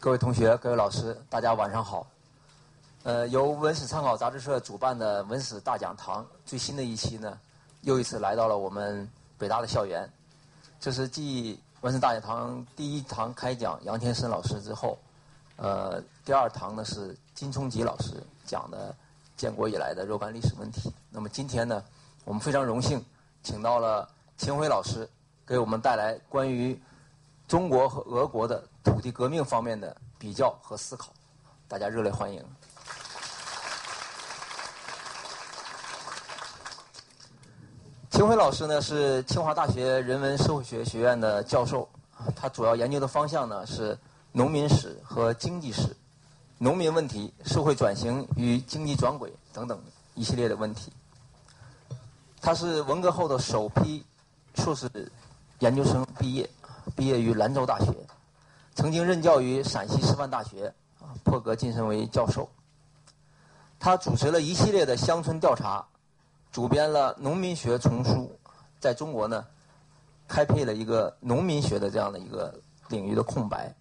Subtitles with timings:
[0.00, 2.06] 各位同学、各位老师，大家晚上好。
[3.02, 7.36] 呃，由文史参考杂志社主办的文史大讲堂最新的一期呢，
[7.82, 10.08] 又一次来到了我们北大的校园。
[10.78, 14.96] 这是继文史大讲堂第一堂开讲杨天申老师之后，
[15.56, 18.94] 呃，第二堂呢是金冲吉老师讲的
[19.36, 20.94] 建国以来的若干历史问题。
[21.10, 21.82] 那么今天呢，
[22.24, 23.04] 我们非常荣幸
[23.42, 25.08] 请到了秦晖老师，
[25.44, 26.80] 给我们带来关于
[27.48, 31.08] 中国和俄国的土地革命方面的比较和思考。
[31.66, 32.44] 大家热烈欢迎。
[38.10, 41.88] 秦晖老师呢是清华大学人文社会学学院的教授，
[42.36, 43.98] 他主要研究的方向呢是
[44.30, 45.96] 农民史和经济史、
[46.58, 49.82] 农民问题、社会转型与经济转轨等等
[50.14, 50.92] 一系列的问题。
[52.42, 54.04] 他是文革后的首批
[54.56, 54.90] 硕士
[55.60, 56.48] 研究生毕业，
[56.98, 57.94] 毕业于兰州大学，
[58.74, 60.66] 曾经任教于陕西师范大学，
[61.00, 62.50] 啊，破格晋升为教授。
[63.78, 65.86] 他主持了一系列的乡村调查。
[66.50, 68.10] 主编了《农民学丛书》，
[68.80, 69.46] 在中国呢，
[70.26, 72.52] 开辟了一个农民学的这样的一个
[72.88, 73.72] 领域的空白。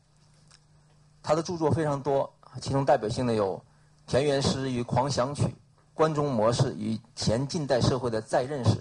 [1.24, 3.56] 他的著作非常多，其中代表性的有
[4.06, 5.44] 《田园诗与狂想曲》
[5.96, 8.76] 《关中模式与前近代社会的再认识》，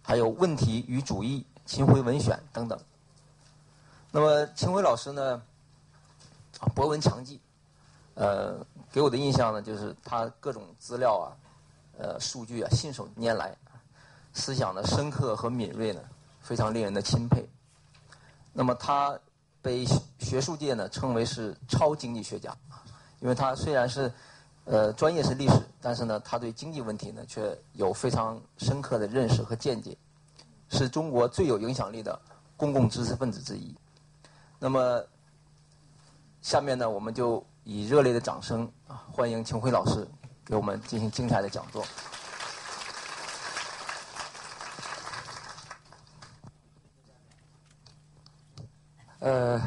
[0.00, 2.78] 还有《问题与主义》《秦晖文选》等等。
[4.12, 5.40] 那么秦晖老师呢，
[6.74, 7.40] 博闻强记，
[8.14, 11.36] 呃，给我的印象呢，就是他各种资料啊。
[12.02, 13.54] 呃，数据啊，信手拈来，
[14.32, 16.00] 思想的深刻和敏锐呢，
[16.40, 17.46] 非常令人的钦佩。
[18.54, 19.18] 那么他
[19.60, 19.84] 被
[20.18, 22.56] 学术界呢称为是超经济学家，
[23.18, 24.10] 因为他虽然是
[24.64, 29.94] 呃专业是历史，但是呢，他对经济问题呢却有非常深刻的认识和见解，
[30.70, 32.18] 是中国最有影响力的
[32.56, 33.76] 公共知识分子之一。
[34.62, 35.02] 那么
[36.42, 40.06] 下面呢，我们就以热烈的掌声啊，欢迎秦晖老师。
[40.44, 41.84] 给我们进行精彩的讲座。
[49.20, 49.62] 呃，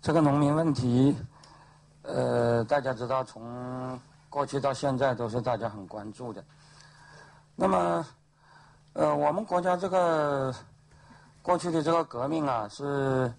[0.00, 1.14] 这个农民问题，
[2.02, 4.00] 呃，大家知道，从
[4.30, 6.42] 过去到现在都是大家很关注的。
[7.54, 8.06] 那么，
[8.94, 10.54] 呃，我们国家这个
[11.42, 13.30] 过去的这个革命啊，是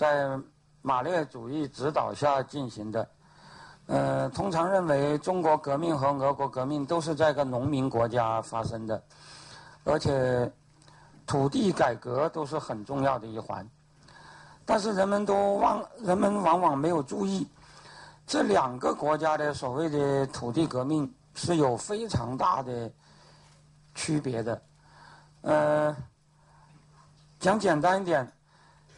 [0.00, 0.34] 在
[0.80, 3.06] 马列主义指导下进行的。
[3.84, 9.02] 呃，通常认为中国革命和俄国革命都是在一个农民国家发生的，
[9.84, 10.50] 而且
[11.26, 13.68] 土地改革都是很重要的一环。
[14.64, 17.46] 但是人们都忘，人们往往没有注意，
[18.26, 22.90] 这两个国家的所谓的土地革命是有非常大的
[23.94, 24.62] 区别的。
[25.42, 25.94] 呃，
[27.38, 28.26] 讲简单一点，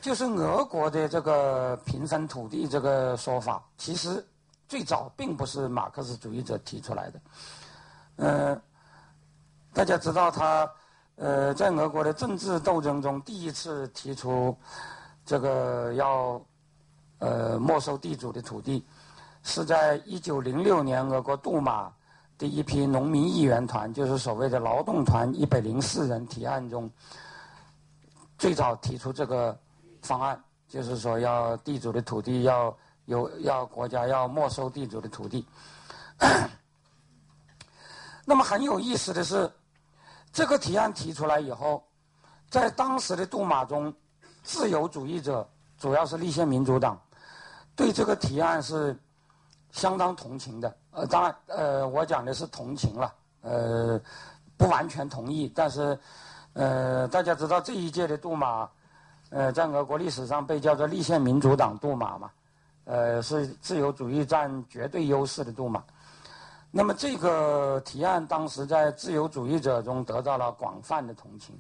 [0.03, 4.23] 就是俄国的这个平分土地这个说法，其实。
[4.69, 7.21] 最早并不是马克思主义者提出来的，
[8.17, 8.63] 呃，
[9.75, 10.67] 大家知道他
[11.17, 14.57] 呃在俄国的政治斗争中第一次提出
[15.27, 16.41] 这个要
[17.19, 18.83] 呃没收地主的土地，
[19.43, 21.93] 是在一九零六年俄国杜马
[22.39, 26.91] 的一批农民议员团，就是所谓的劳动团一百零四人提案中，
[28.39, 29.55] 最早提出这个
[30.03, 32.77] 方案，就是说要地主的土地要。
[33.07, 35.45] 有要国家要没收地主的土地，
[38.25, 39.51] 那么很有意思的是，
[40.33, 41.85] 这个提案提出来以后，
[42.49, 43.93] 在当时的杜马中，
[44.45, 45.47] 自由主义者
[45.77, 46.97] 主要是立宪民主党，
[47.75, 48.97] 对这个提案是
[49.73, 50.77] 相当同情的。
[50.93, 54.01] 呃，当然，呃，我讲的是同情了，呃，
[54.57, 55.53] 不完全同意。
[55.53, 55.99] 但是，
[56.53, 58.71] 呃，大家知道这一届的杜马，
[59.33, 62.31] 呃，在俄国历史上被叫做立宪民主党杜马嘛。
[62.85, 65.83] 呃，是自由主义占绝对优势的杜马。
[66.71, 71.59] 那么这个提案当时在自由主义者中得到了广泛的同情。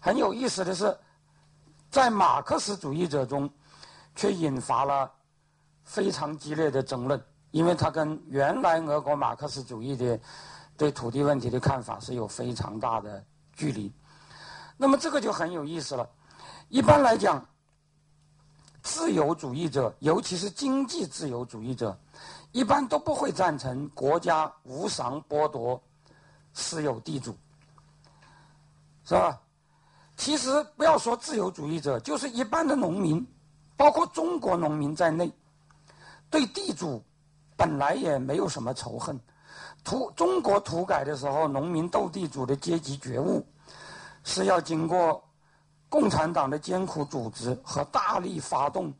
[0.00, 0.96] 很有意思的是，
[1.90, 3.50] 在马克思主义者中，
[4.14, 5.10] 却引发了
[5.84, 10.18] 非常激烈的争论，因为它跟原来俄国马克思主义的
[10.78, 13.22] 对土地问题的看法是有非常大的
[13.52, 13.92] 距离。
[14.78, 16.08] 那么这个就很有意思了。
[16.68, 17.44] 一般来讲。
[18.82, 21.98] 自由主义者，尤其是经济自由主义者，
[22.52, 25.82] 一般都不会赞成国家无偿剥夺
[26.54, 27.36] 私有地主，
[29.04, 29.40] 是吧？
[30.16, 33.26] 其实不要说自由主义者，就是一般的农民，
[33.76, 35.32] 包括中国农民在内，
[36.30, 37.02] 对地主
[37.56, 39.18] 本来也没有什么仇恨。
[39.82, 43.44] 土中国土改的时候，农民斗地主的阶级觉悟，
[44.22, 45.20] 是要经过。
[45.88, 48.92] 共产党的艰苦组织和大力发动，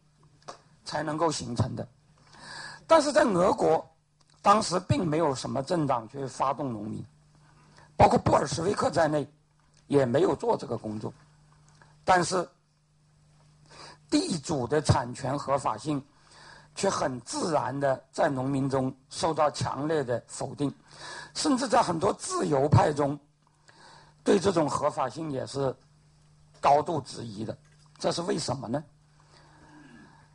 [0.84, 1.86] 才能够形成的。
[2.86, 3.84] 但是在俄国，
[4.40, 7.04] 当时并没有什么政党去发动农民，
[7.96, 9.28] 包括布尔什维克在内，
[9.88, 11.12] 也没有做这个工作。
[12.04, 12.48] 但是，
[14.08, 16.00] 地主的产权合法性，
[16.76, 20.72] 却很自然的在农民中受到强烈的否定，
[21.34, 23.18] 甚至在很多自由派中，
[24.22, 25.74] 对这种合法性也是
[26.60, 27.56] 高度质疑的。
[27.98, 28.82] 这是为什么呢？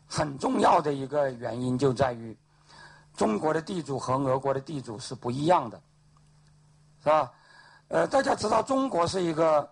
[0.08, 2.38] 很重要的一个原因就在于，
[3.16, 5.82] 中国的地主和俄国的地主是不一样的，
[7.02, 7.32] 是吧？
[7.88, 9.70] 呃，大家知道，中国是一个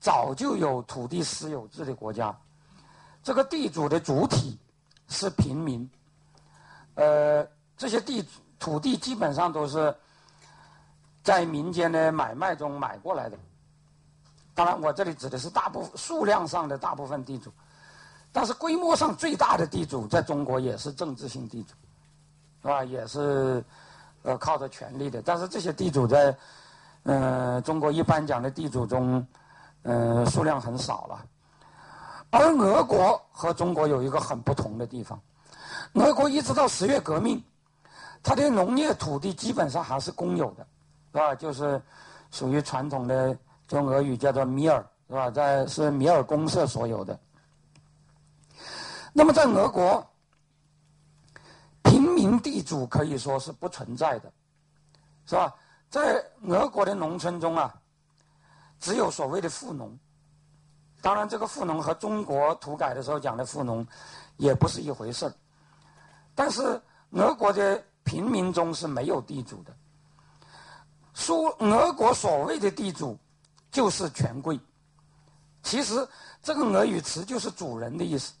[0.00, 2.36] 早就有土地私有制的国家，
[3.22, 4.58] 这个地主的主体
[5.08, 5.88] 是平民，
[6.94, 7.46] 呃，
[7.76, 8.26] 这些地
[8.58, 9.94] 土地基本上都是
[11.22, 13.38] 在民间的买卖中买过来的。
[14.58, 17.48] 当然，我这里指的是大部分数量上的大部分地主。
[18.32, 21.74] 但是规模上最大的地主在中国也是政治性地主，
[22.62, 22.82] 是吧？
[22.82, 23.64] 也是
[24.24, 25.22] 呃靠着权力的。
[25.22, 26.36] 但是这些地主在
[27.04, 29.24] 呃中国一般讲的地主中，
[29.82, 31.24] 呃数量很少了。
[32.30, 35.20] 而俄国和中国有一个很不同的地方，
[35.92, 37.40] 俄国一直到十月革命，
[38.24, 40.66] 它的农业土地基本上还是公有的，
[41.12, 41.32] 是吧？
[41.36, 41.80] 就是
[42.32, 43.38] 属于传统的
[43.68, 45.30] 中俄语叫做米尔，是吧？
[45.30, 47.16] 在是米尔公社所有的。
[49.12, 50.04] 那么，在俄国，
[51.82, 54.32] 平民地主可以说是不存在的，
[55.26, 55.54] 是吧？
[55.90, 57.74] 在俄国的农村中啊，
[58.80, 59.96] 只有所谓的富农。
[61.00, 63.86] 当然，这个富农和中国土改的时候讲的富农
[64.36, 65.32] 也不是一回事儿。
[66.34, 66.80] 但是，
[67.10, 69.74] 俄国的平民中是没有地主的。
[71.14, 73.18] 说俄国所谓的地主，
[73.70, 74.58] 就是权贵。
[75.62, 76.08] 其实，
[76.42, 78.32] 这个俄语词就是主人的意思。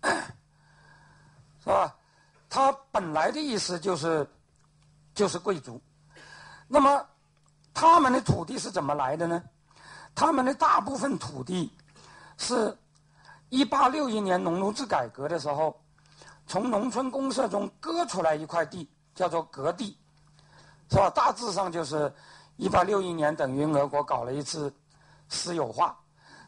[1.60, 1.94] 是吧？
[2.48, 4.26] 他本来的意思就是，
[5.14, 5.80] 就是贵族。
[6.66, 7.06] 那么，
[7.74, 9.42] 他们的土地是怎么来的呢？
[10.14, 11.70] 他们的大部分土地，
[12.38, 12.76] 是
[13.50, 15.78] 一八六一年农奴制改革的时候，
[16.46, 19.96] 从农村公社中割出来一块地，叫做割地，
[20.90, 21.10] 是吧？
[21.10, 22.12] 大致上就是
[22.56, 24.72] 一八六一年等于俄国搞了一次
[25.28, 25.98] 私有化，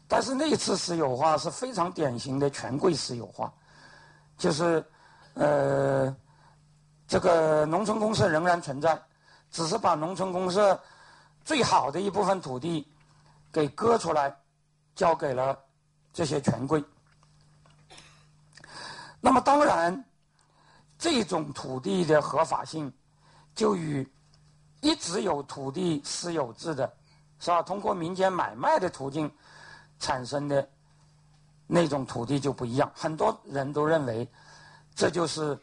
[0.07, 3.53] 但是那一次私有化是非常典型的权贵私有化，
[4.37, 4.85] 就是。
[5.33, 6.13] 呃，
[7.07, 9.01] 这个农村公社仍然存在，
[9.49, 10.77] 只是把农村公社
[11.45, 12.85] 最好的一部分土地
[13.49, 14.35] 给割出来，
[14.93, 15.57] 交给了
[16.11, 16.83] 这些权贵。
[19.21, 20.03] 那么，当然，
[20.99, 22.93] 这种土地的合法性，
[23.55, 24.05] 就与
[24.81, 26.91] 一直有土地私有制的，
[27.39, 27.61] 是吧？
[27.61, 29.31] 通过民间买卖的途径
[29.99, 30.67] 产生的
[31.65, 32.91] 那种土地就不一样。
[32.93, 34.27] 很多人都认为。
[34.93, 35.57] 这就是，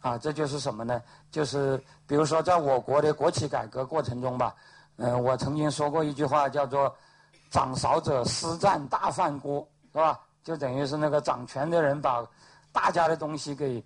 [0.00, 1.02] 啊，这就是什么呢？
[1.32, 1.76] 就是
[2.06, 4.54] 比如说，在我国的国企改革过程中吧，
[4.96, 6.96] 嗯，我曾经说过一句话，叫做
[7.50, 10.20] “掌勺者私占大饭锅”，是吧？
[10.44, 12.24] 就等于是那个掌权的人把
[12.70, 13.84] 大家的东西给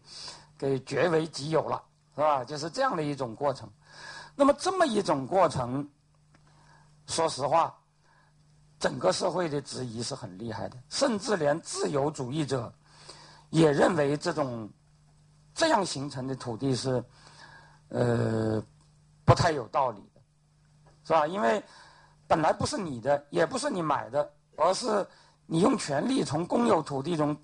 [0.58, 1.82] 给据为己有了，
[2.18, 2.44] 是吧？
[2.44, 3.70] 就是这样的一种过程。
[4.34, 5.88] 那么这么一种过程，
[7.06, 7.72] 说实话，
[8.80, 12.72] 整个社会的质疑是很厉害的，甚至连自由主义者。
[13.50, 14.68] 也认为这种
[15.54, 17.02] 这样形成的土地是
[17.88, 18.60] 呃
[19.24, 20.20] 不太有道理的，
[21.04, 21.24] 是吧？
[21.24, 21.62] 因为
[22.26, 25.06] 本来不是你的，也不是你买的，而是
[25.46, 27.34] 你用权力从公有土地中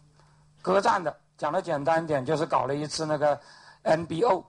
[0.61, 1.17] 割占的。
[1.39, 3.41] 讲的简单一点，就是搞了一次那个
[3.83, 4.45] NBO，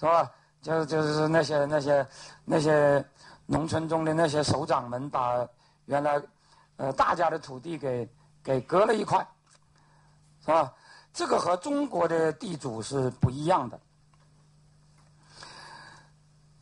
[0.00, 0.30] 是吧？
[0.62, 2.06] 就就是那些那些
[2.46, 3.04] 那些
[3.44, 5.46] 农村中的那些首长们，把
[5.84, 6.20] 原来
[6.76, 8.08] 呃大家的土地给
[8.42, 9.26] 给割了一块，
[10.40, 10.72] 是吧？
[11.12, 13.78] 这个和中国的地主是不一样的。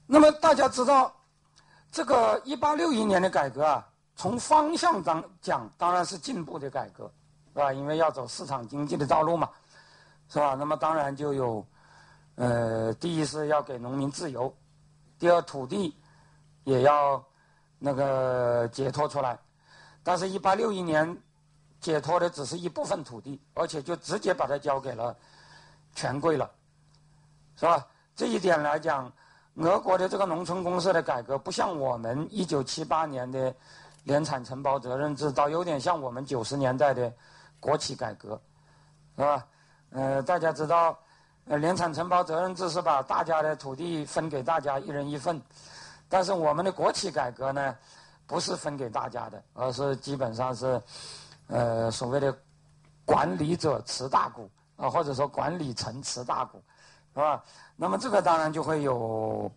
[0.05, 1.15] 那么大家知道，
[1.93, 7.09] 这个一八六一年的改革啊，从方向上讲当然是进步的改革，
[7.53, 7.73] 是吧？
[7.73, 9.49] 因为要走市场经济的道路嘛，
[10.29, 10.57] 是吧？
[10.59, 11.65] 那么当然就有，
[12.39, 14.55] 呃，第一是要给农民自由，
[15.19, 15.95] 第二土地
[16.65, 17.23] 也要
[17.79, 19.39] 那个解脱出来，
[20.03, 21.17] 但是，一八六一年。
[21.81, 25.17] 解脱的只是一部分土地，而且就直接把它交给了
[25.95, 26.51] 权贵了，
[27.55, 27.87] 是吧？
[28.17, 29.13] 这一点来讲，
[29.55, 33.55] 俄国的这个农村公社的改革不像我们一九七八年的
[34.03, 37.13] 联产承包责任制，倒有点像我们九十年代的
[37.61, 38.31] 国企改革，
[39.17, 39.47] 是吧？
[39.91, 40.99] 呃，大家知道，
[41.49, 45.41] 呃，联产承包责任制是把大家的土地分给大家一人一份，
[46.07, 47.75] 但是我们的国企改革呢，
[48.27, 50.81] 不是分给大家的，而是基本上是，
[51.47, 52.37] 呃，所谓的
[53.07, 56.63] 管理者持大股啊，或者说管理层持大股，
[57.15, 57.43] 是吧？
[57.77, 59.51] 那么这个当然就会有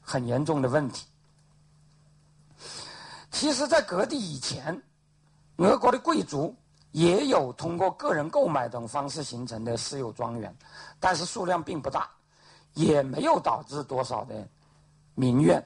[0.00, 1.06] 很严重的问题。
[3.30, 4.82] 其实，在割地以前，
[5.58, 6.56] 俄国的贵族
[6.92, 10.56] 也有通过个人购买等方式形成的私有庄园，
[10.98, 12.08] 但是数量并不大，
[12.74, 14.48] 也没有导致多少的
[15.14, 15.62] 民怨。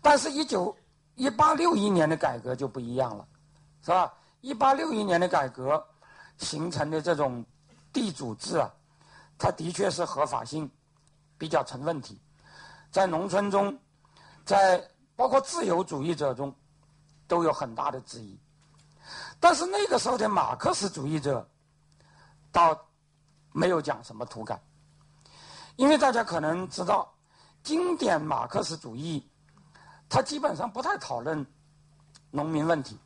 [0.00, 0.74] 但是，一九
[1.16, 3.26] 一八六一年的改革就不一样了，
[3.82, 4.12] 是吧？
[4.40, 5.84] 一八六一年的改革
[6.38, 7.44] 形成的这种
[7.92, 8.72] 地主制啊，
[9.36, 10.70] 它的确是合法性
[11.36, 12.20] 比较成问题，
[12.90, 13.76] 在农村中，
[14.44, 14.82] 在
[15.14, 16.54] 包括自由主义者中，
[17.26, 18.38] 都有很大的质疑。
[19.40, 21.48] 但是那个时候的马克思主义者
[22.50, 22.78] 倒
[23.52, 24.60] 没有讲什么土改，
[25.76, 27.12] 因为大家可能知道，
[27.62, 29.28] 经典马克思主义。
[30.10, 31.44] 他基本上不太讨论
[32.30, 32.98] 农民问题，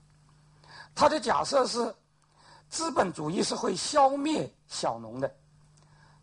[0.95, 1.93] 他的假设是
[2.69, 5.35] 资本主义是会消灭小农的，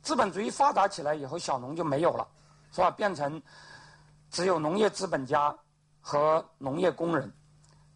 [0.02, 2.26] 资本主义发达起来以后，小农就没有了，
[2.72, 2.90] 是吧？
[2.90, 3.42] 变成
[4.32, 5.54] 只有农业资本家
[6.00, 7.30] 和农业工人，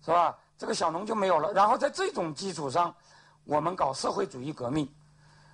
[0.02, 0.38] 是吧？
[0.64, 1.52] 这个小农就没有了。
[1.52, 2.96] 然后在这种基础上，
[3.44, 4.90] 我们搞社会主义革命。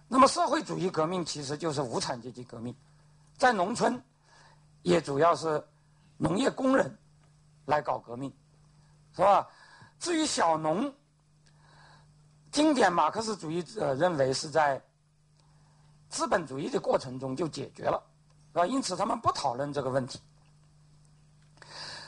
[0.08, 2.76] 那么社会主义革命其实就是无产阶级革命，
[3.36, 4.00] 在农村
[4.84, 5.68] 也主要是
[6.18, 6.96] 农业工人。
[7.66, 8.32] 来搞革命，
[9.16, 9.48] 是吧？
[10.00, 10.94] 至于小农，
[12.52, 14.80] 经典马克思主义者认为是在
[16.08, 18.00] 资本主义的过程中就解决了，
[18.54, 18.66] 是吧？
[18.68, 20.20] 因此他们不讨论这个问题。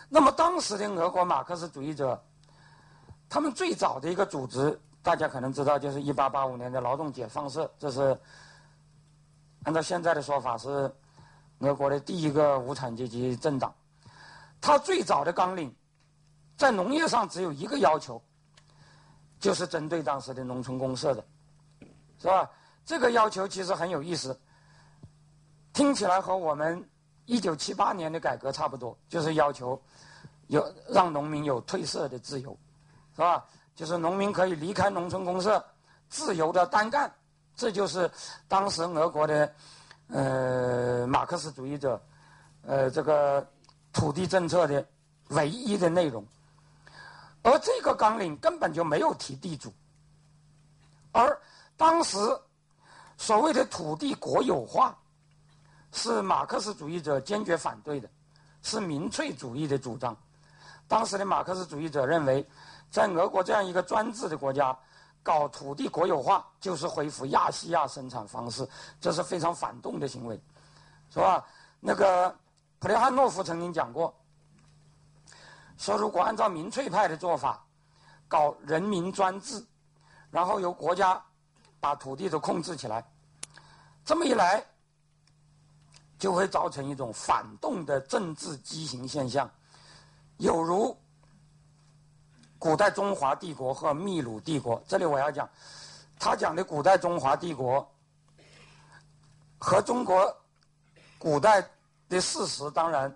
[0.08, 2.24] 那么当时的俄国马克思主义者，
[3.32, 8.20] 他们最早的一个组织，大家可能知道，就是一八八五年的劳动解放社，这是
[9.64, 10.94] 按照现在的说法是
[11.60, 13.74] 俄国的第一个无产阶级政党。
[14.60, 15.74] 他最早的纲领，
[16.58, 18.22] 在农业上只有一个要求，
[19.40, 21.26] 就是针对当时的农村公社的，
[22.20, 22.52] 是吧？
[22.84, 24.38] 这个要求其实很有意思，
[25.72, 26.86] 听起来和我们
[27.28, 29.82] 一九七八年的改革差不多，就是要求
[30.48, 32.58] 有让农民有退社的自由，
[33.16, 33.46] 是吧？
[33.76, 35.64] 就是农民可以离开农村公社，
[36.10, 37.14] 自由的单干，
[37.56, 38.10] 这就是
[38.48, 39.54] 当时俄国的
[40.08, 42.02] 呃马克思主义者
[42.66, 43.46] 呃这个。
[43.94, 44.88] 土地政策的
[45.32, 46.26] 唯一的内容，
[47.44, 49.70] 而这个纲领根本就没有提地主，
[51.12, 51.38] 而
[51.76, 52.18] 当时
[53.18, 54.98] 所谓的土地国有化，
[55.92, 58.10] 是马克思主义者坚决反对的，
[58.64, 60.16] 是民粹主义的主张。
[60.88, 62.48] 当时的马克思主义者认为，
[62.92, 64.78] 在俄国这样一个专制的国家，
[65.24, 68.68] 搞土地国有化就是恢复亚细亚生产方式，
[69.00, 70.40] 这是非常反动的行为，
[71.10, 71.44] 是吧？
[71.80, 72.36] 那个。
[72.82, 74.12] 普列汉诺夫曾经讲过，
[75.78, 77.64] 说如果按照民粹派的做法，
[78.28, 79.64] 搞人民专制，
[80.32, 81.24] 然后由国家
[81.80, 83.08] 把土地都控制起来，
[84.04, 84.66] 这么一来，
[86.18, 89.48] 就会造成一种反动的政治畸形现象，
[90.38, 90.98] 有如
[92.62, 94.80] 古代中华帝国和秘鲁帝国。
[94.88, 95.50] 这里我要讲，
[96.20, 97.92] 他讲的古代中华帝国
[99.58, 100.32] 和中国
[101.18, 101.68] 古代。
[102.12, 103.16] 的事实当然，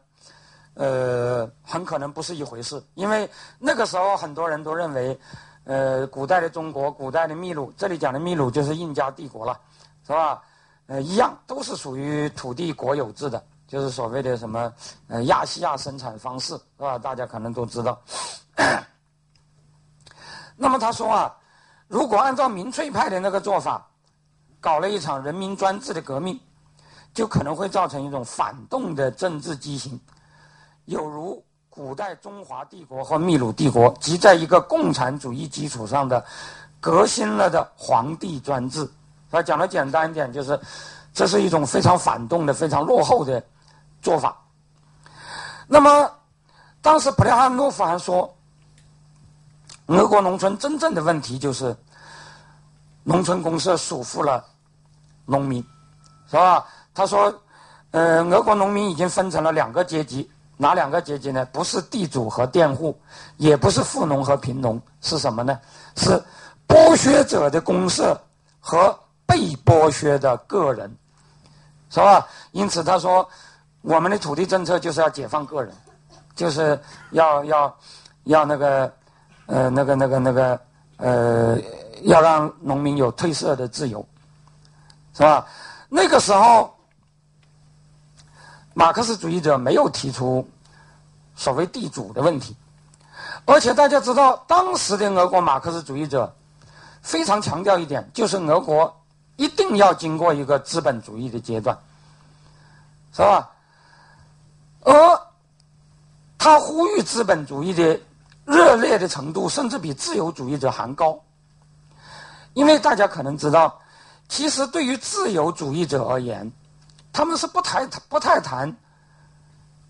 [0.76, 5.20] 呃，很可能不是一回事，因为那个时候很多人都认为，
[5.66, 9.60] 呃，古代的中国、古代的秘鲁，这里讲的秘鲁就是印加帝国了，
[10.08, 10.42] 是吧？
[10.88, 14.72] 呃，一样都是属于土地国有制的，就是所谓的什么
[15.10, 16.98] 呃亚细亚生产方式，是吧？
[16.98, 18.02] 大家可能都知道。
[20.56, 21.36] 那么他说啊，
[21.88, 23.86] 如果按照民粹派的那个做法，
[24.60, 26.40] 搞了一场人民专制的革命。
[27.14, 29.98] 就可能会造成一种反动的政治畸形，
[30.84, 36.22] 有如古代中华帝国和秘鲁帝国，即在一个共产主义基础上的
[36.82, 38.86] 革新了的皇帝专制。
[39.32, 40.60] 他讲的简单一点，就是
[41.14, 43.42] 这是一种非常反动的、非常落后的
[44.02, 44.38] 做法。
[45.70, 46.12] 那么，
[46.82, 48.35] 当时普列汉诺夫还说，
[49.88, 51.76] 俄国农村真正的问题就是
[53.04, 54.44] 农村公社束缚了
[55.26, 55.64] 农民，
[56.30, 56.66] 是吧？
[56.94, 57.34] 他说
[57.92, 61.46] ：“呃，俄国农民已经分成了两个阶级，哪两个阶级呢？
[61.52, 62.98] 不是地主和佃户，
[63.38, 65.60] 也不是富农和贫农，是什么呢？
[65.98, 66.22] 是
[66.68, 68.20] 剥削者的公社
[68.60, 70.90] 和被剥削的个人，
[71.90, 72.28] 是吧？
[72.54, 73.28] 因此，他说，
[73.82, 75.72] 我们的土地政策就是要解放个人，
[76.36, 76.80] 就是
[77.12, 77.78] 要要
[78.24, 78.92] 要那个
[79.48, 80.60] 呃那个那个那个
[80.98, 81.58] 呃，
[82.04, 84.06] 要让农民有退社的自由，
[85.14, 85.48] 是吧？
[85.90, 86.72] 那个时候。”
[88.78, 90.46] 马克思主义者没有提出
[91.34, 92.54] 所谓地主的问题，
[93.46, 96.36] 而且大家知道，当时的俄国马克思主义者
[97.02, 98.94] 非常强调一点，就是俄国
[99.38, 101.78] 一定要经过一个资本主义的阶段，
[103.14, 103.50] 是吧？
[104.82, 105.22] 而
[106.38, 107.98] 他呼吁资本主义的
[108.46, 111.20] 热烈的程度，甚至比自由主义者还高。
[112.54, 113.78] 因为大家可能知道，
[114.30, 116.50] 其实对于自由主义者而言，
[117.12, 118.74] 他们是不太不太谈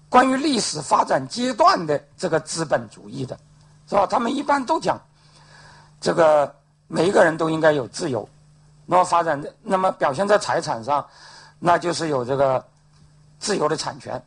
[0.10, 3.38] 关于历史发展阶段的这个资本主义的，
[3.88, 4.08] 是吧？
[4.08, 5.00] 他们一般都讲
[6.00, 6.56] 这个
[6.88, 8.28] 每一个人都应该有自由，
[8.86, 11.06] 那么发展的那么表现在财产上，
[11.60, 12.66] 那就是有这个
[13.38, 14.22] 自由的产权。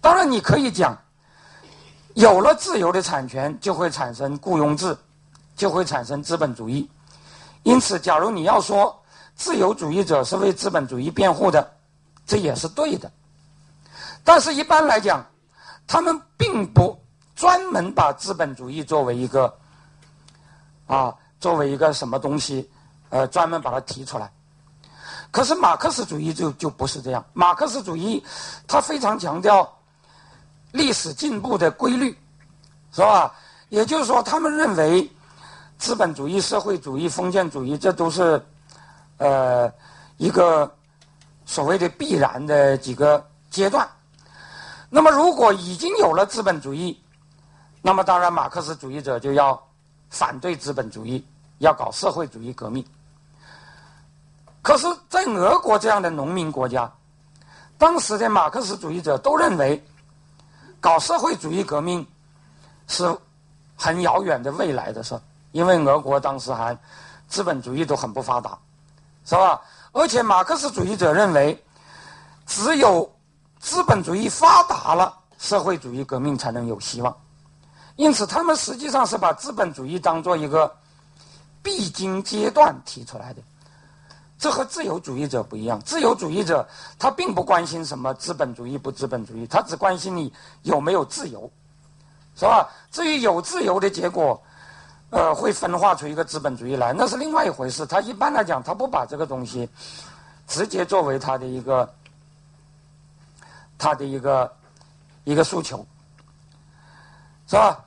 [0.00, 0.96] 当然，你可以讲，
[2.14, 4.96] 有了自由的产权，就会产生雇佣制，
[5.56, 6.88] 就会产生资本主义。
[7.62, 9.02] 因此，假如你要说
[9.34, 11.72] 自由主义者是为资本主义辩护的，
[12.26, 13.10] 这也是对的。
[14.22, 15.24] 但是，一般来讲，
[15.86, 17.00] 他们并不
[17.34, 19.52] 专门把资本主义作为一个
[20.86, 22.70] 啊，作为一个什么东西，
[23.08, 24.30] 呃，专门把它提出来。
[25.30, 27.24] 可是，马克思主义就就不是这样。
[27.32, 28.22] 马克思主义，
[28.66, 29.78] 他非常强调。
[30.72, 32.18] 历史进步的规律，
[32.92, 33.32] 是吧？
[33.68, 35.10] 也就是说，他们认为
[35.78, 38.42] 资本主义、社会主义、封建主义，这都是
[39.18, 39.70] 呃
[40.16, 40.70] 一个
[41.46, 43.88] 所谓的必然的几个阶段。
[44.90, 46.98] 那么，如果已经有了资本主义，
[47.80, 49.58] 那么当然，马克思主义者就要
[50.10, 51.24] 反对资本主义，
[51.58, 52.84] 要搞社会主义革命。
[54.62, 56.92] 可是，在俄国这样的农民国家，
[57.78, 59.82] 当时的马克思主义者都认为。
[60.82, 62.04] 搞社会主义革命
[62.88, 63.16] 是
[63.76, 65.18] 很遥远的未来的事，
[65.52, 66.76] 因为俄国当时还
[67.28, 68.58] 资本主义都很不发达，
[69.24, 69.62] 是吧？
[69.92, 71.64] 而且马克思主义者认为，
[72.46, 73.08] 只有
[73.60, 77.16] 资本主义发达了，社会主义革命才能有希望。
[77.94, 80.74] 因此，他们实际上是把资本主义当做一个
[81.62, 83.42] 必经阶段提出来的。
[84.42, 85.80] 这和自由主义者不一样。
[85.82, 91.48] 自由主义者他并不关心什么资本主义不资本主义，他只关心你有没有自由，
[92.34, 92.68] 是吧？
[92.90, 94.42] 至于有自由的结果，
[95.10, 97.86] 呃，会分化出一个资本主义来，那是另外一回事。
[97.86, 99.68] 他一般来讲，他不把这个东西
[100.48, 101.88] 直接作为他的一个
[103.78, 104.52] 他的一个
[105.22, 105.86] 一个诉求，
[107.46, 107.78] 是吧？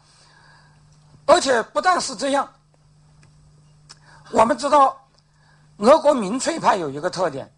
[1.26, 2.50] 而且不但是这样，
[4.32, 4.98] 我们知道。
[5.78, 7.52] 俄国民粹派有一个特点，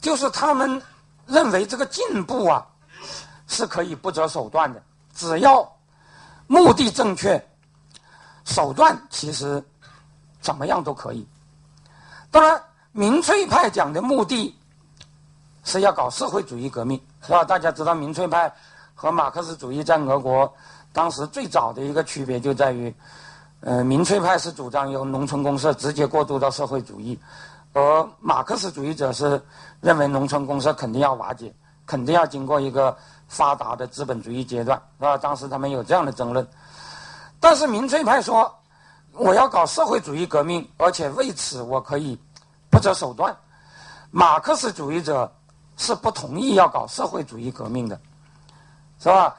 [0.00, 0.80] 就是他们
[1.26, 2.64] 认为这个进步啊
[3.48, 4.80] 是可以不择手段的，
[5.14, 5.76] 只要
[6.46, 7.44] 目的正确，
[8.44, 9.62] 手段其实
[10.40, 11.26] 怎么样都可以。
[12.30, 14.56] 当然，民粹派讲的目的
[15.64, 17.44] 是要搞社会主义革命，是吧？
[17.44, 18.54] 大家知道，民粹派
[18.94, 20.54] 和马克思主义在俄国
[20.92, 22.94] 当时最早的一个区别就在于。
[23.60, 27.18] 呃，民粹派是主张由农村公社直接过渡到社会主义，
[27.72, 29.42] 而马克思主义者是
[29.80, 31.52] 认为农村公社肯定要瓦解，
[31.84, 35.18] 肯定要经过一个发达的资本主义阶段，是吧？
[35.18, 36.46] 当时他们有这样的争论。
[37.40, 38.48] 但是民粹派说，
[39.12, 42.16] 我要搞社会主义革命，而且为此我可以
[42.70, 43.36] 不择手段。
[44.12, 45.30] 马克思主义者
[45.76, 48.00] 是不同意要搞社会主义革命的，
[49.00, 49.34] 是吧？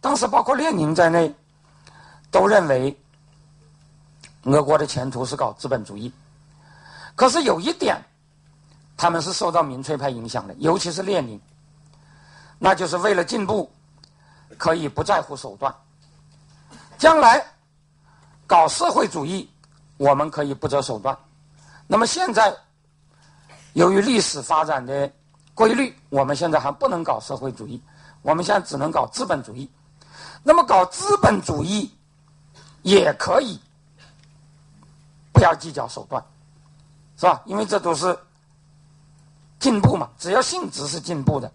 [0.00, 1.32] 当时包括列宁在内，
[2.32, 2.99] 都认为。
[4.44, 6.10] 俄国的前途是搞资本主义，
[7.14, 8.02] 可是有一点，
[8.96, 11.38] 他们是受到民粹派影响的，尤其是列宁，
[12.58, 13.70] 那就是为了进步，
[14.56, 15.74] 可以不在乎手段。
[16.96, 17.44] 将来
[18.46, 19.48] 搞社会主义，
[19.98, 21.16] 我们可以不择手段。
[21.86, 22.54] 那么现在，
[23.74, 25.10] 由于历史发展的
[25.54, 27.82] 规律，我们现在还不能搞社会主义，
[28.22, 29.70] 我们现在只能搞资本主义。
[30.42, 31.92] 那么搞资本主义
[32.82, 33.60] 也可以。
[35.40, 36.22] 不要计较手段，
[37.16, 37.40] 是吧？
[37.46, 38.14] 因为这都是
[39.58, 41.50] 进步嘛，只要性质是进步的，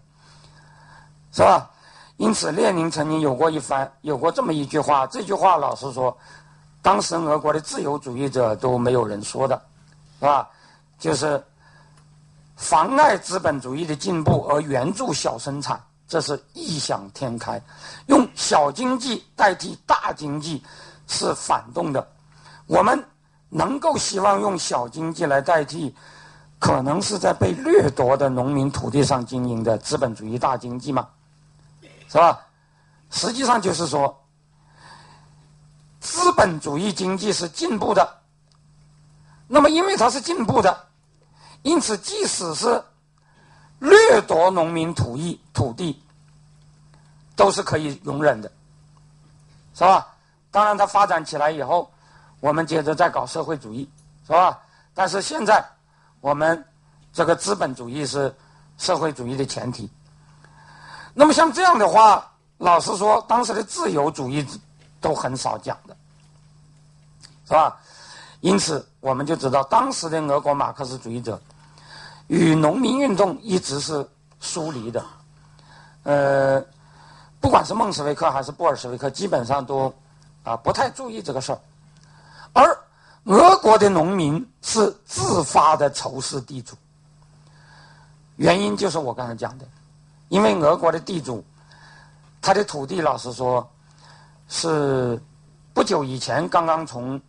[1.30, 1.70] 是吧？
[2.16, 5.06] 因此，列宁曾经有过一番，有过这么一句话。
[5.06, 6.18] 这句话老实说，
[6.82, 9.62] 当时俄国的自由主义者都没有人说的，
[10.18, 10.50] 是吧？
[10.98, 11.40] 就是
[12.56, 17.62] 妨碍资本主义的进步而援助小生产，这是异想天开。
[18.06, 20.60] 用小经济代替大经济
[21.06, 22.04] 是反动的。
[22.66, 23.00] 我们。
[23.48, 25.94] 能够希望用小经济来代替，
[26.58, 31.08] 可能是在被掠夺的农民土地上经营的资本主义大经济吗？
[32.08, 32.40] 是吧？
[33.10, 34.24] 实际上就是说，
[36.00, 38.18] 资本主义经济是进步的。
[39.48, 40.86] 那么，因为它是进步的，
[41.62, 42.82] 因此即使是
[43.78, 46.02] 掠夺农民土地土地，
[47.36, 48.50] 都是可以容忍的，
[49.74, 50.06] 是吧？
[50.50, 51.88] 当然它发展起来以后，
[52.40, 53.88] 我们接着再搞社会主义，
[54.26, 54.58] 是吧？
[54.94, 55.64] 但是现在
[56.20, 56.64] 我们
[57.12, 58.34] 这个资本主义是
[58.78, 59.90] 社会主义的前提。
[61.14, 64.46] 那么像这样的话，老实说，当时的自由主义
[65.00, 65.96] 都很少讲的，
[67.46, 67.76] 是吧？
[68.40, 71.40] 因此，我们就知道当时的俄国马克思主义者
[72.26, 74.06] 与农民运动一直是
[74.40, 75.04] 疏离的。
[76.02, 76.62] 呃，
[77.40, 79.92] 不管是孟什维克还是布尔什维克，基本上都
[80.44, 81.58] 啊不太注意这个事儿。
[82.56, 82.78] 而
[83.24, 86.74] 俄国的农民是自发的仇视地主，
[88.36, 89.66] 原因就是我刚才讲的，
[90.30, 91.44] 因为俄国的地主
[92.40, 93.68] 他的土地，老实说，
[94.48, 95.20] 是
[95.74, 97.20] 不久以前刚刚从。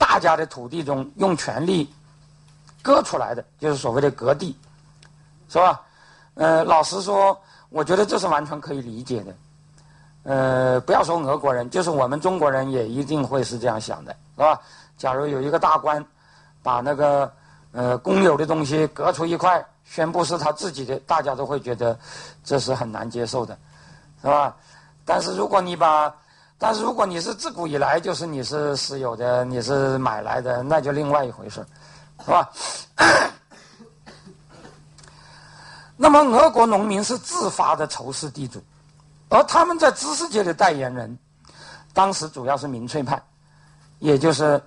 [0.00, 1.88] 大家的土地中用权力
[2.82, 4.56] 割出来的，就是所谓的割地，
[5.46, 5.78] 是吧？
[6.34, 9.34] 呃，老实说，我觉得这是完全可以理解的。
[10.22, 14.58] 呃，不要说俄国人，就是我们中国人也一定会是这样想的，是吧？
[14.96, 16.02] 假如有一个大官
[16.62, 17.30] 把那个
[17.72, 21.98] 呃公有的东西割出一块，宣布是他自己的，大家都会觉得
[22.42, 23.58] 这是很难接受的，
[24.22, 24.56] 是吧？
[25.04, 26.10] 但是如果你把
[26.56, 31.62] 但是如果你是自古以来就是你是私有的，你是买来的，那就另外一回事
[32.24, 32.50] 是吧？
[35.98, 38.58] 那么俄国农民是自发的仇视地主，
[39.28, 41.18] 而他们在知识界的代言人，
[41.92, 43.22] 当时主要是民粹派，
[44.00, 44.60] 也就是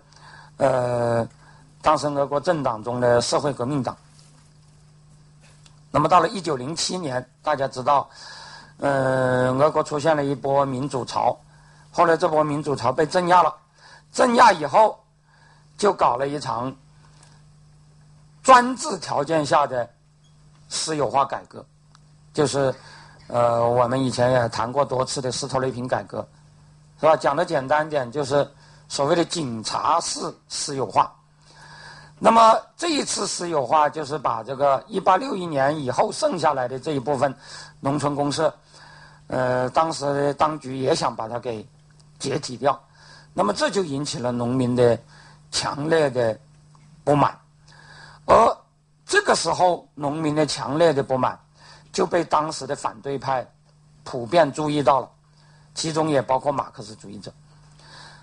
[0.57, 1.27] 呃，
[1.81, 3.95] 当时俄国政党中的社会革命党。
[5.91, 8.09] 那么到了一九零七年，大家知道，
[8.77, 11.37] 呃，俄国出现了一波民主潮。
[11.91, 13.53] 后来这波民主潮被镇压了，
[14.11, 14.97] 镇压以后，
[15.77, 16.75] 就搞了一场
[18.41, 19.87] 专制条件下的
[20.69, 21.63] 私有化改革，
[22.33, 22.73] 就是
[23.27, 26.27] 呃我们以前也谈过多次的斯托雷平改革，
[26.99, 27.15] 是吧？
[27.15, 28.49] 讲的简单点，就是
[28.93, 31.11] 所谓的警察式私有化。
[32.19, 37.33] 那么这一次私有化，就是把这个一八六一年以后剩下来的这一部分
[37.79, 38.53] 农村公社，
[39.25, 41.65] 呃，当时的当局也想把它给。
[42.19, 42.81] 解体掉，
[43.33, 44.97] 那么这就引起了农民的
[45.51, 46.39] 强烈的
[47.03, 47.37] 不满，
[48.25, 48.57] 而
[49.05, 51.37] 这个时候农民的强烈的不满
[51.91, 53.45] 就被当时的反对派
[54.05, 55.09] 普遍注意到了，
[55.75, 57.29] 其中也包括马克思主义者。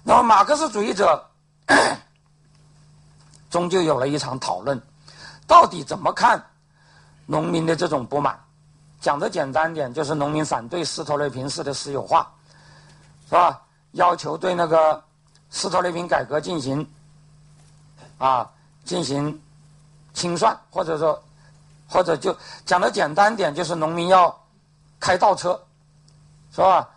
[0.02, 1.24] 那么马克思主义者
[3.50, 4.80] 终究有了一场讨论，
[5.46, 6.42] 到底怎么看
[7.26, 8.38] 农民的这种不满？
[9.00, 12.30] 讲的简单点，就是农民反对斯托雷平式的私有化，
[13.28, 13.62] 是吧？
[13.92, 15.02] 要求对那个
[15.50, 16.86] 斯托雷平改革进行
[18.18, 18.48] 啊
[18.84, 19.40] 进行
[20.12, 21.20] 清算，或者说
[21.88, 22.36] 或者就
[22.66, 24.38] 讲的简单点，就是农民要
[25.00, 25.60] 开倒车，
[26.52, 26.88] 是吧？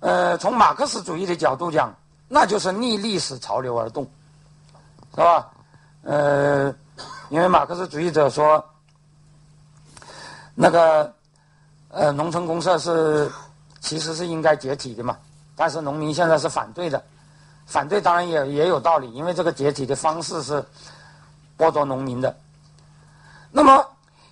[0.00, 1.92] 呃，从马克思主义的角度讲，
[2.28, 4.08] 那就是逆历史潮流而动，
[5.14, 5.50] 是吧？
[6.02, 6.72] 呃，
[7.30, 8.64] 因为马克思主义者说，
[10.54, 11.12] 那个
[11.88, 13.30] 呃农村公社是
[13.80, 15.16] 其实是应该解体的嘛。
[15.56, 17.02] 但是农民现在是反对的，
[17.66, 20.64] 反对当然也也有道理，因为这个解体的方式是
[21.56, 22.36] 剥夺农民的。
[23.50, 23.84] 那么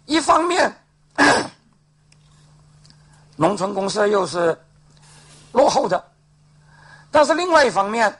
[0.05, 0.73] 一方面，
[3.35, 4.57] 农村公社又是
[5.53, 6.03] 落后的，
[7.17, 8.15] 但是另外一方面，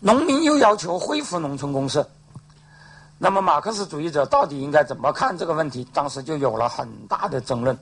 [0.00, 2.04] 农民又要求恢复农村公社。
[3.16, 5.86] 那么马克思主义者到底应该怎么看这个问题？
[5.94, 7.78] 当时就有了很大的争论。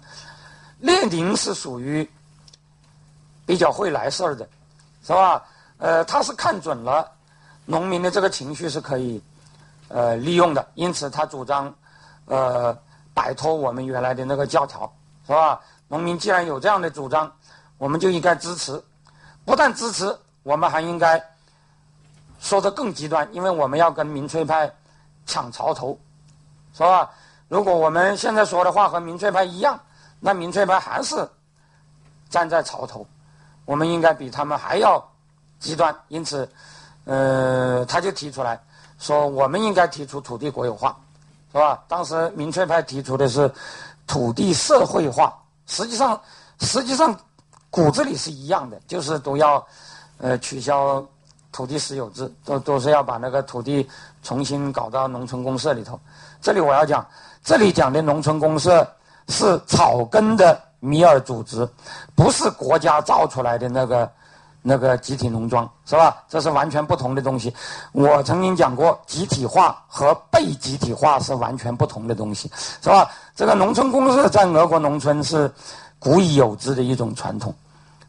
[0.80, 2.06] 列宁是属于。
[3.46, 4.46] 比较会来事儿的，
[5.02, 5.42] 是吧？
[5.78, 7.10] 呃，他是看准了
[7.64, 9.20] 农民的这个情绪是可以
[9.88, 11.74] 呃利用的，因此他主张
[12.26, 12.76] 呃
[13.14, 14.92] 摆脱我们原来的那个教条，
[15.26, 15.58] 是吧？
[15.88, 17.32] 农民既然有这样的主张，
[17.80, 18.80] 我们就应该支持。
[19.46, 21.22] 不但支持，我们还应该
[22.38, 24.70] 说的更极端，因为我们要跟民粹派
[25.24, 25.98] 抢潮头，
[26.74, 27.10] 是吧？
[27.48, 29.80] 如果我们现在说的话和民粹派一样，
[30.20, 31.26] 那民粹派还是
[32.28, 33.06] 站在潮头。
[33.64, 35.02] 我们应该比他们还要
[35.58, 36.46] 极端，因此，
[37.06, 38.62] 呃，他就提出来
[38.98, 40.94] 说，我们应该提出土地国有化，
[41.50, 41.82] 是吧？
[41.88, 43.50] 当时民粹派提出的是
[44.06, 45.34] 土地社会化，
[45.66, 46.20] 实际上，
[46.60, 47.18] 实际上
[47.70, 49.64] 骨子里是一样的，就是都要
[50.18, 51.02] 呃取消
[51.52, 53.88] 土地私有制，都都是要把那个土地
[54.22, 55.98] 重新搞到农村公社里头。
[56.42, 57.06] 这里我要讲，
[57.42, 58.86] 这里讲的农村公社
[59.28, 60.60] 是草根的。
[60.82, 61.68] 米尔组织
[62.14, 64.10] 不是国家造出来的那个
[64.62, 66.24] 那个集体农庄，是吧？
[66.26, 67.54] 这是完全不同的东西。
[67.92, 73.10] 我曾经讲过，集体化和被集体化是完全不同的东西，是吧？
[73.36, 75.52] 这个农村公社在俄国农村是
[76.00, 77.54] 古已有之的一种传统，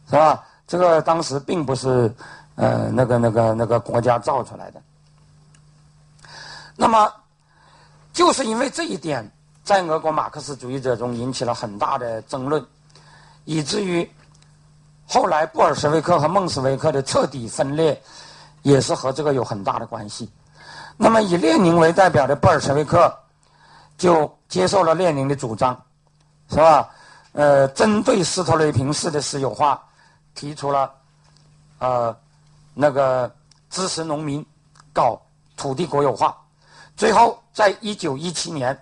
[0.09, 0.43] 是吧？
[0.65, 2.09] 这个当时并不是
[2.55, 4.81] 呃那个那个那个国家造出来的。
[6.77, 7.13] 那么，
[8.13, 9.29] 就是因为这一点，
[9.63, 12.65] 在俄国马克思主义者中引起了很大的争论，
[13.43, 14.09] 以至于
[15.05, 18.01] 后来布尔什维克和孟什维克的彻底分裂，
[18.61, 20.31] 也是和这个有很大的关系。
[20.95, 23.13] 那么，以列宁为代表的布尔什维克
[23.97, 25.77] 就接受了列宁的主张，
[26.49, 26.89] 是吧？
[27.33, 29.81] 呃，针对斯托雷平式的私有化，
[30.35, 30.91] 提出了
[31.79, 32.13] 呃
[32.73, 33.33] 那个
[33.69, 34.45] 支持农民
[34.91, 35.17] 搞
[35.55, 36.37] 土地国有化。
[36.97, 38.77] 最后，在一九一七年，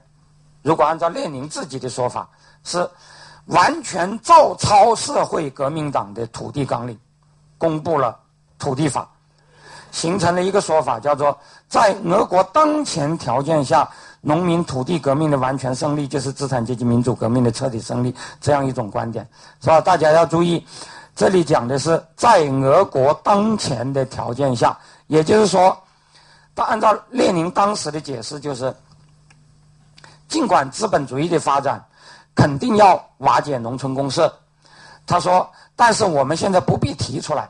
[0.64, 2.28] 如果按照列宁自己的说法，
[2.64, 2.90] 是
[3.46, 7.00] 完全照抄社会革命党的土地纲领，
[7.58, 8.20] 公布了
[8.58, 9.08] 土地法，
[9.92, 13.88] 形成了一个说法，叫做在俄国当前条件下。
[14.22, 19.28] 农民土地革命的完全胜利，就是资产阶级民主革命的彻底胜利，这样一种观点，
[19.62, 19.80] 是吧？
[19.80, 20.66] 大家要注意，
[21.16, 24.78] 这里讲的是在俄国当前的条件下，
[25.08, 25.78] 也就是说，
[26.54, 28.76] 他按照列宁当时的解释，就是
[30.28, 31.84] 尽管资本主义的发展
[32.36, 34.34] 肯定要瓦解农村公社，
[35.08, 37.50] 他说，但是我们现在不必提出来，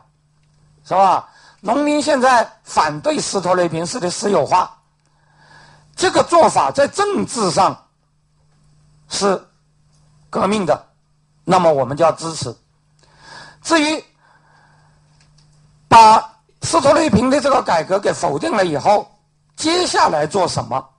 [0.83, 1.27] 是吧？
[1.61, 4.71] 农民现在反对斯托雷平式的私有化。
[5.99, 7.77] 这个做法在政治上
[9.09, 9.45] 是
[10.29, 10.87] 革命的，
[11.43, 12.55] 那么我们就要支持。
[13.61, 14.01] 至于
[15.89, 16.21] 把
[16.61, 19.11] 斯托雷平的这个改革给否定了以后，
[19.57, 20.89] 接下来做什么，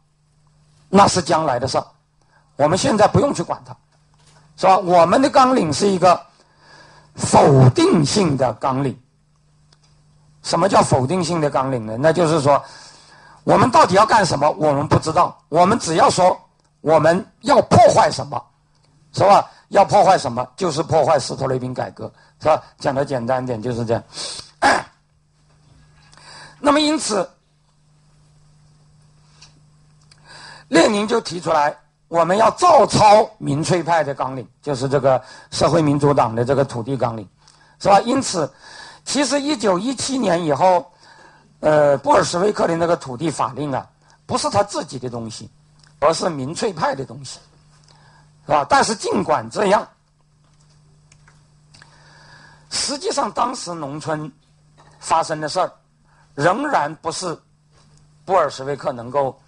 [0.90, 1.82] 那是将来的事，
[2.56, 3.74] 我们现在不用去管它，
[4.58, 4.76] 是吧？
[4.76, 6.20] 我们的纲领是一个
[7.14, 8.94] 否定性的纲领。
[10.42, 11.96] 什么叫否定性的纲领呢？
[11.98, 12.62] 那就是说。
[13.44, 14.50] 我们到底要干什么？
[14.53, 15.37] 我们不知道。
[15.48, 16.38] 我们只要说
[16.83, 18.42] 我们要破坏什么，
[19.12, 19.50] 是吧？
[19.68, 22.62] 要破坏什么，就是破坏斯托雷宾改革，是吧？
[22.79, 24.03] 讲的简单点就是这样。
[26.61, 27.29] 那么因此，
[30.68, 31.74] 列宁就提出来，
[32.09, 37.26] 我们要照抄民粹派的纲领，就是这个社会民主党的这个土地纲领，
[37.79, 38.00] 是吧？
[38.00, 38.53] 因此，
[39.05, 40.85] 其实一九一七年以后。
[41.61, 43.87] 呃，布尔什维克的那个土地法令啊，
[44.25, 45.51] 不是他自己的东西，
[45.99, 47.38] 而是民粹派的东西，
[48.46, 48.64] 是吧？
[48.66, 49.87] 但是尽管这样，
[52.70, 54.33] 实际上当时农村
[54.99, 55.70] 发生的事儿，
[56.35, 57.38] 仍然不是
[58.25, 59.38] 布尔什维克能够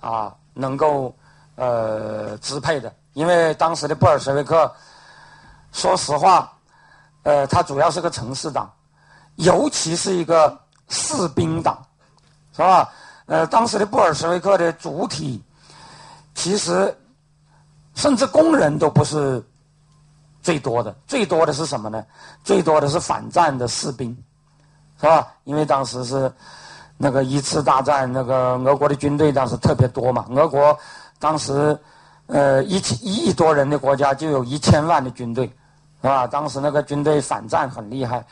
[0.00, 1.14] 啊能够
[1.56, 4.74] 呃支配的，因为当时的布尔什维克，
[5.70, 6.50] 说实话，
[7.24, 8.72] 呃，他主要是个城市党，
[9.36, 10.58] 尤其是一个。
[10.90, 11.78] 士兵党，
[12.52, 12.92] 是吧？
[13.26, 15.42] 呃，当时的布尔什维克的主体，
[16.34, 16.94] 其实
[17.94, 19.42] 甚至工人都不是
[20.42, 22.04] 最多的，最多的是什么呢？
[22.42, 24.10] 最多的是反战的士兵，
[25.00, 25.28] 是吧？
[25.44, 26.32] 因为当时是
[26.96, 30.26] 那个一次大战，那个俄国的军队当时特别多嘛。
[30.30, 30.76] 俄国
[31.20, 31.78] 当时
[32.26, 35.46] 呃一千一亿多人的国家就有一千万的军队，
[36.02, 36.26] 是吧？
[36.26, 38.26] 当时那个军队反战很厉害。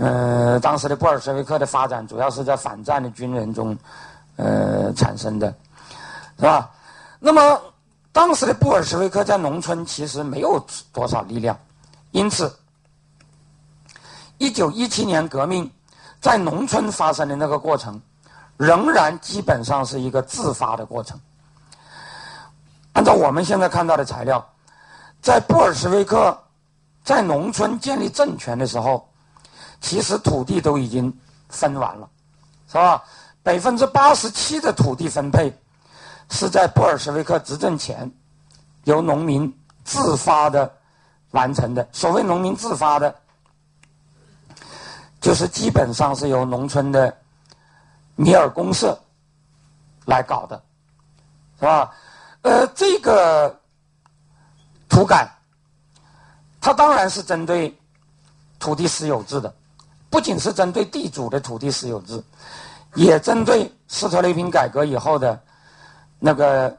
[0.00, 3.76] 呃，当时的布尔什维克的发展主要是在反战的军人中，
[4.36, 5.54] 呃产生的，
[6.38, 6.70] 是吧？
[7.18, 7.60] 那么
[8.10, 10.58] 当时的布尔什维克在农村其实没有
[10.90, 11.54] 多少力量，
[12.12, 12.50] 因此，
[14.38, 15.70] 一九一七年革命
[16.18, 18.00] 在农村发生的那个过程，
[18.56, 21.20] 仍然基本上是一个自发的过程。
[22.94, 24.42] 按照我们现在看到的材料，
[25.20, 26.34] 在布尔什维克
[27.04, 29.06] 在农村建立政权的时候。
[29.80, 31.12] 其实土地都已经
[31.48, 32.08] 分完了，
[32.68, 33.02] 是吧？
[33.42, 35.50] 百分之八十七的土地分配
[36.30, 38.10] 是在布尔什维克执政前
[38.84, 40.70] 由农民自发的
[41.30, 41.88] 完成的。
[41.90, 43.14] 所谓农民自发的，
[45.20, 47.16] 就是基本上是由农村的
[48.14, 48.96] 米尔公社
[50.04, 50.62] 来搞的，
[51.58, 51.94] 是吧？
[52.42, 53.58] 呃，这个
[54.88, 55.26] 土改，
[56.60, 57.74] 它当然是针对
[58.58, 59.54] 土地私有制的。
[60.10, 62.20] 不仅是针对地主的土地私有制，
[62.94, 65.40] 也针对斯特雷平改革以后的
[66.18, 66.76] 那个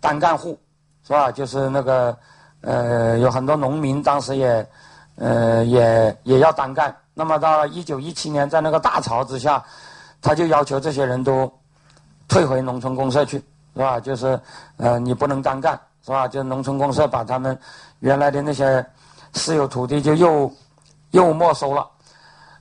[0.00, 0.56] 单干户，
[1.04, 1.30] 是吧？
[1.32, 2.16] 就是那个
[2.60, 4.66] 呃，有很多农民当时也
[5.16, 6.96] 呃也也要单干。
[7.12, 9.62] 那么到一九一七年，在那个大潮之下，
[10.22, 11.52] 他就要求这些人都
[12.28, 13.36] 退回农村公社去，
[13.74, 13.98] 是吧？
[13.98, 14.40] 就是
[14.76, 16.28] 呃，你不能单干，是吧？
[16.28, 17.58] 就农村公社把他们
[17.98, 18.84] 原来的那些
[19.34, 20.50] 私有土地就又
[21.10, 21.86] 又没收了。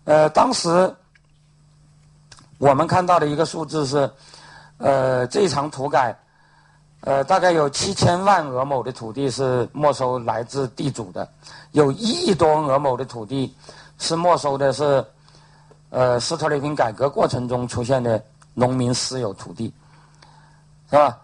[0.06, 0.96] 呃，当时
[2.58, 4.12] 我们看到的一个数字是，
[4.78, 6.18] 呃，这一场土改，
[7.02, 11.30] 呃，大概有七千万俄亩的土地是没收来自地主的，
[11.72, 13.56] 有一亿多俄亩的土地
[13.98, 15.06] 是没收的是，
[15.90, 19.72] 呃，斯特雷平改革过程中出现的农民私有土地，
[20.90, 21.18] 是吧？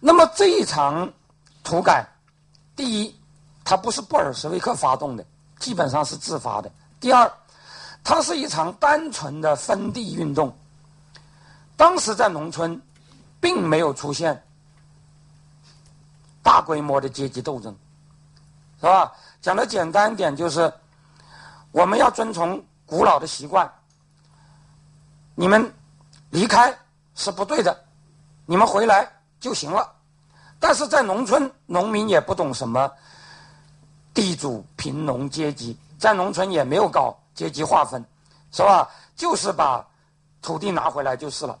[0.00, 1.10] 那么这一场
[1.64, 2.06] 土改，
[2.76, 3.16] 第一，
[3.64, 5.24] 它不是布尔什维克发动的，
[5.58, 7.28] 基本上是自发的；第二，
[8.08, 10.50] 它是一场单纯的分地运动。
[11.76, 12.80] 当时在农村，
[13.38, 14.42] 并没有出现
[16.42, 17.76] 大规模的阶级斗争，
[18.80, 19.12] 是吧？
[19.42, 20.72] 讲的简单一点，就是
[21.70, 23.70] 我们要遵从古老的习惯。
[25.34, 25.70] 你们
[26.30, 26.74] 离开
[27.14, 27.78] 是不对的，
[28.46, 29.06] 你们回来
[29.38, 29.86] 就行了。
[30.58, 32.90] 但是在农村，农民也不懂什么
[34.14, 38.04] 地主贫农阶级，在农村也没有搞阶级划分，
[38.50, 38.90] 是吧？
[39.14, 39.86] 就是把
[40.42, 41.56] 土地拿回来就是了，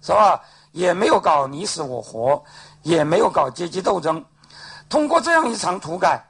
[0.00, 0.40] 是吧？
[0.72, 2.42] 也没有搞你死我活，
[2.82, 4.24] 也没有搞阶级斗争。
[4.88, 6.24] 通过这样一场土改。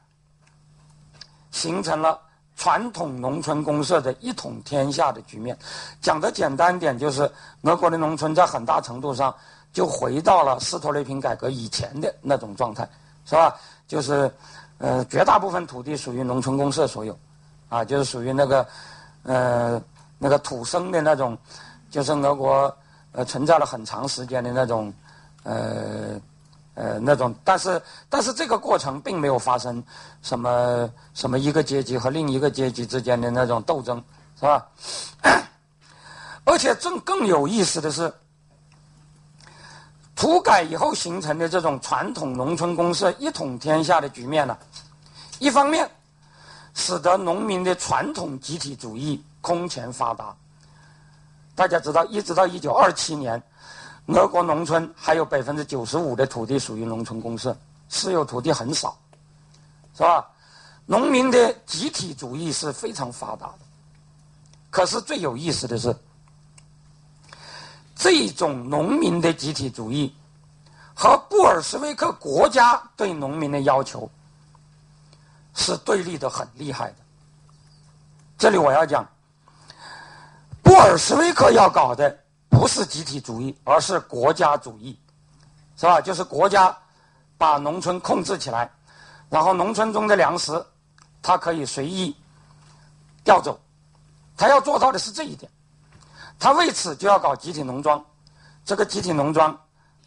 [1.53, 2.19] 形成了
[2.57, 5.55] 传统农村公社的一统天下的局面。
[6.01, 9.33] 讲的简单点，就是俄国的农村在很大程度上
[9.71, 12.89] 就回到了斯托雷平改革以前的那种状态，
[13.27, 13.55] 是吧？
[13.87, 14.33] 就是
[14.79, 17.17] 呃，绝大部分土地属于农村公社所有，
[17.73, 18.67] 啊，就是属于那个
[19.23, 19.83] 呃
[20.19, 21.37] 那个土生的那种，
[21.91, 22.77] 就是俄国
[23.13, 24.93] 呃存在了很长时间的那种
[25.45, 26.21] 呃。
[26.75, 29.85] 呃，那种，但是，但是这个过程并没有发生
[30.23, 34.03] 什么什么一个阶级和另一个阶级之间的那种斗争，
[34.41, 34.67] 是吧？
[36.47, 38.11] 而且，更更有意思的是，
[40.17, 44.57] 土改以后形成的这种传统农村公社一统天下的局面呢，
[45.41, 45.87] 一方面
[46.75, 50.35] 使得农民的传统集体主义空前发达。
[51.55, 53.43] 大家知道，一直到一九二七年。
[54.07, 57.57] 俄国农村还有百分之九十五的土地属于农村公社，
[57.89, 58.99] 私有土地很少，
[59.97, 60.29] 是吧？
[60.87, 63.59] 农民的集体主义是非常发达的。
[64.71, 65.95] 可是最有意思的是，
[67.95, 70.13] 这种农民的集体主义
[70.93, 74.11] 和布尔什维克国家对农民的要求
[75.55, 76.97] 是对立的很厉害的。
[78.39, 79.07] 这里我要讲，
[80.63, 82.19] 布尔什维克要搞的。
[82.49, 84.97] 不是集体主义，而是国家主义，
[85.75, 86.01] 是吧？
[86.01, 86.77] 就是国家
[87.39, 88.71] 把农村控制起来，
[89.31, 90.65] 然后农村中的粮食，
[91.23, 92.15] 它可以随意
[93.25, 93.59] 调走。
[94.37, 95.51] 他要做到的是这一点，
[96.39, 98.05] 他为此就要搞集体农庄。
[98.65, 99.59] 这个集体农庄，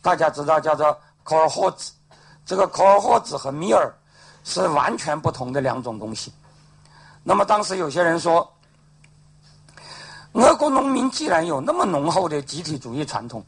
[0.01, 1.91] 大家知道叫做科尔霍兹，
[2.45, 3.93] 这个科尔霍兹和米尔
[4.45, 6.31] 是完全不同的两种东西。
[7.23, 8.49] 那么当时有些人说。
[10.37, 13.41] 俄国农民既然有那么浓厚的集体主义传统，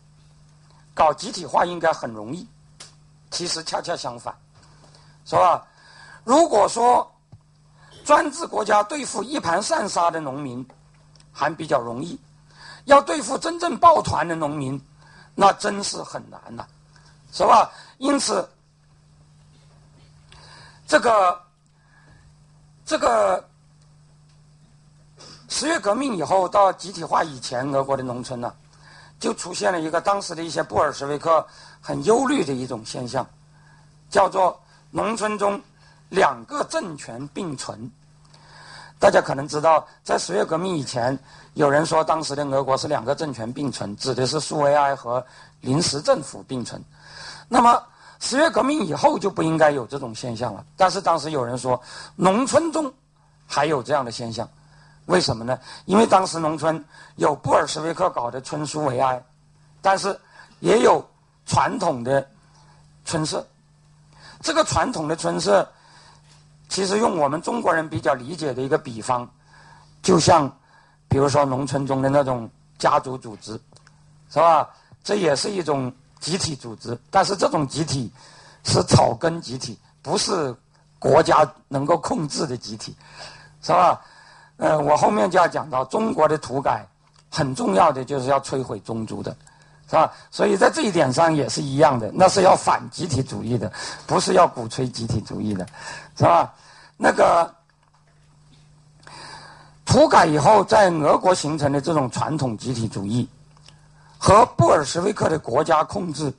[0.94, 2.48] 搞集体化应该很容易。
[3.30, 4.34] 其实恰恰相反，
[5.26, 5.68] 是吧？
[6.24, 7.06] 如果说
[8.06, 10.66] 专制国家对付一盘散沙的农民
[11.34, 12.18] 还比较容易，
[12.86, 14.82] 要对付真正抱团的农民，
[15.36, 16.66] 那真是很难呐，
[17.34, 17.70] 是吧？
[17.98, 18.50] 因此，
[20.88, 21.42] 这个
[22.86, 23.44] 这个。
[25.50, 28.54] 十月革命以后到集体化以前，俄国的农村呢，
[29.18, 31.44] 就出现了一个当时的一些布尔什维克
[31.80, 33.26] 很忧虑的一种现象，
[34.10, 35.60] 叫做农村中
[36.10, 37.90] 两个政权并存。
[39.00, 41.18] 大家可能知道，在十月革命以前，
[41.54, 45.26] 有人说当时的俄国是两个政权并存，指的是苏维埃和
[45.62, 46.80] 临时政府并存。
[47.48, 47.82] 那么
[48.20, 50.66] 十月革命以后就不应该有这种现象了。
[50.76, 51.80] 但是当时有人说，
[52.16, 52.92] 农村中
[53.46, 54.48] 还有这样的现象。
[55.06, 55.58] 为什么呢？
[55.86, 56.84] 因为当时农村
[57.16, 59.24] 有布尔什维克搞的村苏维埃，
[59.82, 60.20] 但是
[60.60, 61.08] 也有
[61.46, 62.28] 传统的
[63.06, 63.46] 村社。
[64.42, 65.66] 这个传统的村社，
[66.68, 69.30] 其实用我们中国人比较理解的一个比方，
[70.02, 70.52] 就像
[71.08, 73.54] 比如说农村中的那种家族组织，
[74.30, 74.68] 是吧？
[75.04, 78.12] 这也是一种集体组织，但是这种集体
[78.64, 80.56] 是草根集体，不是
[81.00, 82.96] 国家能够控制的集体，
[83.62, 84.02] 是吧？
[84.58, 86.86] 呃，我后面就要讲到中国的土改，
[87.30, 89.36] 很重要的就是要摧毁宗族的，
[89.88, 90.12] 是吧？
[90.32, 93.72] 所以在这一点上也是一样的，那是要反集体主义的，
[94.08, 95.66] 不是要鼓吹集体主义的，
[96.18, 96.52] 是吧？
[96.98, 97.54] 那个
[99.86, 103.30] 土改以后，在俄国形成的这种传统集体主义，
[104.18, 106.34] 和布尔什维克的国家控制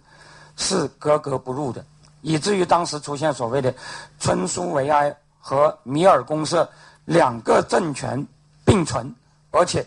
[0.57, 1.85] 是格格不入的，
[2.23, 3.75] 以至于当时出现所谓的
[4.19, 6.69] 村苏维埃和米尔公社。
[7.09, 8.23] 两个政权
[8.67, 9.15] 并存，
[9.51, 9.83] 而且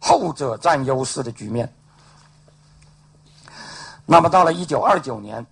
[0.00, 1.70] 后者占优势的局面。
[4.06, 5.46] 那么到了一九二九年，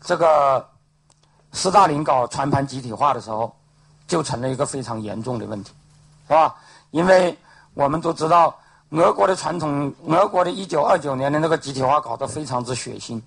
[0.00, 0.66] 这个
[1.52, 3.54] 斯大林搞全盘集体化的时候，
[4.06, 5.74] 就成了一个非常严重的问题，
[6.26, 6.56] 是吧？
[6.90, 7.36] 因为
[7.74, 8.58] 我们都知道，
[8.90, 13.20] 俄国的传统，俄国的一九二九年的那个集体化搞得非常之血腥，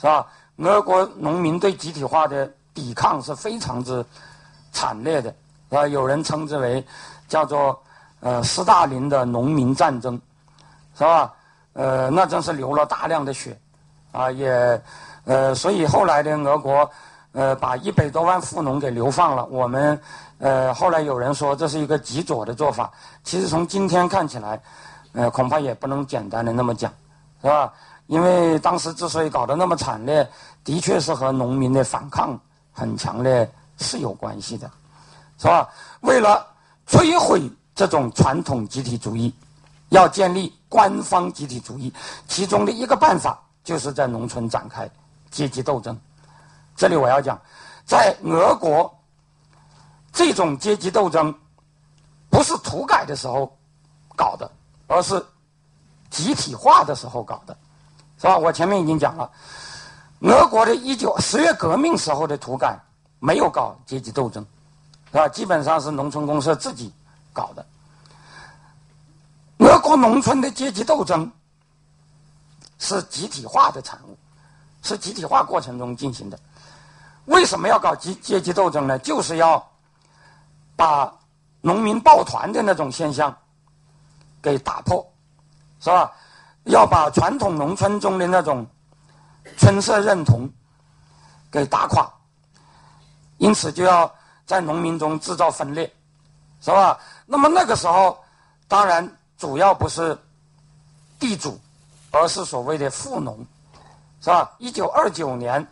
[0.00, 0.26] 是吧？
[0.58, 4.04] 俄国农民对集体化的抵抗是非常之
[4.72, 5.34] 惨烈的，
[5.70, 6.84] 啊，有人称之为
[7.28, 7.78] 叫做
[8.20, 10.20] 呃斯大林的农民战争，
[10.96, 11.32] 是吧？
[11.74, 13.56] 呃，那真是流了大量的血，
[14.10, 14.82] 啊，也
[15.24, 16.90] 呃，所以后来的俄国
[17.32, 19.44] 呃把一百多万富农给流放了。
[19.46, 20.00] 我们
[20.38, 22.90] 呃后来有人说这是一个极左的做法，
[23.22, 24.58] 其实从今天看起来，
[25.16, 26.92] 呃，恐怕也不能简单的那么讲，
[27.40, 27.72] 是吧？
[28.06, 30.28] 因为当时之所以搞得那么惨烈，
[30.62, 32.38] 的确是和农民的反抗
[32.70, 34.70] 很强烈是有关系的，
[35.38, 35.66] 是吧？
[36.02, 36.46] 为了
[36.86, 39.34] 摧毁这种传统集体主义，
[39.88, 41.90] 要建立官方集体主义，
[42.28, 44.88] 其中的一个办法就是在农村展开
[45.30, 45.98] 阶级斗争。
[46.76, 47.40] 这里我要讲，
[47.86, 48.94] 在俄国，
[50.12, 51.34] 这种阶级斗争
[52.28, 53.50] 不是土改的时候
[54.14, 54.50] 搞的，
[54.86, 55.24] 而是
[56.10, 57.56] 集体化的时候搞的。
[58.18, 58.38] 是吧？
[58.38, 59.30] 我前面已经讲了，
[60.20, 62.74] 俄国的一九十月革命时候的土改
[63.18, 64.42] 没有搞阶级斗争，
[65.12, 65.28] 是吧？
[65.28, 66.90] 基本上是农村公社自己
[67.34, 67.66] 搞的。
[69.58, 71.30] 俄国农村的阶级斗争
[72.78, 74.16] 是集体化的产物，
[74.82, 76.38] 是集体化过程中进行的。
[77.26, 78.98] 为什么要搞阶阶级斗争呢？
[79.00, 79.62] 就是要
[80.74, 81.12] 把
[81.60, 83.36] 农民抱团的那种现象
[84.46, 85.04] 给打破，
[85.80, 86.12] 是吧？
[86.66, 88.64] 要把传统农村中的那种
[89.56, 90.48] 村社认同
[91.50, 92.08] 给打垮，
[93.38, 94.08] 因此就要
[94.44, 95.92] 在农民中制造分裂，
[96.60, 96.96] 是吧？
[97.26, 98.16] 那么那个时候，
[98.68, 100.16] 当然主要不是
[101.18, 101.58] 地主，
[102.12, 103.44] 而是所谓的富农，
[104.20, 104.52] 是吧？
[104.58, 105.66] 一九二九年，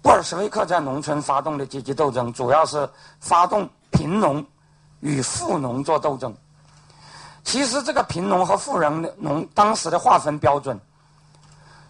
[0.00, 2.88] 布尔什维克在农村发动的阶级斗争，主要是
[3.20, 4.42] 发动贫农
[5.00, 6.34] 与富农做斗争。
[7.46, 10.78] 其实这个贫农和富人的农当时的划分标准，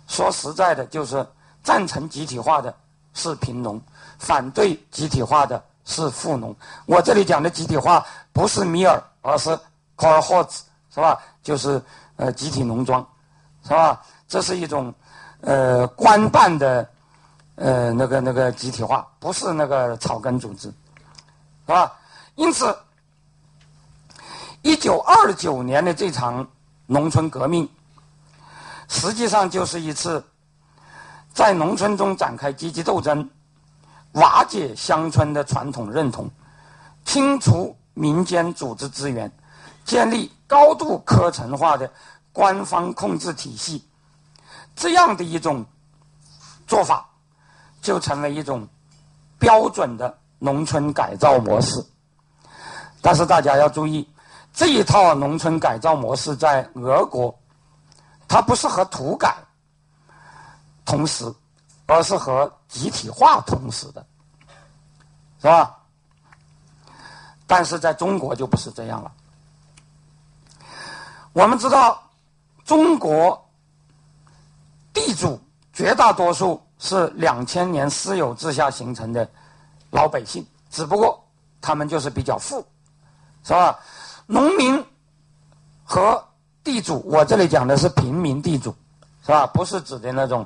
[0.06, 1.26] 说实在的，就是
[1.64, 2.72] 赞成集体化的
[3.14, 3.80] 是贫农，
[4.18, 6.54] 反对集体化的是富农。
[6.84, 9.56] 我这里讲的集体化不是米尔，而是
[9.96, 10.50] c o r h o t
[10.94, 11.18] 是吧？
[11.42, 11.80] 就是
[12.16, 13.04] 呃集体农庄，
[13.64, 14.04] 是吧？
[14.28, 14.92] 这是一种
[15.40, 16.86] 呃官办的
[17.54, 21.90] 呃那个那个集体化，不是那个草根组织，是吧？
[22.34, 22.76] 因此。
[24.66, 26.44] 一九二九年的这场
[26.86, 27.68] 农村革命，
[28.88, 30.24] 实际上就是一次
[31.32, 33.30] 在农村中展开阶级斗争、
[34.14, 36.28] 瓦解乡村的传统认同、
[37.04, 39.30] 清除民间组织资源、
[39.84, 41.88] 建立高度科层化的
[42.32, 43.84] 官方控制体系，
[44.74, 45.64] 这样的一种
[46.66, 47.08] 做法，
[47.80, 48.66] 就成为一种
[49.38, 51.86] 标准的农村改造模式。
[53.00, 54.04] 但是大家要注意。
[54.56, 57.38] 这一套农村改造模式在俄国，
[58.26, 59.36] 它不是和土改
[60.86, 61.30] 同时，
[61.84, 64.04] 而是和集体化同时的，
[65.42, 65.76] 是吧？
[67.46, 69.12] 但是在中国就不是这样了。
[71.34, 72.02] 我们知道，
[72.64, 73.46] 中国
[74.94, 75.38] 地主
[75.74, 79.28] 绝大多数是两千年私有制下形成的
[79.90, 81.22] 老百姓，只不过
[81.60, 82.66] 他们就是比较富，
[83.44, 83.78] 是吧？
[84.26, 84.84] 农民
[85.84, 86.22] 和
[86.64, 88.74] 地主，我这里讲的是平民地主，
[89.22, 89.46] 是吧？
[89.46, 90.44] 不是指的那种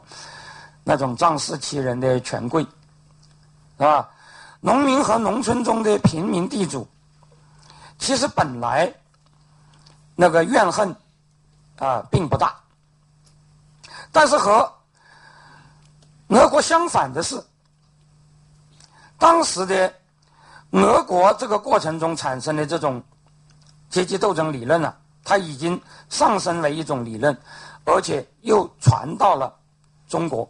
[0.84, 2.68] 那种仗势欺人的权贵，是
[3.78, 4.06] 吧？
[4.60, 6.86] 农民和农村中的平民地主，
[7.98, 8.92] 其实本来
[10.14, 10.94] 那个怨恨
[11.78, 12.54] 啊并不大，
[14.12, 14.70] 但是和
[16.28, 17.42] 俄国相反的是，
[19.16, 19.90] 当时的
[20.72, 23.02] 俄国这个过程中产生的这种。
[23.90, 25.78] 阶级斗争理论呢，它已经
[26.08, 27.36] 上升为一种理论，
[27.84, 29.52] 而且又传到了
[30.08, 30.48] 中国，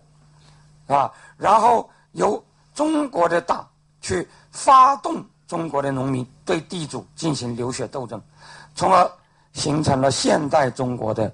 [0.87, 2.43] 啊，然后由
[2.75, 3.67] 中国的党
[4.03, 8.23] 去发动中国的农民对地主进行流血斗争，
[8.75, 9.11] 从而
[9.55, 11.33] 形成了现代中国的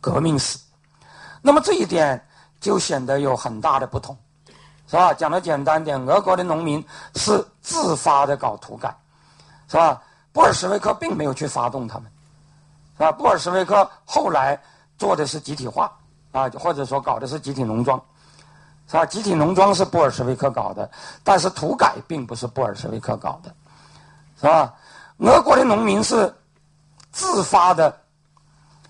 [0.00, 0.58] 革命史。
[1.42, 2.26] 那么这一点
[2.60, 4.16] 就显得有很大的不同，
[4.86, 5.12] 是吧？
[5.12, 6.82] 讲的简单点，俄国的农民
[7.14, 8.94] 是自发的搞土改，
[9.68, 10.02] 是吧？
[10.32, 12.10] 布尔什维克并没有去发动他们，
[12.96, 13.12] 是吧？
[13.12, 14.58] 布尔什维克后来
[14.96, 15.92] 做的是集体化，
[16.32, 18.00] 啊，或者说搞的是集体农庄，
[18.88, 19.04] 是吧？
[19.04, 20.90] 集体农庄是布尔什维克搞的，
[21.22, 23.54] 但是土改并不是布尔什维克搞的，
[24.40, 24.74] 是吧？
[25.18, 26.34] 俄国的农民是
[27.12, 27.94] 自发的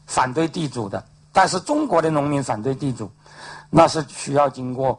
[0.06, 3.10] 反对地主的，但是中国的农民反对地主，
[3.68, 4.98] 那是需要经过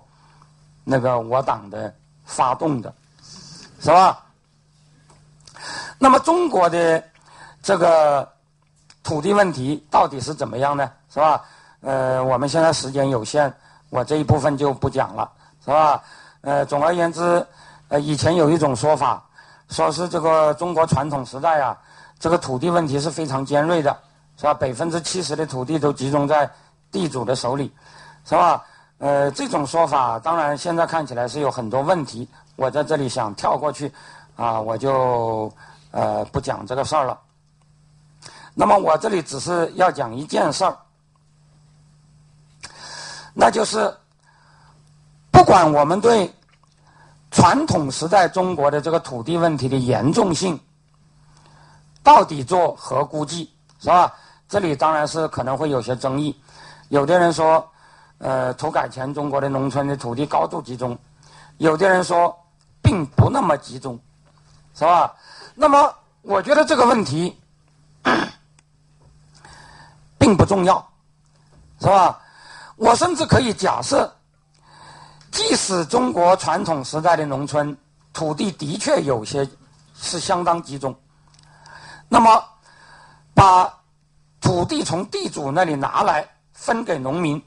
[0.84, 2.94] 那个我党的发动的，
[3.80, 4.20] 是吧？
[6.04, 7.02] 那么中国的
[7.62, 8.28] 这个
[9.04, 10.92] 土地问题到底是怎么样呢？
[11.10, 11.42] 是吧？
[11.80, 13.54] 呃，我们现在时间有限，
[13.90, 15.32] 我这一部分就不讲了，
[15.64, 16.04] 是吧？
[16.42, 17.48] 呃，总而言之，
[17.88, 19.24] 呃，以前有一种说法，
[19.70, 21.78] 说是这个中国传统时代啊，
[22.20, 23.98] 这个土地问题是非常尖锐的，
[24.36, 24.54] 是吧？
[24.54, 26.52] 百分之七十的土地都集中在
[26.92, 27.74] 地主的手里，
[28.26, 28.62] 是吧？
[28.98, 32.28] 呃，这种说法当然现在看起来是有很多问题，
[32.58, 33.90] 我在这里想跳过去，
[34.36, 35.50] 啊，我就
[35.94, 37.18] 呃不讲这个事儿了。
[38.54, 40.78] 那么我这里只是要讲一件事儿，
[43.34, 43.96] 那就是
[45.32, 46.30] 不管我们对
[47.32, 50.60] 传统时代中国的这个土地问题的严重性
[52.04, 54.14] 到底作何估计，是吧？
[54.50, 56.36] 这里当然是可能会有些争议，
[56.90, 57.66] 有的人说。
[58.20, 60.98] 呃，土改前中国的农村的土地高度集中，
[61.58, 62.34] 有的人说
[62.82, 64.00] 并不那么集中，
[64.74, 65.14] 是吧？
[65.56, 67.38] 那么我觉得这个问题
[70.18, 70.86] 并不重要，
[71.80, 72.20] 是吧？
[72.76, 74.14] 我甚至可以假设，
[75.32, 77.78] 即使中国传统时代的农村
[78.14, 79.48] 土地的确有些
[79.96, 80.96] 是相当集中，
[82.10, 82.44] 那么
[83.34, 83.72] 把
[84.42, 87.42] 土地从地主那里拿来分给农民。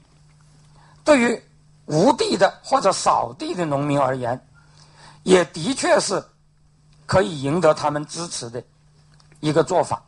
[1.03, 1.43] 对于
[1.85, 4.47] 无地的或者少地的农民而言，
[5.23, 6.23] 也的确是
[7.07, 8.63] 可以赢得他们支持的
[9.39, 10.03] 一个做法。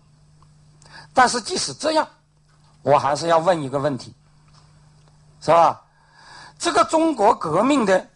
[1.12, 2.08] 但是即使这样，
[2.84, 4.14] 我还是要问一个问题，
[5.42, 5.82] 是吧？
[6.60, 8.08] 这个中国革命的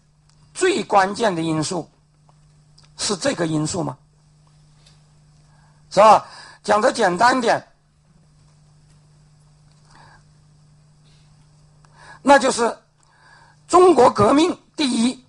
[0.53, 1.89] 最关键的因素
[2.97, 3.97] 是这个因素吗？
[5.89, 6.25] 是吧？
[6.61, 7.67] 讲的简单点。
[12.21, 12.77] 那就是
[13.67, 15.25] 中国革命第一，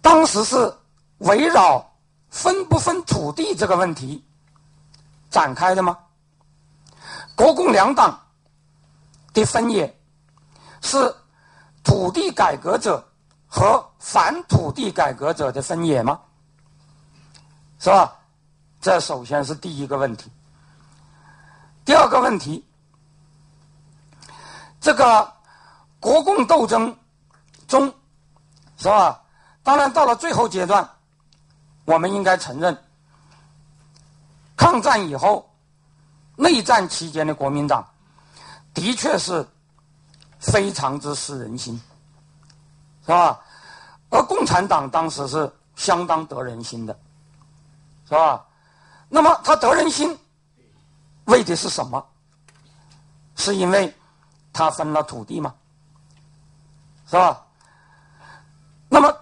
[0.00, 0.72] 当时是
[1.18, 1.84] 围绕
[2.28, 4.24] 分不分土地这个问题
[5.30, 5.98] 展开的吗？
[7.34, 8.18] 国共两党
[9.32, 9.98] 的分野
[10.80, 11.14] 是
[11.84, 13.06] 土地改革者
[13.46, 16.20] 和反土地改革者的分野吗？
[17.78, 18.16] 是吧？
[18.80, 20.30] 这首先是第一个问题。
[21.84, 22.64] 第二个问题。
[24.80, 25.32] 这个
[25.98, 26.96] 国共斗争
[27.66, 27.92] 中，
[28.76, 29.20] 是吧？
[29.62, 30.88] 当然，到了最后阶段，
[31.86, 32.76] 我们应该承认，
[34.54, 35.50] 抗战以后，
[36.36, 37.82] 内战期间的国民党
[38.74, 39.48] 的确是
[40.38, 41.80] 非常之失人心，
[43.02, 43.40] 是吧？
[44.10, 46.98] 而共产党当时是相当得人心的，
[48.04, 48.44] 是吧？
[49.08, 50.18] 那么他得人心，
[51.24, 52.06] 为的是什么？
[53.36, 53.94] 是因为。
[54.52, 55.54] 他分了土地吗？
[57.06, 57.44] 是吧？
[58.88, 59.14] 那么，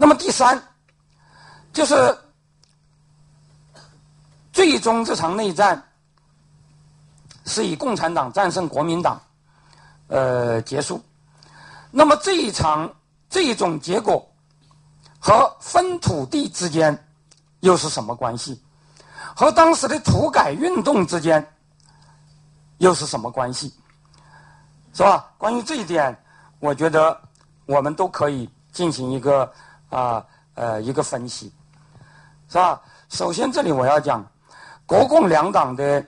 [0.00, 0.62] 那么第三，
[1.72, 2.16] 就是
[4.52, 5.82] 最终这场内战
[7.44, 9.20] 是以共产党战胜国民党，
[10.06, 11.02] 呃，结束。
[11.90, 12.88] 那么这一场
[13.28, 14.24] 这种结果
[15.18, 16.96] 和分土地之间
[17.58, 18.62] 又是什么关系？
[19.34, 21.44] 和当时的土改运动之间
[22.78, 23.74] 又是什么关系？
[24.92, 25.28] 是吧？
[25.36, 26.16] 关于这一点，
[26.60, 27.20] 我觉得
[27.66, 29.52] 我们都可以进行一个
[29.90, 30.24] 啊
[30.54, 31.52] 呃一个分析，
[32.48, 32.80] 是吧？
[33.08, 34.24] 首先，这里我要讲，
[34.86, 36.04] 国共两党的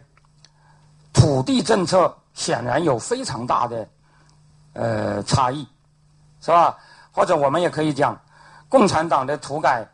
[1.13, 3.89] 土地政策显然有非常大的。
[4.73, 5.67] 呃，差异，
[6.41, 6.79] 是吧？
[7.11, 8.17] 或者我们也可以讲，
[8.69, 9.85] 共产党的土改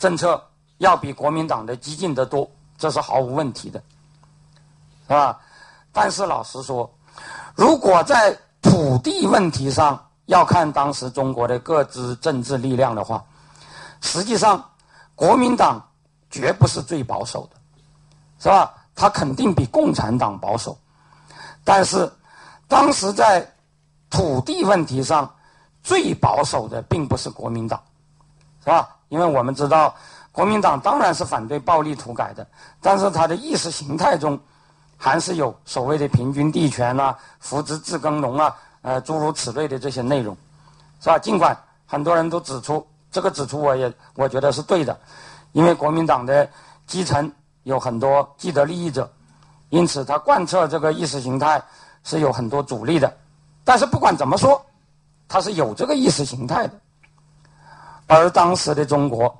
[0.00, 0.42] 政策
[0.78, 3.80] 要比国民党的激进得多，这是毫无问题的，
[5.06, 5.40] 是吧？
[5.92, 6.92] 但是老实说，
[7.54, 13.22] 如果在土地问题上要看当时中国的各支政治力量的话，
[14.00, 14.62] 实际上
[15.14, 15.82] 国民党
[16.30, 17.60] 绝不是最保守的，
[18.38, 18.74] 是吧？
[18.94, 20.78] 他肯定比共产党保守，
[21.64, 22.10] 但是
[22.68, 23.44] 当时在
[24.08, 25.28] 土地问题上，
[25.82, 27.82] 最保守的并不是国民党，
[28.60, 28.88] 是吧？
[29.08, 29.94] 因为我们知道，
[30.30, 32.46] 国民党当然是反对暴力土改的，
[32.80, 34.38] 但是他的意识形态中，
[34.96, 40.36] 还是有所谓的平均地权啊、扶植自耕农啊，呃，诸如此类的这些内容，
[41.00, 41.18] 是吧？
[41.18, 41.56] 尽管
[41.86, 44.94] 很多人都指出，这个指出我也我觉得是对的，
[45.52, 46.46] 因为国民党的
[46.86, 47.32] 基层
[47.62, 49.10] 有很多既得利益者，
[49.70, 51.62] 因此他贯彻这个意识形态
[52.02, 53.10] 是有很多阻力的。
[53.64, 54.62] 但是不管怎么说，
[55.28, 56.74] 他是有这个意识形态的。
[58.06, 59.34] 而当时的中国，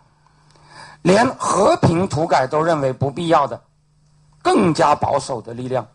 [1.03, 3.61] 连和平土改都认为不必要的，
[4.41, 5.87] 更加保守的力量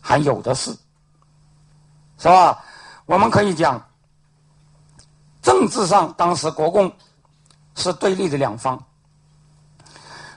[0.00, 0.76] 还有的是，
[2.18, 2.62] 是吧？
[3.06, 3.80] 我们可以讲，
[5.40, 6.92] 政治上当时国共
[7.74, 8.78] 是对立的两方，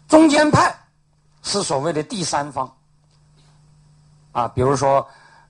[0.07, 0.73] 中间派
[1.41, 2.71] 是所谓的第三方，
[4.31, 5.05] 啊，比如说，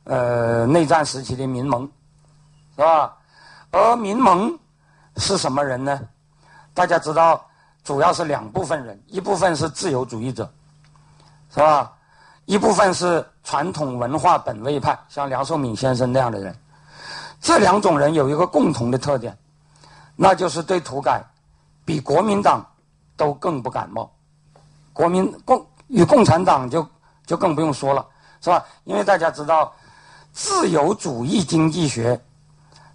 [0.05, 1.83] 呃，内战时期的民盟，
[2.75, 3.15] 是吧？
[3.71, 4.57] 而民盟
[5.17, 6.01] 是什么人呢？
[6.73, 7.45] 大家知道，
[7.83, 10.51] 主要是两部分人，一部分是自由主义者，
[11.51, 11.93] 是吧？
[12.51, 16.53] 一部分是传统文化本位派，像梁漱溟先生那样的人。
[17.39, 19.37] 这两种人有一个共同的特点，
[20.17, 21.23] 那就是对土改
[21.85, 22.61] 比国民党
[23.15, 24.11] 都更不感冒。
[24.91, 26.85] 国民共与共产党就
[27.25, 28.05] 就更不用说了，
[28.41, 28.65] 是吧？
[28.83, 29.73] 因为大家知道，
[30.33, 32.19] 自由主义经济学，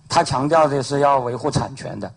[0.07, 2.13] 它强调的是要维护产权的，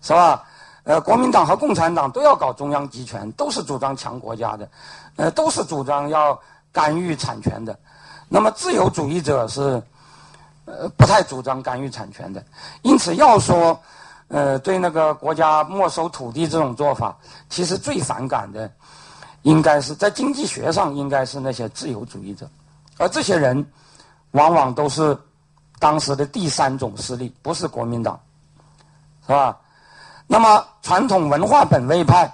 [0.00, 0.44] 是吧？
[0.84, 4.70] 呃，国民党和共产党都要搞中央集权，都是主张强国家的，
[5.16, 6.40] 呃，都是主张要
[6.72, 7.78] 干预产权的。
[8.28, 9.82] 那么自由主义者是。
[10.70, 12.44] 呃，不太主张干预产权的，
[12.82, 13.80] 因此要说，
[14.28, 17.16] 呃，对那个国家没收土地这种做法，
[17.48, 18.70] 其实最反感的，
[19.44, 22.46] 应该是在经济学上应该是那些自由主义者，
[22.98, 23.66] 而这些人，
[24.32, 25.16] 往往都是
[25.78, 28.20] 当时的第三种势力，不是国民党，
[29.26, 29.58] 是吧？
[30.26, 32.30] 那么传统文化本位派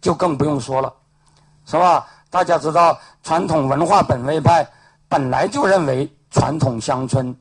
[0.00, 0.90] 就更不用说了，
[1.66, 2.06] 是吧？
[2.36, 4.68] 大家知道，传统文化本位派
[5.08, 7.34] 本来就认为传统乡村。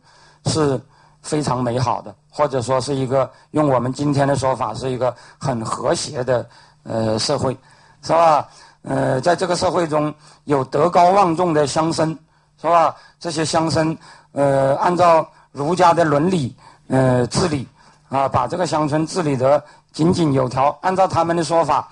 [0.46, 0.80] 是
[1.22, 6.48] 非常美好的，或者说是一个用我们今天的说法，是一个很和谐的
[6.84, 7.58] 呃社会，
[8.04, 8.48] 是吧？
[8.84, 12.16] 呃，在这个社会中有德高望重的乡绅，
[12.62, 12.96] 是吧？
[13.20, 13.98] 这些乡绅
[14.34, 16.56] 呃，按照儒家的伦理
[16.88, 17.68] 呃治理
[18.08, 20.78] 啊，把这个乡村治理得井井有条。
[20.82, 21.90] 按照他们的说法，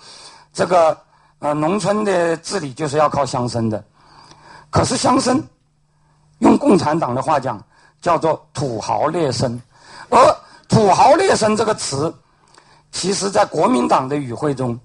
[0.54, 0.96] 这个
[1.44, 3.84] 呃农村的治理就是要靠乡绅的。
[4.72, 5.40] 可是乡绅，
[6.40, 7.62] 用共产党的话讲。
[8.04, 9.58] 叫做土豪劣绅，
[10.10, 10.20] 而
[10.68, 12.14] 土豪劣绅这个词，
[12.92, 14.78] 其实在国民党的语汇中，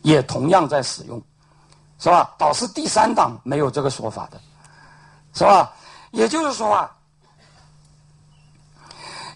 [0.00, 1.22] 也同样在使用，
[1.98, 2.34] 是吧？
[2.38, 4.40] 倒是第三党没有这个说法的，
[5.34, 5.70] 是吧？
[6.12, 6.90] 也就是说啊，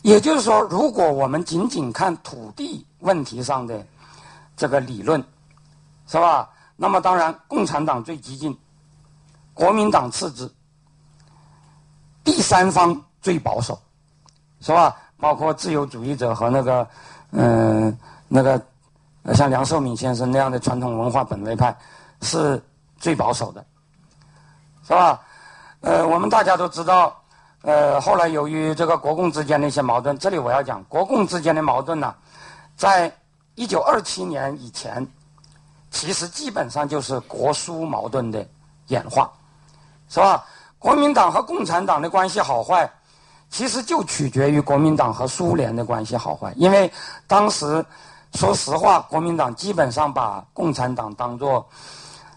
[0.00, 3.86] 也就是说，如果我们仅仅看土地问题上的
[4.56, 5.22] 这个理论，
[6.06, 6.48] 是吧？
[6.76, 8.56] 那么当然，共产党最激进，
[9.52, 10.50] 国民党次之，
[12.22, 13.02] 第三方。
[13.22, 13.76] 最保守，
[14.60, 14.96] 是吧？
[15.18, 16.86] 包括自由主义者和那个，
[17.32, 17.98] 嗯，
[18.28, 18.64] 那个
[19.34, 21.76] 像梁漱溟先生那样的传统文化本位派，
[22.20, 22.62] 是
[22.98, 23.66] 最保守的，
[24.84, 25.20] 是吧？
[25.80, 27.20] 呃，我们大家都知道，
[27.62, 32.14] 呃，后来由于这个国共之间的一些矛盾，这里我要讲国共之间的矛盾呢，
[32.76, 33.12] 在
[33.56, 35.04] 一九二七年以前，
[35.90, 38.46] 其实基本上就是国苏矛盾的
[38.88, 39.30] 演化，
[40.08, 40.44] 是吧？
[40.78, 42.90] 国民党和共产党的关系好坏。
[43.48, 46.92] 其实就取决于国民党和苏联的关系好坏，因为
[47.28, 47.82] 当时
[48.34, 51.64] 说实话，国民党基本上把共产党当做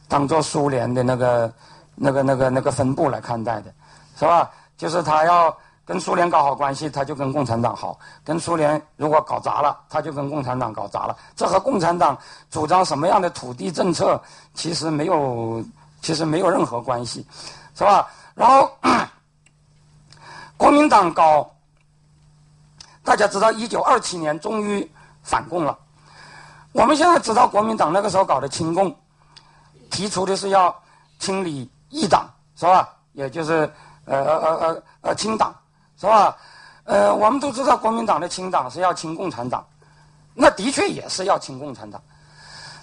[0.07, 1.51] 当做苏联的那个
[1.95, 3.73] 那个那个那个分部来看待的，
[4.19, 4.51] 是吧？
[4.77, 5.57] 就是他要
[5.89, 11.17] 跟苏联搞好关系，他就跟共产党好；跟苏联如果搞砸了，他就跟共产党搞砸了。
[11.35, 12.15] 这和共产党
[12.51, 14.21] 主张什么样的土地政策
[14.53, 15.63] 其实没有，
[15.99, 17.25] 其实没有任何关系，
[17.73, 18.07] 是吧？
[18.35, 18.71] 然后。
[20.57, 21.49] 国民党搞，
[23.01, 24.91] 大家知道，一九二七年终于
[25.23, 25.75] 反共了。
[26.73, 28.95] 我们现在知道，国民党那个时候搞的清共，
[29.89, 30.75] 提出的是要
[31.17, 32.89] 清理异党，是吧？
[33.13, 33.71] 也就是
[34.03, 35.55] 呃呃呃呃呃清党，
[35.99, 36.37] 是吧？
[36.85, 39.65] 呃，我们都知道，国民党的清党是要清共产党，
[40.33, 42.01] 那的确也是要清共产党。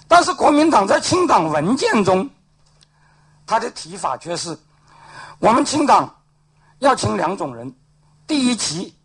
[0.07, 2.29] 但是国民党在清党文件中，
[3.45, 4.57] 他的提法却是
[5.39, 6.13] 我们清党。
[6.79, 7.73] 要清两种人，
[8.27, 8.95] 第一期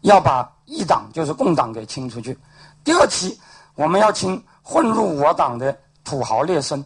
[0.00, 2.34] 要把一党就是共党给清出去，
[2.82, 3.38] 第二期
[3.74, 6.82] 我们要清混入我党的土豪劣绅，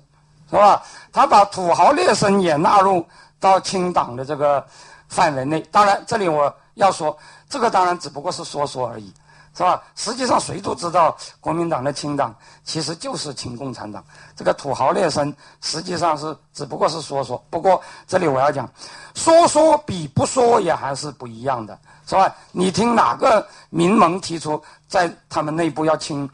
[0.51, 0.83] 是吧？
[1.12, 3.07] 他把土豪劣绅也纳入
[3.39, 4.66] 到清党的这个
[5.07, 5.61] 范围内。
[5.70, 7.16] 当然，这里我要说，
[7.49, 9.12] 这个当然只不过是说说而已。
[9.57, 9.81] 是吧？
[9.95, 14.05] 实际上，谁都知道，国民党的清党其实就是清共产党。
[14.35, 17.41] 这个土豪劣绅，实际上是只不过是说说。
[17.51, 18.68] 不过，这里我要讲，
[19.14, 22.35] 说说比不说也还是不一样的，是吧？
[22.51, 26.29] 你听哪个民盟提出在他们内部要清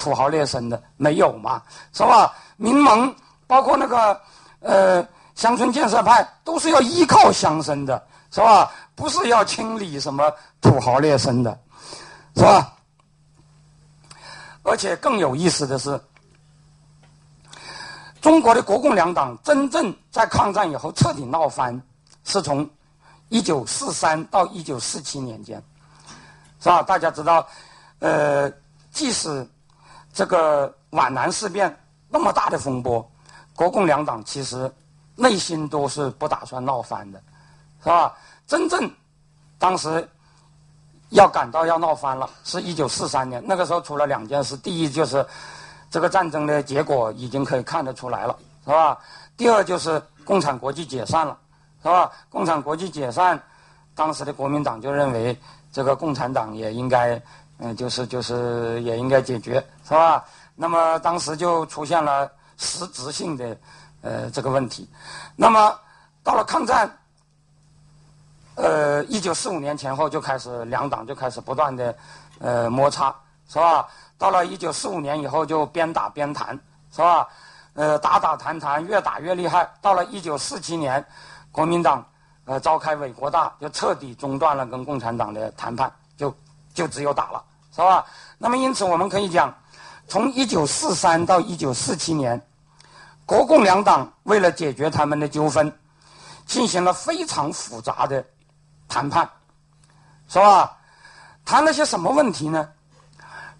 [0.00, 0.82] 土豪劣绅的？
[0.96, 2.34] 没有嘛，是吧？
[2.56, 3.14] 民盟
[3.46, 4.20] 包括那个
[4.58, 8.68] 呃乡村建设派，都是要依靠乡绅的，是吧？
[8.94, 11.58] 不是要清理什么土豪劣绅的。
[12.36, 12.72] 是吧？
[14.64, 16.00] 而且更有意思的是，
[18.20, 21.80] 中国的国共两党真正在抗战以后彻底闹翻，
[22.24, 22.68] 是从
[23.28, 25.62] 一九四三到一九四七年间，
[26.58, 26.82] 是吧？
[26.82, 27.46] 大家知道，
[28.00, 28.50] 呃，
[28.90, 29.46] 即使
[30.12, 31.78] 这个皖南事变
[32.08, 33.08] 那么大的风波，
[33.54, 34.68] 国共两党其实
[35.14, 37.22] 内心都是不打算闹翻的，
[37.80, 38.12] 是吧？
[38.46, 38.90] 真正
[39.58, 40.06] 当时
[41.10, 43.42] 要赶到要闹翻了，是一九四三年。
[43.46, 45.24] 那个时候出了两件事：第一，就是
[45.90, 48.98] 这个战争的结果已经可以看得出来了，是吧？
[49.36, 51.38] 第二，就是共产国际解散了，
[51.82, 52.10] 是吧？
[52.28, 53.40] 共产国际解散，
[53.94, 55.38] 当时的国民党就认为
[55.72, 57.20] 这个共产党也应该，
[57.58, 60.24] 嗯，就是就是也应该解决，是吧？
[60.56, 63.56] 那么当时就出现了实质性的
[64.02, 64.88] 呃这个问题。
[65.36, 65.74] 那么
[66.22, 66.90] 到了抗战。
[68.56, 71.94] 呃，一九四五年前后就开始两党就开始不断的
[72.38, 73.14] 呃摩擦，
[73.48, 73.88] 是吧？
[74.16, 76.58] 到了一九四五年以后就边打边谈，
[76.92, 77.26] 是吧？
[77.74, 79.68] 呃，打打谈谈越打越厉害。
[79.82, 81.04] 到了一九四七年，
[81.50, 82.06] 国民党
[82.44, 86.32] 呃召开伪国大，就彻底中断了跟共产党的谈判，就
[86.72, 87.42] 就只有打了，
[87.74, 88.06] 是吧？
[88.38, 89.52] 那么因此我们可以讲，
[90.06, 92.40] 从一九四三到一九四七年，
[93.26, 95.76] 国共两党为了解决他们的纠纷，
[96.46, 98.24] 进行了非常复杂的。
[98.88, 99.28] 谈判，
[100.28, 100.76] 是吧？
[101.44, 102.68] 谈了些什么问题呢？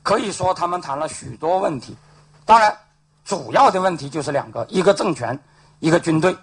[0.03, 1.97] 可以说他们谈了许多问题。
[2.45, 2.77] 当然，
[3.25, 5.39] 主要的问题就是两个：一个政权，
[5.81, 6.37] 一个军队，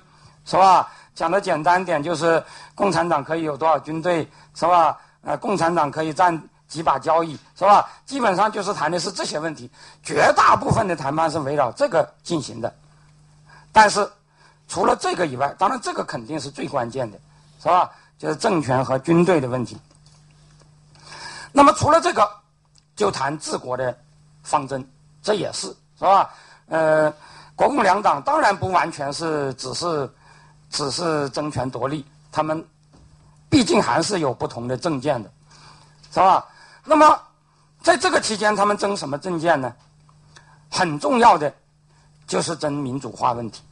[0.45, 0.91] 是吧？
[1.13, 4.97] 讲的简单点，就是共产党可以有多少军队，是吧？
[5.21, 7.89] 呃，共产党可以占几把交椅，是吧？
[8.05, 9.69] 基本上就是谈的是这些问题。
[10.01, 12.73] 绝大部分的谈判是围绕这个进行的。
[13.71, 14.09] 但是，
[14.67, 17.19] 除了这个以外，当然这个肯定是最关键的，
[17.59, 17.91] 是吧？
[18.21, 19.75] 就是政权和军队的问题。
[21.51, 22.29] 那么除了这个，
[22.95, 23.97] 就谈治国的
[24.43, 24.87] 方针，
[25.23, 26.29] 这也是是吧？
[26.67, 27.11] 呃，
[27.55, 30.07] 国共两党当然不完全是只是
[30.69, 32.63] 只是争权夺利，他们
[33.49, 35.31] 毕竟还是有不同的政见的，
[36.11, 36.45] 是吧？
[36.85, 37.19] 那么
[37.81, 39.73] 在这个期间，他们争什么政见呢？
[40.69, 41.51] 很重要的
[42.27, 43.63] 就是争民主化问题，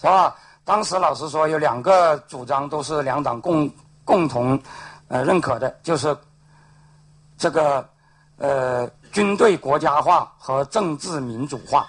[0.00, 0.36] 是吧？
[0.68, 3.70] 当时老师说，有两个主张都是两党共
[4.04, 4.60] 共同
[5.08, 6.14] 呃认可的，就是
[7.38, 7.88] 这个
[8.36, 11.86] 呃军队国家化和政治民主化，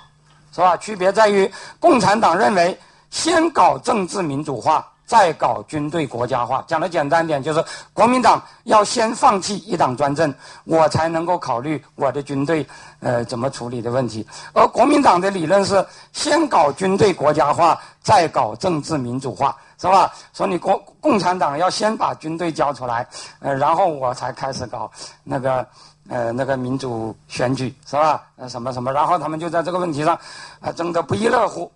[0.53, 0.77] 是吧？
[0.77, 4.89] 区别在于，共产党认为先搞政治民主化。
[5.09, 10.31] 再搞军队国家化，讲的简单点，就是国民党要先放弃一党专政，
[10.65, 12.63] 我才能够考虑我的军队
[12.99, 14.23] 呃怎么处理的问题。
[14.53, 15.83] 而国民党的理论是
[16.13, 20.13] 先搞军队国家化，再搞政治民主化，是吧？
[20.31, 23.07] 说你国共产党要先把军队交出来，
[23.39, 24.91] 呃，然后我才开始搞
[25.23, 25.65] 那个
[26.07, 28.21] 呃那个民主选举，是吧？
[28.35, 30.15] 呃什么什么，然后他们就在这个问题上
[30.59, 31.71] 啊争得不亦乐乎。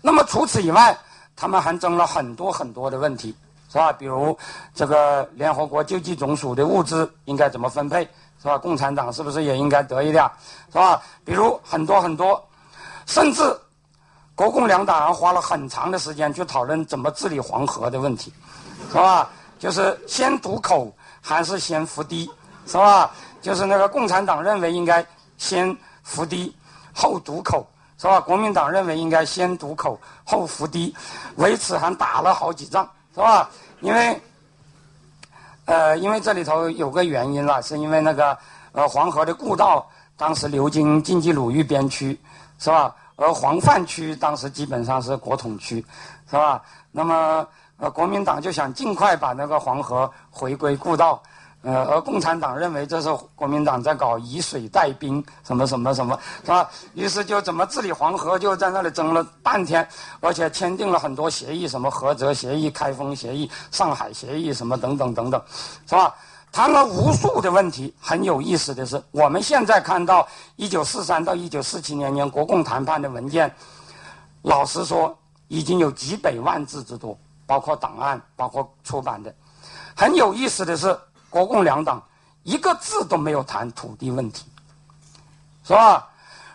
[0.00, 0.96] 那么除此以外。
[1.38, 3.32] 他们还争了很多很多的问题，
[3.70, 3.92] 是吧？
[3.92, 4.36] 比如
[4.74, 8.02] 这个联合国救济总署的物资应该怎么分配，
[8.42, 8.58] 是吧？
[8.58, 10.28] 共产党是不是也应该得一点，
[10.72, 11.00] 是吧？
[11.24, 12.44] 比如很多很多，
[13.06, 13.56] 甚至
[14.34, 18.32] 国共两党还花了很长的时间去讨论怎么治理黄河的问题，
[18.88, 19.30] 是吧？
[19.60, 22.28] 就是先堵口还是先伏堤，
[22.66, 23.12] 是吧？
[23.40, 26.52] 就是那个共产党认为应该先伏堤
[26.92, 27.64] 后堵口。
[27.98, 28.20] 是吧？
[28.20, 30.94] 国民党认为应该先堵口后伏堤，
[31.34, 33.50] 为此还打了好几仗，是吧？
[33.80, 34.22] 因为，
[35.64, 38.38] 呃，因为这里头有个原因了，是因为那个
[38.70, 39.84] 呃黄河的故道
[40.16, 42.16] 当时流经晋冀鲁豫边区，
[42.60, 42.94] 是吧？
[43.16, 45.84] 而黄泛区当时基本上是国统区，
[46.30, 46.62] 是吧？
[46.92, 47.44] 那么
[47.78, 51.20] 呃国民党就想尽快把那个黄河回归故道。
[51.62, 56.70] 呃，而共产党认为这是国民党在搞以水带兵，什么什么什么，是吧？
[56.94, 59.86] 于是就怎么治理黄河，就在那里争了半天，
[60.20, 65.42] 而且签订了很多协议，什么菏泽协议、开封协议、上海协议，什么等等等等，
[65.84, 66.14] 是吧？
[66.52, 67.92] 谈了无数的问题。
[68.00, 73.52] 很有意思的是，我们现在看到一九四三到一九四七年年国共谈判的文件，
[74.42, 75.14] 老实说
[75.48, 79.34] 已经有几百万字之多，包括档案，包括出版的。
[79.96, 80.96] 很有意思的是。
[81.30, 82.02] 国共两党
[82.42, 84.46] 一个字都没有谈土地问题，
[85.62, 86.08] 是吧？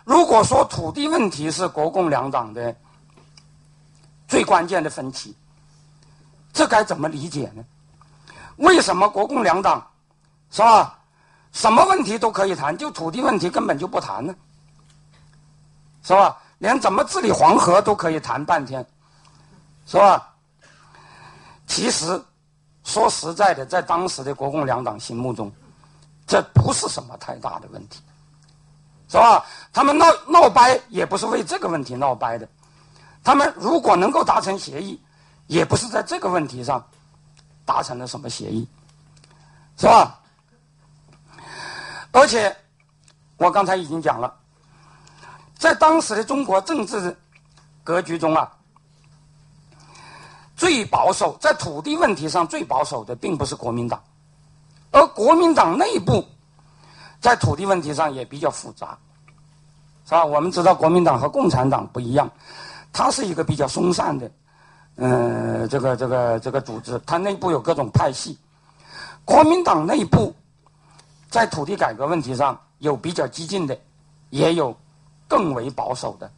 [0.04, 2.74] 如果说土地问题是国共两党的
[4.26, 5.34] 最关键的分歧，
[6.52, 7.64] 这该怎么理解呢？
[8.56, 9.86] 为什么国共两党
[10.50, 10.98] 是吧？
[11.52, 14.34] 什么问题都可以谈，就土地问题根本就不谈呢？
[16.02, 16.36] 是吧？
[16.58, 18.84] 连怎么治理黄河都可以谈半天，
[19.86, 20.34] 是吧？
[21.66, 22.20] 其实。
[22.84, 25.50] 说实在的，在当时的国共两党心目中，
[26.26, 28.00] 这不是什么太大的问题，
[29.08, 29.44] 是吧？
[29.72, 32.46] 他们闹闹掰也不是为这个问题闹掰的，
[33.24, 35.02] 他们如果能够达成协议，
[35.46, 36.86] 也不是在这个问题上
[37.64, 38.68] 达成了什么协议，
[39.76, 40.20] 是吧？
[42.12, 42.54] 而且
[43.38, 44.32] 我刚才已经讲了，
[45.58, 47.16] 在当时的中国政治
[47.82, 48.52] 格局中啊，
[50.56, 54.02] 最保守在土地问题上最保守的并不是国民党，
[54.90, 56.24] 而国民党内部
[57.20, 58.96] 在土地问题上也比较复杂，
[60.04, 60.24] 是吧？
[60.24, 62.30] 我们知道国民党和共产党不一样，
[62.92, 64.30] 它是一个比较松散的。
[64.96, 68.38] 嗯，这个这个这个组织，它内部有各种派系。
[69.24, 70.32] 国民党内部
[71.28, 73.76] 在土地改革问题上有比较激进的，
[74.30, 74.76] 也有
[75.26, 76.30] 更为保守的。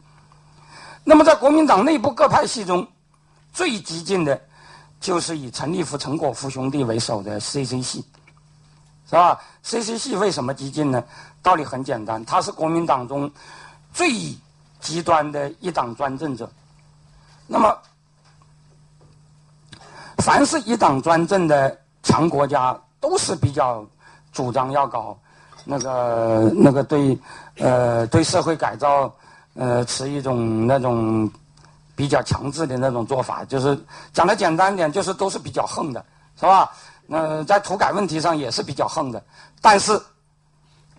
[1.03, 2.87] 那么，在国民党内部各派系中，
[3.57, 4.39] 最激进的，
[4.99, 8.05] 就是以陈立夫、陈果夫兄弟为首的 CC 系，
[9.09, 11.03] 是吧？CC 系为什么激进呢？
[11.41, 13.31] 道理很简单，他是国民党中
[13.91, 14.11] 最
[14.79, 16.47] 极端的一党专政者。
[17.47, 17.75] 那么，
[20.17, 23.83] 凡是一党专政的强国家，都是比较
[24.31, 25.17] 主张要搞
[25.65, 27.17] 那个那个对
[27.57, 29.11] 呃对社会改造
[29.55, 31.27] 呃持一种那种
[31.97, 33.75] 比较强制的那种做法，就是
[34.13, 36.05] 讲的简单点，就是都是比较横的，
[36.39, 36.71] 是吧？
[37.07, 39.19] 那在土改问题上也是比较横的，
[39.59, 39.99] 但是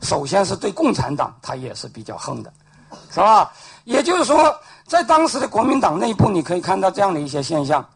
[0.02, 2.52] 首先是对共产党，他也是比较横的，
[3.12, 3.52] 是吧？
[3.84, 4.52] 也就是说，
[4.86, 7.88] 在当时的国民党内部，你可以看到这样的一些现象。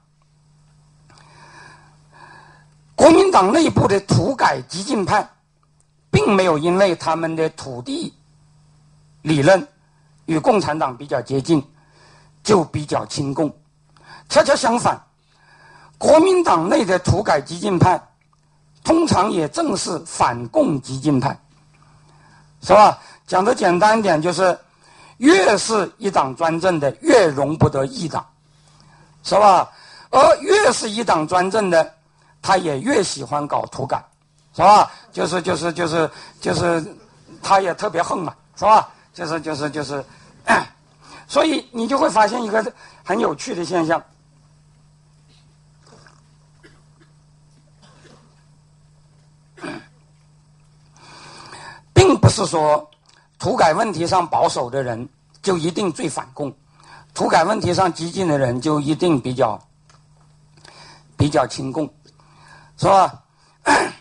[2.94, 5.28] 国民党内部的土改激进派，
[6.08, 8.14] 并没有因为他们的土地
[9.22, 9.66] 理论
[10.26, 11.60] 与共产党比较接近，
[12.42, 13.54] 就比较亲共。
[14.28, 15.00] 恰恰相反，
[15.98, 18.00] 国民党内的土改激进派，
[18.82, 21.38] 通常也正是反共激进派，
[22.62, 22.98] 是吧？
[23.26, 24.58] 讲的简单一点，就是
[25.18, 28.26] 越是一党专政的，越容不得异党，
[29.22, 29.70] 是吧？
[30.10, 31.94] 而越是一党专政的。
[32.44, 34.04] 他也越喜欢搞土改，
[34.52, 34.90] 是吧？
[35.12, 36.84] 就是就是就是就是，
[37.40, 38.90] 他也特别横嘛，是吧？
[39.14, 40.04] 就是就是就是，
[41.26, 44.02] 所以你就会发现一个很有趣的现象，
[51.92, 52.90] 并不是说
[53.38, 55.08] 土改问题上保守的人
[55.42, 56.54] 就一定最反共，
[57.14, 59.60] 土改问题上激进的人就一定比较
[61.16, 61.92] 比较亲共。
[62.78, 63.22] 是吧？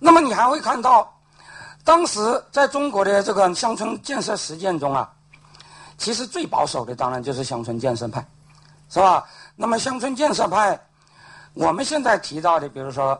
[0.00, 1.17] 那么你还会看到，
[1.88, 2.20] 当时
[2.52, 5.10] 在中国的这个乡村建设实践中啊，
[5.96, 8.22] 其实最保守的当然就是乡村建设派，
[8.90, 9.26] 是吧？
[9.56, 10.78] 那么乡村建设派，
[11.54, 13.18] 我们现在提到的，比如说，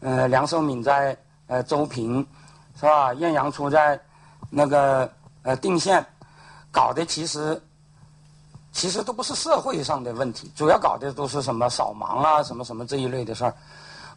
[0.00, 2.26] 呃，梁漱溟在呃周平，
[2.80, 3.14] 是吧？
[3.14, 3.96] 晏阳初在
[4.50, 5.08] 那个
[5.42, 6.04] 呃定县
[6.72, 7.62] 搞的，其实。
[8.72, 13.54] 其实都不是社会上的问题，主要搞的都是什么扫盲啊，什么什么这一类的事儿。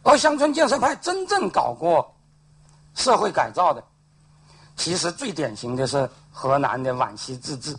[0.02, 2.08] 而乡村建设派真正搞过
[2.94, 3.82] 社会改造的，
[4.76, 7.70] 其实最典型的是河南的皖西自治，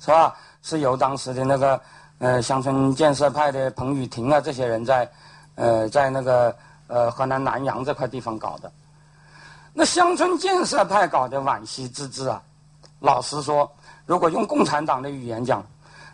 [0.00, 0.34] 是吧？
[0.62, 1.80] 是由当时的那个
[2.18, 5.10] 呃乡村建设派的彭雨婷啊这些人在
[5.54, 6.56] 呃在那个
[6.88, 8.70] 呃河南南阳这块地方搞的。
[9.72, 12.42] 那乡村建设派搞的皖西自治啊，
[13.00, 13.70] 老实说，
[14.06, 15.64] 如果用共产党的语言讲。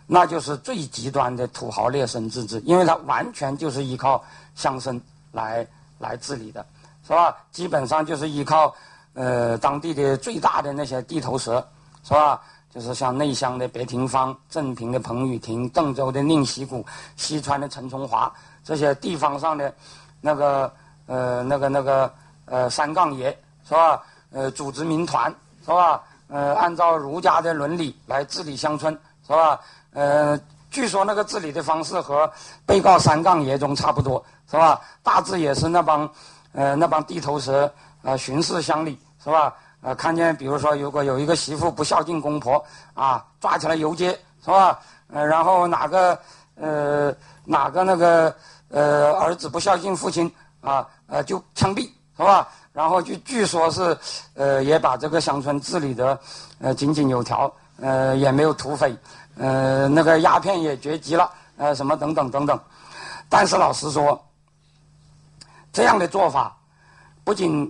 [0.05, 4.21] 那就是最极端的土豪劣绅自治，因为它完全就是依靠
[4.53, 4.99] 乡绅
[5.31, 5.65] 来
[5.97, 6.63] 来治理的，
[7.05, 7.35] 是吧？
[7.51, 8.73] 基本上就是依靠
[9.13, 11.65] 呃当地的最大的那些地头蛇，
[12.03, 12.41] 是吧？
[12.73, 16.83] 就是像内乡的白廷芳、镇平的彭雨婷、邓州的宁锡谷、
[17.15, 18.33] 西川的陈崇华
[18.63, 19.71] 这些地方上的
[20.21, 20.73] 那个
[21.05, 22.11] 呃那个那个
[22.45, 23.29] 呃三杠爷，
[23.67, 24.01] 是吧？
[24.31, 25.31] 呃，组织民团，
[25.63, 26.01] 是吧？
[26.29, 28.91] 呃，按照儒家的伦理来治理乡村，
[29.27, 29.59] 是吧？
[29.91, 30.39] 呃，
[30.71, 32.31] 据说那个治理的方式和
[32.65, 34.81] 被告三杠爷中差不多，是吧？
[35.03, 36.09] 大致也是那帮，
[36.53, 39.53] 呃，那帮地头蛇呃巡视乡里，是吧？
[39.81, 44.11] 呃，看见比如说如果有一个媳妇不孝敬公婆，啊，抓起来游街，
[44.43, 44.79] 是吧？
[45.11, 46.17] 呃，然后哪个
[46.55, 48.33] 呃哪个那个
[48.69, 50.31] 呃儿子不孝敬父亲，
[50.61, 52.47] 啊呃就枪毙，是吧？
[52.71, 53.97] 然后就据说是
[54.35, 56.17] 呃也把这个乡村治理的
[56.59, 57.51] 呃井井有条，
[57.81, 58.95] 呃也没有土匪。
[59.35, 61.27] 呃，那个鸦片也绝迹了，
[61.57, 62.59] 呃，什么等等等等。
[63.27, 64.23] 但是老实说，
[65.73, 66.55] 这样的做法
[67.25, 67.69] 不仅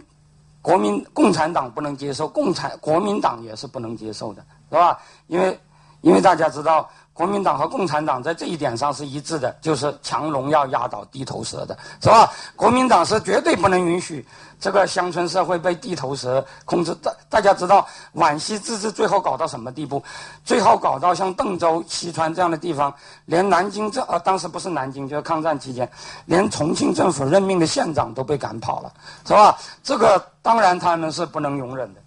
[0.61, 4.99] 国民共产党不能接受，共产国民党也是不能接受的，是吧？
[5.27, 5.59] 因为
[6.01, 12.31] 因为大家知道，国民党和共产党在这一点上是一致的，就是强龙要压倒地头蛇的，是吧？
[12.55, 14.25] 国民党是绝对不能允许
[14.63, 16.95] 这个乡村社会被地头蛇控制。
[16.95, 20.01] 大大家知道，皖西自治最后搞到什么地步？
[20.45, 22.95] 最后搞到像邓州、西川这样的地方，
[23.25, 25.91] 连南京政呃当时不是南京，就是抗战期间，
[26.27, 28.93] 连重庆政府任命的县长都被赶跑了，
[29.27, 29.59] 是吧？
[29.83, 32.01] 这个当然他们是不能容忍的。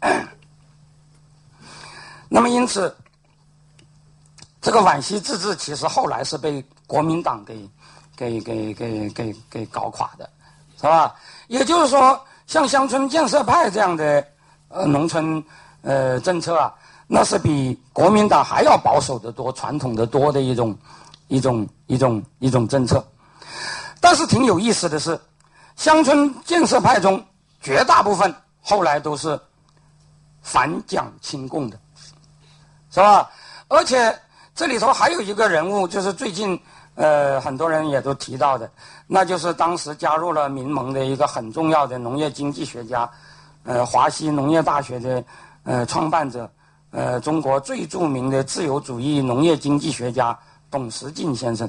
[2.30, 2.96] 那么，因此，
[4.62, 7.68] 这个皖西自治其实后来是被国民党给、
[8.16, 10.28] 给、给、给、给、给搞垮的，
[10.76, 11.14] 是吧？
[11.48, 14.26] 也就是说，像乡村建设派这样的
[14.68, 15.42] 呃农村
[15.82, 16.74] 呃政策啊，
[17.06, 20.76] 那是比国民党还要保守的多、传统的多的一种、
[21.28, 23.04] 一种、一种、一种政策。
[24.00, 25.18] 但是挺有意思的是，
[25.76, 27.24] 乡村建设派中
[27.60, 29.38] 绝大部分后来都是
[30.42, 31.78] 反蒋亲共的。
[32.94, 33.30] 是吧？
[33.68, 34.14] 而且
[34.54, 36.60] 这里头还有一个人物，就是最近
[36.94, 38.70] 呃很多人也都提到的，
[39.06, 43.08] 那就是当时加入了民盟的一个很重要的农业经济学家，
[43.64, 45.24] 呃，华西农业大学的
[45.64, 46.50] 呃创办者，
[46.90, 50.38] 呃，中国最著名的自由主义农业经济学家
[50.70, 51.68] 董时进先生，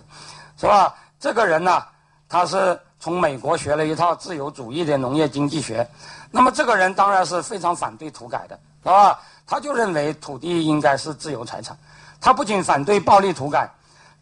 [0.58, 0.94] 是吧？
[1.20, 1.84] 这个人呢，
[2.28, 5.88] 他是从美国学了一套自由主义的农业经济学，
[6.32, 9.20] 那么这个人当然是非常反对土改的，是吧？
[9.46, 11.78] 他就认为土地应该是自由财产，
[12.20, 13.70] 他不仅反对暴力土改，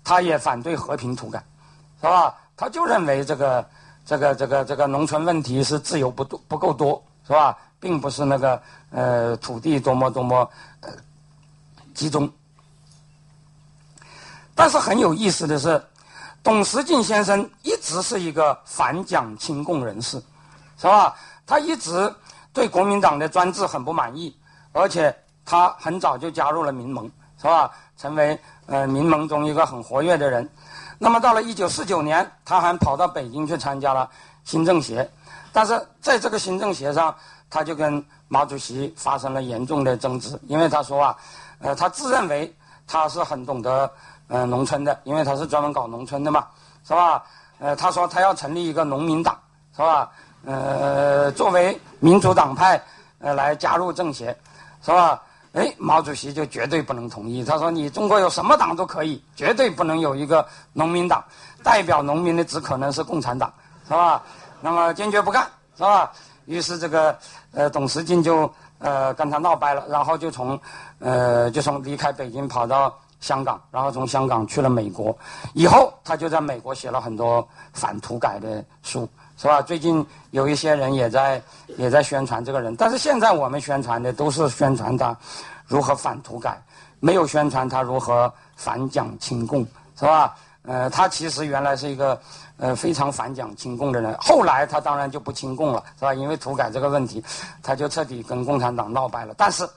[0.04, 1.44] 他也反对和平土改，
[2.00, 2.36] 是吧？
[2.56, 3.70] 他就认为这个
[4.06, 7.58] 这个这个这个农村问题是自由不多不够多，是吧？
[7.80, 10.50] 并不是那个呃土地多么多么
[10.82, 10.90] 呃
[11.94, 12.30] 集中。
[14.54, 15.84] 但是很有意思的是，
[16.44, 20.22] 董时进先生一直是一个反蒋亲共人士，
[20.78, 21.16] 是吧？
[21.46, 22.14] 他一直
[22.54, 24.36] 对国民党的专制很不满意。
[24.74, 27.04] 而且他很早就加入了民盟，
[27.38, 27.70] 是吧？
[28.02, 30.50] 成为呃民盟中一个很活跃的人。
[30.98, 34.10] 那么到了一九四九年，他还跑到北京去参加了
[34.44, 35.08] 新政协。
[35.54, 37.14] 但是在这个新政协上，
[37.48, 41.16] 他就跟毛主席发生了严重的争执，因为他说啊，
[41.60, 42.52] 呃，他自认为
[42.88, 43.92] 他是很懂得
[44.30, 46.48] 呃农村的，因为他是专门搞农村的嘛，
[46.84, 47.24] 是吧？
[47.60, 49.38] 呃，他说他要成立一个农民党，
[49.76, 50.10] 是吧？
[50.44, 52.82] 呃，作为民主党派
[53.20, 54.36] 呃来加入政协。
[54.84, 55.22] 是吧？
[55.54, 57.44] 哎，毛主席就绝对不能同意。
[57.44, 61.24] 他说：“你中国有什么党都可以，绝对不能有一个农民党，
[61.62, 63.52] 代表农民的只可能是共产党，
[63.86, 64.24] 是吧？”
[64.62, 65.46] 那么坚决不干，
[65.76, 66.12] 是吧？
[66.46, 67.18] 于是这个
[67.52, 70.60] 呃董时进就呃跟他闹掰了，然后就从
[71.00, 75.18] 呃就从离开北京跑到香港，然后从香港去了美国。
[75.54, 79.08] 以后他就在美国写了很多反土改的书。
[79.42, 79.60] 是吧？
[79.60, 81.42] 最近有一些人也在
[81.76, 85.18] 也在宣传这个人，但是现在我们宣传的都是宣传他
[85.66, 86.62] 如何反土改，
[87.00, 89.66] 没有宣传他如何反蒋亲共，
[89.98, 90.36] 是吧？
[90.62, 92.22] 呃，他其实原来是一个
[92.58, 96.14] 呃非常反蒋亲共的人，后来他当然就不亲共了，是吧？
[96.14, 97.24] 因为土改这个问题，
[97.64, 99.34] 他就彻底跟共产党闹掰了。
[99.36, 99.68] 但是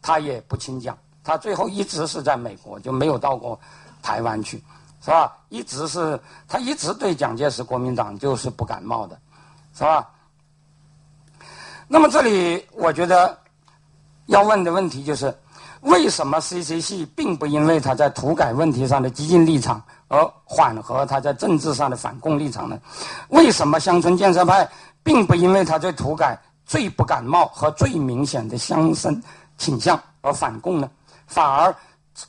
[0.00, 3.58] 他也不亲蒋，他最后一直是在美国，就没有到过
[4.00, 4.62] 台湾去。
[5.08, 5.38] 是吧？
[5.48, 9.18] 一直是他一直对蒋介石国民党就是不感冒的，
[9.74, 10.06] 是吧？
[11.88, 13.38] 那么这里我觉得
[14.26, 15.34] 要问的问题就是：
[15.80, 22.78] 为什么 CCC 并不因为他在土改问题上的激进立场而缓和他在政治上的反共立场呢？
[23.28, 24.68] 为什么乡村建设派
[25.02, 29.18] 并不因为他对土改最不感冒和最明显的乡绅
[29.56, 30.90] 倾向而反共呢？
[31.26, 31.74] 反而？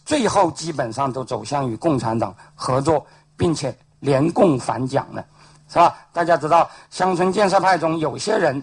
[0.05, 5.25] 最后基本上都走向与共产党合作，并且联共反蒋了，
[5.67, 5.95] 是吧？
[6.13, 8.61] 大家知道，乡村建设派中有些人，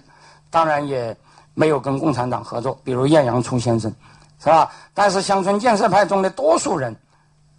[0.50, 1.16] 当然也
[1.54, 3.92] 没有跟共产党合作，比如晏阳初先生，
[4.38, 4.70] 是吧？
[4.94, 6.94] 但是乡村建设派中的多数人，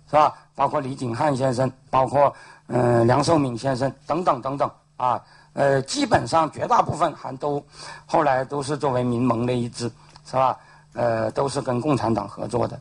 [0.09, 0.33] 是吧？
[0.55, 2.33] 包括李景汉先生，包括
[2.67, 5.21] 嗯梁寿敏先生等等等等啊，
[5.53, 7.63] 呃，基本上绝大部分还都
[8.05, 9.91] 后来都是作为民盟的一支，
[10.25, 10.57] 是吧？
[10.93, 12.79] 呃，都是跟共产党合作的。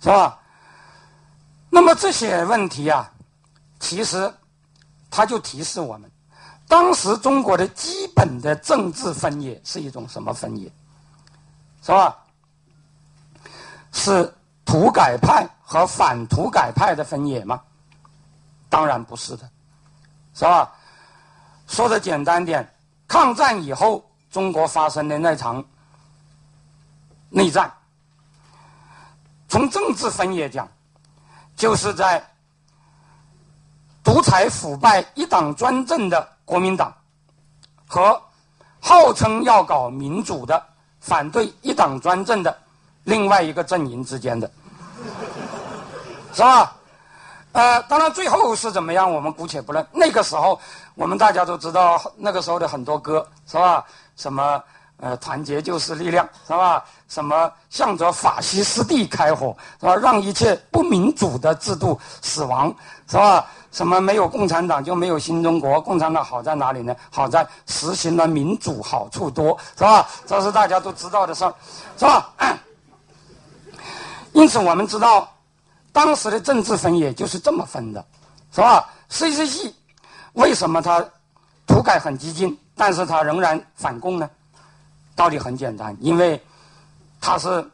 [0.00, 0.38] 是吧？
[1.70, 3.10] 那么这些问题啊，
[3.80, 4.32] 其实
[5.10, 6.10] 它就提示我们，
[6.68, 10.70] 当时中国的基本的政治分野是一种什么分野？
[11.82, 12.16] 是吧？
[13.92, 14.32] 是
[14.64, 17.60] 土改派和反土改派的分野吗？
[18.68, 19.48] 当然不是的，
[20.34, 20.72] 是吧？
[21.66, 22.74] 说的简单点，
[23.08, 25.64] 抗战以后中国发生的那场
[27.28, 27.72] 内战。
[29.48, 30.68] 从政治分野讲，
[31.56, 32.24] 就是在
[34.02, 36.94] 独裁腐败、一党专政的国民党
[37.86, 38.20] 和
[38.80, 40.62] 号称要搞民主的
[41.00, 42.56] 反对一党专政的
[43.04, 44.50] 另外一个阵营之间的，
[46.32, 46.76] 是吧？
[47.52, 49.86] 呃，当然最后是怎么样，我们姑且不论。
[49.92, 50.60] 那个时候，
[50.94, 53.84] 我们大家都知道，那个时候的很多歌，是吧？
[54.16, 54.62] 什么
[54.98, 56.84] 呃，团结就是力量，是吧？
[57.08, 59.94] 什么向着法西斯地开火，是吧？
[59.94, 62.74] 让一切不民主的制度死亡，
[63.06, 63.46] 是吧？
[63.72, 65.78] 什么没有共产党就没有新中国？
[65.80, 66.96] 共产党好在哪里呢？
[67.10, 70.08] 好在实行了民主，好处多，是吧？
[70.26, 71.54] 这是大家都知道的事儿，
[71.98, 72.32] 是吧？
[74.32, 75.30] 因此，我们知道
[75.92, 78.02] 当时的政治分野就是这么分的，
[78.50, 79.46] 是吧？C.C.
[79.46, 79.76] 系
[80.32, 81.04] 为什么他
[81.66, 84.28] 土改很激进，但是他仍然反共呢？
[85.16, 86.40] 道理很简单，因为
[87.20, 87.68] 他是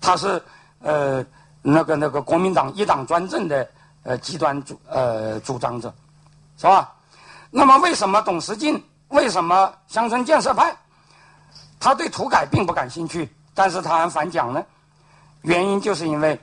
[0.00, 0.42] 他是
[0.78, 1.22] 呃。
[1.66, 3.66] 那个那个国民党一党专政的
[4.02, 5.90] 呃极端主呃主张者，
[6.58, 6.92] 是吧？
[7.50, 10.76] 那么为什么董时进为什么乡村建设派
[11.80, 14.62] 他对土改并不感兴趣，但是他还反蒋呢？
[15.40, 16.38] 原因就是因为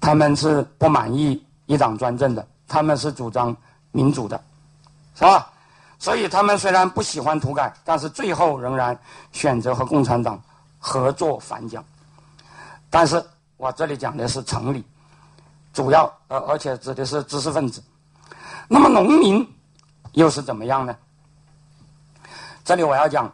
[0.00, 3.54] 他们是不满意一党专政的，他们是主张
[3.92, 4.42] 民主的，
[5.14, 5.49] 是吧？
[6.00, 8.98] 所以他们虽然不喜欢土改，但是最后仍然
[9.30, 10.42] 选择和共产党
[10.80, 11.84] 合作反蒋，
[12.90, 13.24] 但是。
[13.60, 14.82] 我这里讲的是城里，
[15.74, 17.84] 主要呃，而且指的是知识分子。
[18.68, 19.46] 那么农民
[20.12, 20.96] 又是怎么样呢？
[22.64, 23.30] 这里我要讲，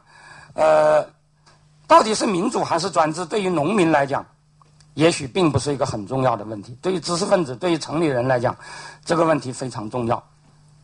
[0.55, 1.09] 呃，
[1.87, 3.25] 到底是民主还是专制？
[3.25, 4.27] 对于农民来讲，
[4.95, 6.77] 也许并不是一个很重要的问题。
[6.83, 8.57] 对于知识分子、对于城里人来讲，
[9.05, 10.21] 这个问题非常重要，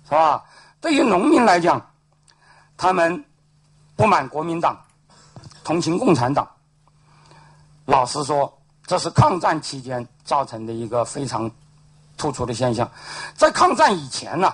[0.04, 0.40] 是吧？
[0.82, 1.80] 对于农民来讲，
[2.76, 3.24] 他们
[3.96, 4.78] 不满国民党，
[5.64, 6.46] 同情共产党。
[7.86, 8.52] 老实说。
[8.84, 11.50] 这是抗战期间造成的一个非常
[12.16, 12.90] 突出的现象。
[13.34, 14.52] 在抗战以前呢，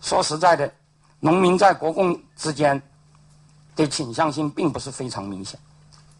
[0.00, 0.72] 说实在的，
[1.18, 2.80] 农民在国共之间
[3.74, 5.58] 的倾向性并不是非常明显，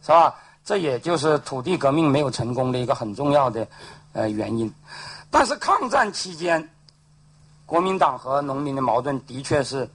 [0.02, 0.34] 是吧？
[0.64, 3.66] 这也就是土地革命没有成功的一个很重要的
[4.12, 4.70] 呃原因。
[5.30, 6.68] 但是抗战期间，
[7.68, 9.86] 国民党和农民的矛盾的确是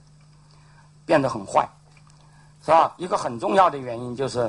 [1.04, 1.68] 变得很坏，
[2.64, 2.94] 是吧？
[2.98, 4.48] 一个很重要的原因就是。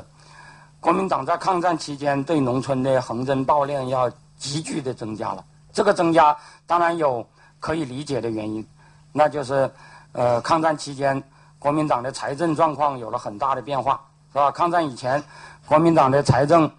[0.78, 7.26] 国民党在抗战期间对农村的横征暴敛要急剧的增加了，这个增加当然有
[7.58, 8.64] 可以理解的原因，
[9.10, 9.68] 那就是，
[10.12, 11.20] 呃，抗战期间
[11.58, 14.00] 国民党的财政状况有了很大的变化，
[14.32, 14.52] 是吧？
[14.52, 15.20] 抗战以前，
[15.66, 16.70] 国民党的财政，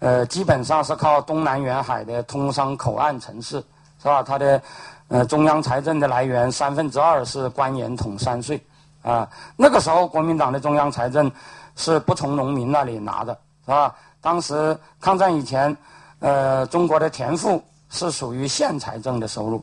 [0.00, 3.64] 呃，基本上是靠东南沿海的通商口岸城市，
[4.02, 4.22] 是吧？
[4.22, 4.60] 它的，
[5.08, 8.60] 呃，中央财政的来源三分之二是官盐统三税，
[9.02, 11.30] 啊，那个时候国民党的中央财政
[11.76, 13.38] 是不从农民那里拿的。
[13.66, 13.92] 是吧？
[14.20, 15.76] 当时抗战以前，
[16.20, 19.60] 呃，中国的田赋是属于县财政的收入，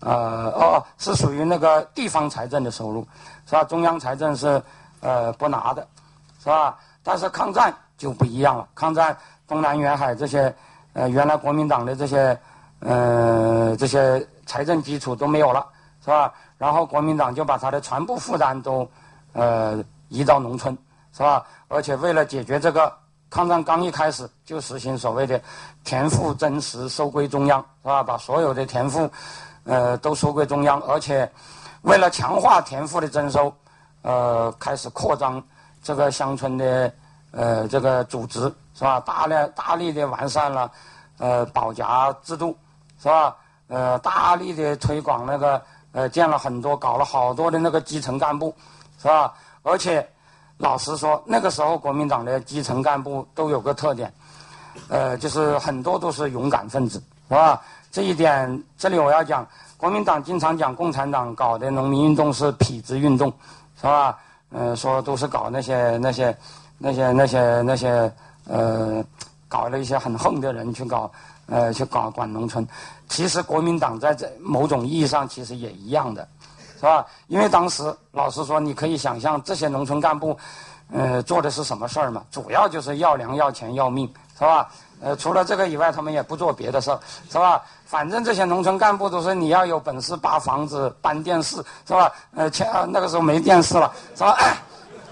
[0.00, 3.06] 呃，哦，是属于那个地方财政的收入，
[3.46, 3.62] 是吧？
[3.62, 4.60] 中央财政是
[4.98, 5.86] 呃不拿的，
[6.42, 6.76] 是吧？
[7.04, 9.16] 但是抗战就不一样了，抗战
[9.46, 10.52] 东南沿海这些，
[10.94, 12.36] 呃，原来国民党的这些，
[12.80, 15.66] 呃，这些财政基础都没有了，
[16.02, 16.32] 是吧？
[16.56, 18.88] 然后国民党就把他的全部负担都，
[19.34, 20.76] 呃，移到农村，
[21.12, 21.44] 是吧？
[21.68, 22.90] 而且为了解决这个。
[23.28, 25.38] 抗战刚一开始就实行所谓的
[25.82, 28.00] 田赋增实收归中央，是吧？
[28.00, 29.10] 把所有的田赋，
[29.64, 31.30] 呃，都收归中央，而且
[31.82, 33.52] 为了强化田赋的征收，
[34.02, 35.42] 呃，开始扩张
[35.82, 36.90] 这个乡村的
[37.32, 38.40] 呃这个组织，
[38.74, 39.00] 是吧？
[39.00, 40.70] 大量大力的完善了
[41.18, 42.56] 呃保甲制度，
[43.02, 43.36] 是吧？
[43.68, 45.62] 呃，大力的推广那个
[45.92, 48.54] 呃建了很多，搞了好多的那个基层干部，
[49.00, 49.32] 是吧？
[49.62, 50.06] 而且。
[50.58, 54.10] 老实说，那个时候国民党的基层干部都有个特点，
[54.88, 56.98] 呃，就是很多都是勇敢分子，
[57.28, 57.60] 是吧？
[57.92, 63.30] 这一点，这里我要讲，国民党经常讲共产党搞的农民运动是痞子运动，
[63.78, 64.18] 是吧？
[64.48, 66.34] 呃，说都是搞那些那些
[66.78, 68.10] 那些那些那些
[68.46, 69.04] 呃，
[69.48, 71.12] 搞了一些很横的人去搞，
[71.46, 72.66] 呃，去搞管农村。
[73.08, 76.26] 其实国民党在这某种意义上其实也一样的。
[76.78, 77.06] 是吧？
[77.28, 77.82] 因为当时
[78.12, 80.38] 老实说，你可以想象这些农村干部，
[80.92, 82.22] 呃，做的是什么事儿嘛？
[82.30, 84.06] 主要就是要粮、要钱、要命，
[84.38, 84.68] 是吧？
[85.00, 87.00] 呃，除了这个以外，他们也不做别的事儿，
[87.30, 87.62] 是吧？
[87.86, 91.56] 反正这些农村干部都是你要有本事扒房子、搬电视，
[91.86, 92.12] 是吧？
[92.34, 94.36] 呃，前那个时候没电视了，是吧？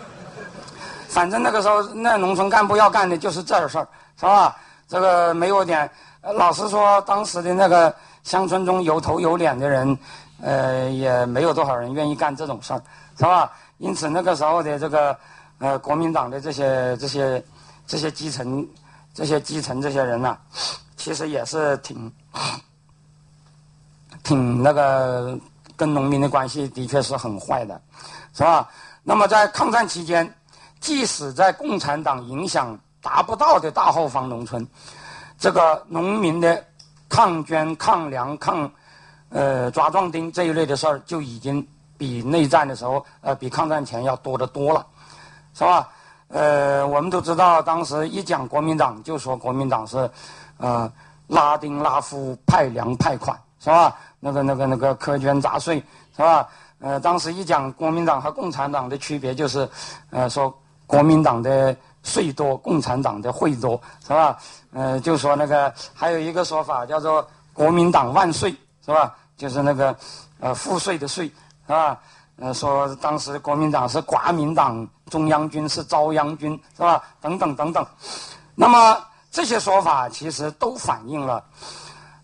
[1.08, 3.88] 反正那个时候那农村干部要干的就是这事儿，
[4.20, 4.54] 是吧？
[4.86, 5.90] 这个没有点，
[6.32, 9.98] 老实说，当时的那个乡村中有头有脸的人。
[10.42, 12.82] 呃，也没有多少人愿意干这种事儿，
[13.16, 13.50] 是吧？
[13.78, 15.16] 因此那个时候的这个
[15.58, 17.42] 呃，国民党的这些这些
[17.86, 18.66] 这些基层
[19.14, 20.36] 这些基层这些人呐，
[20.96, 22.12] 其实也是挺
[24.22, 25.38] 挺那个
[25.76, 27.80] 跟农民的关系的确是很坏的，
[28.34, 28.68] 是吧？
[29.02, 30.30] 那么在抗战期间，
[30.80, 34.66] 即使在共产党影响达不到的大后方农村，
[35.44, 36.64] 这个农民的
[37.06, 38.72] 抗捐、抗粮、抗
[39.28, 41.68] 呃抓壮丁这一类的事儿，就已经
[41.98, 44.86] 比内战的时候，呃，比抗战前要多得多了，
[45.52, 45.86] 是吧？
[46.28, 50.10] 呃，我们都知道，当时一讲国民党，就说国民党是，
[50.56, 50.90] 呃，
[51.26, 53.94] 拉丁拉夫派粮派款，是吧？
[54.20, 55.76] 那个那个那个苛捐杂税，
[56.16, 56.48] 是吧？
[56.80, 59.68] 呃，当时一讲国民党和共产党的区别，就是，
[60.08, 64.38] 呃，说国民党的税多，共产党的会多，是吧？
[64.72, 68.54] 呃，就说那个还有一个说法叫做国民党万岁，
[68.84, 69.12] 是吧？
[69.36, 69.96] 就是那个，
[70.38, 71.26] 呃，赋税的税，
[71.66, 71.98] 是吧？
[72.36, 77.02] 呃，说当时国民党是国民党，中央军是遭殃军，是吧？
[77.20, 77.84] 等等等等。
[78.54, 78.96] 那么
[79.30, 81.42] 这些说法其实都反映了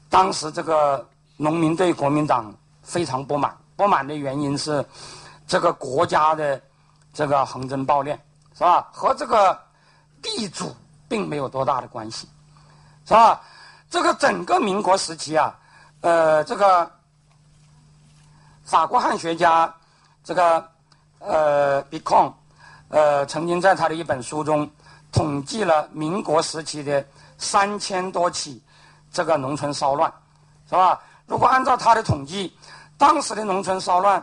[0.08, 1.04] 当时这个
[1.36, 3.56] 农民对国民党非常不满。
[3.76, 4.84] 不满的原因是
[5.46, 6.60] 这个国家的
[7.14, 8.12] 这个横征暴敛，
[8.52, 8.86] 是吧？
[8.92, 9.58] 和这个
[10.22, 10.74] 地主
[11.08, 12.28] 并没有多大的关系，
[13.06, 13.40] 是吧？
[13.90, 15.58] 这个整个民国时期啊，
[16.00, 16.90] 呃，这个
[18.64, 19.74] 法国汉学家。
[20.22, 20.70] 这个
[21.18, 22.32] 呃 b i c o n
[22.90, 24.70] 呃，曾经在他的一本书中
[25.10, 27.04] 统计了民国时期的
[27.38, 28.62] 三千多起
[29.10, 30.12] 这个农村骚乱，
[30.68, 31.00] 是吧？
[31.26, 32.54] 如果按照他的统计，
[32.98, 34.22] 当时的农村骚乱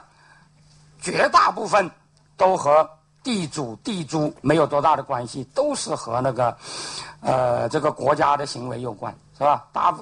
[1.02, 1.90] 绝大部分
[2.38, 2.88] 都和
[3.28, 6.58] 地主地租没有多大的关系，都是和那个
[7.20, 9.66] 呃这个国家的行为有关，是吧？
[9.74, 10.02] 大部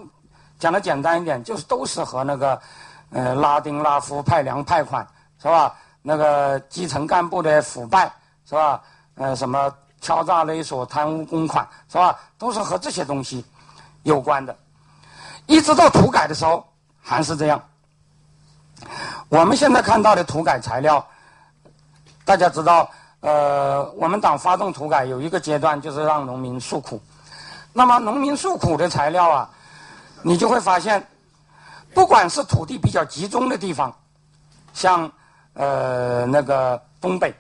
[0.60, 2.62] 讲的简单一点，就是都是和那个
[3.10, 5.04] 呃拉丁拉夫派粮派款，
[5.42, 5.76] 是吧？
[6.04, 8.14] 那个基层干部的腐败
[8.48, 8.80] 是吧？
[9.16, 12.20] 呃，什么敲诈勒索、贪污公款是吧？
[12.38, 13.44] 都是和这些东西
[14.04, 14.56] 有关的。
[15.48, 16.64] 一直到土改的时候
[17.02, 17.60] 还是这样。
[19.30, 21.04] 我们现在看到的土改材料，
[22.24, 22.88] 大家知道，
[23.26, 27.02] 呃，我们党发动土改有一个阶段就是让农民诉苦。
[27.74, 29.50] 那么农民诉苦的材料啊，
[30.22, 31.04] 你就会发现，
[31.92, 33.94] 不管是土地比较集中的地方，
[34.74, 35.12] 像。
[35.58, 37.34] 呃，那个东北，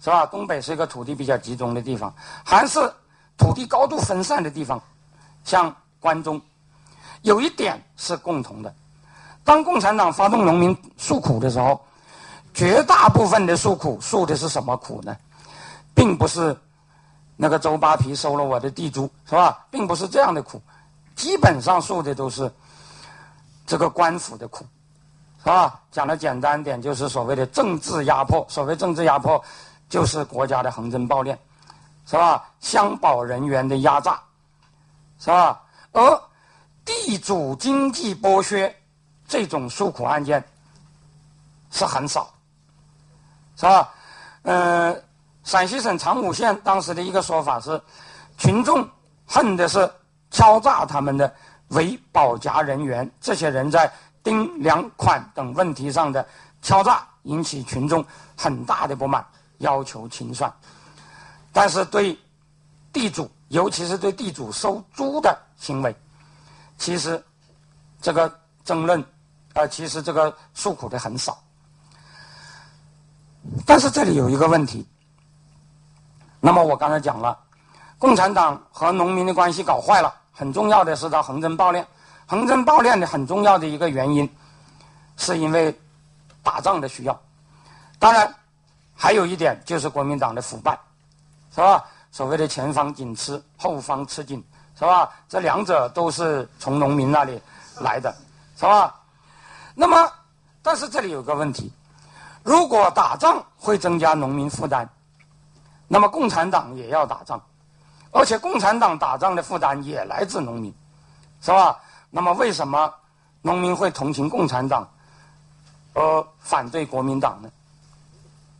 [0.00, 0.26] 是吧？
[0.26, 2.12] 东北是一个土地比较集中的地方，
[2.44, 2.80] 还是
[3.38, 4.82] 土地高度分散的地方，
[5.44, 6.40] 像关中，
[7.22, 8.74] 有一点是共同的：
[9.44, 11.80] 当共产党发动农民诉苦的时候，
[12.54, 15.14] 绝大部分的诉苦诉的是什么苦呢？
[15.94, 16.56] 并不是
[17.36, 19.66] 那个周扒皮收了我的地租，是吧？
[19.70, 20.62] 并不是这样的苦，
[21.16, 22.50] 基本上诉的都是
[23.66, 24.64] 这个官府的苦。
[25.38, 28.46] 是吧，讲的简单点，就是所谓的政治压迫。
[28.48, 29.44] 所谓政治压迫，
[29.90, 31.36] 就是国家的横征暴敛，
[32.06, 32.48] 是吧？
[32.60, 34.18] 乡保人员的压榨，
[35.18, 35.60] 是吧？
[35.92, 36.22] 而
[36.82, 38.74] 地主经济剥削
[39.28, 40.42] 这种诉苦案件
[41.70, 42.32] 是很少，
[43.56, 43.92] 是吧？
[44.42, 44.96] 呃，
[45.42, 47.80] 陕西省长武县当时的一个说法是，
[48.38, 48.88] 群众
[49.26, 49.90] 恨的是
[50.30, 51.34] 敲诈他们的
[51.68, 53.92] 伪保甲人员，这些人在。
[54.24, 56.26] 丁粮款等问题上的
[56.62, 58.02] 敲诈引起群众
[58.34, 59.22] 很大的不满，
[59.58, 60.50] 要求清算。
[61.52, 62.18] 但是对
[62.90, 65.94] 地主，尤其是对地主收租的行为，
[66.78, 67.22] 其实
[68.00, 69.04] 这个争论，
[69.52, 71.43] 呃，其实这个诉苦的很少。
[73.66, 74.86] 但是这里有一个问题。
[76.40, 77.38] 那么我刚才讲了，
[77.98, 81.84] 共产党和农民的关系搞坏了，很重要的是他横征暴敛。
[82.26, 84.28] 横征暴敛的很重要的一个原因，
[85.16, 85.78] 是因为
[86.42, 87.20] 打仗的需要。
[87.98, 88.34] 当然，
[88.94, 90.78] 还有一点就是国民党的腐败，
[91.54, 91.84] 是吧？
[92.10, 94.42] 所谓的前方紧吃，后方吃紧，
[94.78, 95.10] 是吧？
[95.28, 97.40] 这两者都是从农民那里
[97.80, 98.14] 来的，
[98.56, 98.94] 是吧？
[99.74, 100.10] 那么，
[100.62, 101.72] 但是这里有个问题：
[102.44, 104.86] 如果打仗会增加农民负担，
[105.88, 107.42] 那么共产党也要打仗，
[108.12, 110.72] 而且共产党打仗的负担也来自农民，
[111.40, 111.80] 是吧？
[112.10, 112.92] 那么，为什么
[113.40, 114.86] 农民会同情共产党，
[115.94, 117.50] 而反对国民党呢？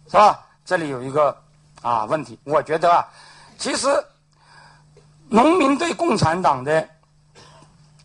[0.06, 0.40] 是吧？
[0.65, 1.36] 这里有一个
[1.82, 2.39] 啊问题。
[2.44, 3.06] 我觉得啊，
[3.59, 3.86] 其实
[5.28, 6.89] 农民对共产党的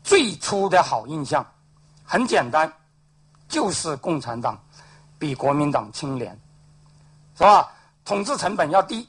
[0.03, 1.45] 最初的好印象
[2.03, 2.72] 很简单，
[3.47, 4.61] 就是共产党
[5.20, 6.32] 比国民党清廉，
[7.38, 7.70] 是吧？
[8.06, 9.08] 统治成本要低，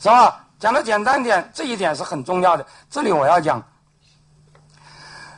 [0.00, 0.44] 是吧？
[0.58, 2.66] 讲的简单点，这一点是很重要的。
[2.90, 3.62] 这里我要讲。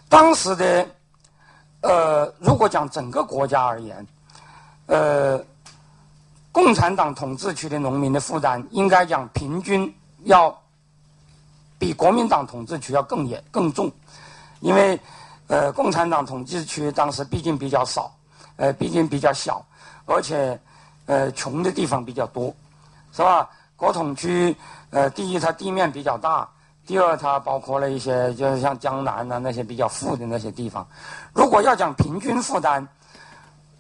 [0.09, 0.89] 当时的，
[1.83, 4.07] 呃，如果讲整个国家而言，
[4.87, 5.45] 呃，
[6.51, 9.95] 共产党统治区的农民的负担，应该讲平均
[10.25, 10.57] 要
[11.79, 13.93] 比国民党统治区要更严更重，
[14.61, 14.99] 因为，
[15.49, 18.11] 呃，共产党统治区当时毕竟比较少，
[18.59, 19.65] 呃，毕竟比较小，
[20.05, 20.61] 而且，
[21.07, 22.55] 呃，穷的地方比较多，
[23.13, 23.49] 是吧？
[23.77, 24.55] 国统区，
[24.91, 26.49] 呃，第一它地面比较大，
[26.85, 30.85] 第二它包括了一些就是像江南啊那些比较富的那些地方。
[31.33, 32.85] 如果要讲平均负担，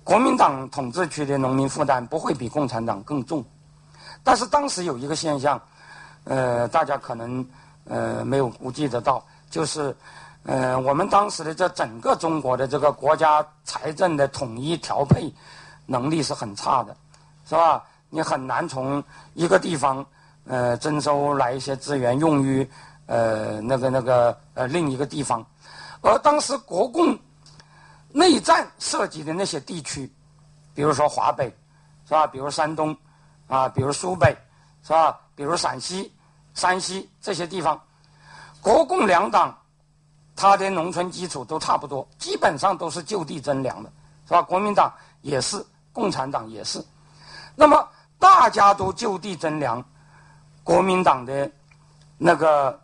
[0.05, 3.45] 国民党统治区的农民负担不会比共产党更重。
[4.23, 5.61] 但是当时有一个现象，
[6.25, 7.45] 呃，大家可能
[7.85, 9.95] 呃没有估计得到，就是
[10.44, 15.32] 呃我们当时的这整个中国的这个国家财政的统一调配
[15.86, 16.97] 能力是很差的，
[17.47, 17.85] 是吧？
[18.10, 19.02] 你很难从
[19.35, 20.05] 一个地方，
[20.47, 22.66] 呃，征收来一些资源用于，
[23.06, 25.44] 呃，那个那个呃另一个地方，
[26.01, 27.19] 而当时国共
[28.10, 30.10] 内战涉及的那些地区，
[30.74, 31.55] 比如说华北，
[32.06, 32.27] 是吧？
[32.27, 32.97] 比如山东，
[33.47, 34.35] 啊，比如苏北，
[34.82, 35.20] 是吧？
[35.35, 36.10] 比如陕西、
[36.55, 37.78] 山西这些地方，
[38.62, 39.55] 国共两党，
[40.39, 43.90] 它的农村基础都差不多，基本上都是就地征粮的，
[44.24, 44.40] 是吧？
[44.40, 44.93] 国民党
[45.23, 46.81] 也是，共产党也是，
[47.56, 47.89] 那么。
[48.20, 49.81] 大家都就地征粮，
[50.65, 51.48] 国民党的
[52.16, 52.77] 那个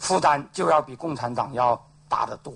[0.00, 2.52] 负担就要比共产党要大得多，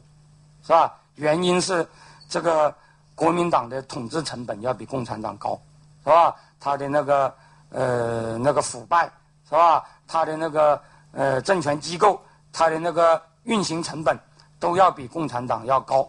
[0.64, 0.92] 是吧？
[1.14, 1.88] 原因是
[2.28, 2.74] 这个
[3.14, 5.56] 国民党的统治成本要比共产党高，
[6.02, 6.34] 是吧？
[6.58, 7.32] 他的那个
[7.70, 9.08] 呃那个腐败，
[9.48, 9.84] 是吧？
[10.08, 10.82] 他的那个
[11.12, 12.20] 呃政权机构，
[12.52, 14.18] 他的那个运行成本
[14.58, 16.06] 都要比共产党要高，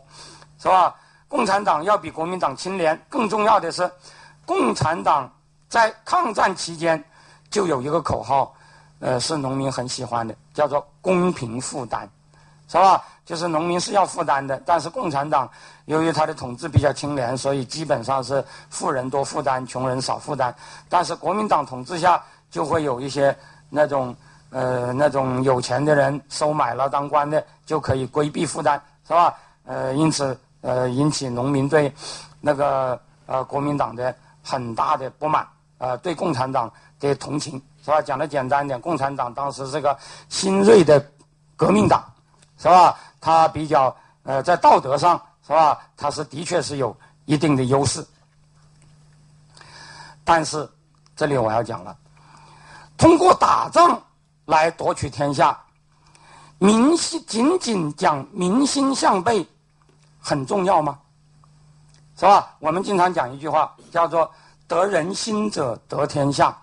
[0.59, 0.95] 是吧？
[1.27, 3.89] 共产党要比国民党清廉，更重要的是，
[4.45, 5.31] 共产党。
[5.67, 7.03] 在抗战期间，
[7.49, 8.53] 就有一个口号，
[8.99, 12.07] 呃，是农民很喜欢的，叫做“公平负担”，
[12.69, 13.03] 是吧？
[13.25, 15.49] 就是农民是要负担的，但是共产党
[15.85, 20.55] 由于他的统治比较清廉，所以基本上是富人多负担，穷人少负担。
[20.87, 23.35] 但是国民党统治下，就会有一些
[23.69, 24.15] 那种
[24.55, 29.33] 呃那种有钱的人收买了当官的，就可以规避负担，是吧？
[29.65, 31.93] 呃，因此呃引起农民对
[32.39, 35.45] 那个呃国民党的很大的不满。
[35.77, 36.71] 呃，对共产党
[37.01, 38.01] 的同情是吧？
[38.01, 39.97] 讲的简单一点，共产党当时是个
[40.29, 41.05] 新锐的
[41.57, 42.01] 革命党，
[42.57, 42.97] 是吧？
[43.19, 45.77] 他比较呃，在道德上是吧？
[45.97, 46.95] 他是的确是有
[47.25, 48.05] 一定的优势。
[50.23, 50.67] 但是
[51.13, 51.93] 这里我要讲了，
[52.97, 54.01] 通过打仗
[54.45, 55.59] 来夺取天下，
[56.57, 59.47] 民心仅仅讲民心向背
[60.19, 60.99] 很重要吗？
[62.17, 62.55] 是吧？
[62.59, 64.31] 我们经常讲一句话，叫做。
[64.67, 66.57] 得人心者得天下，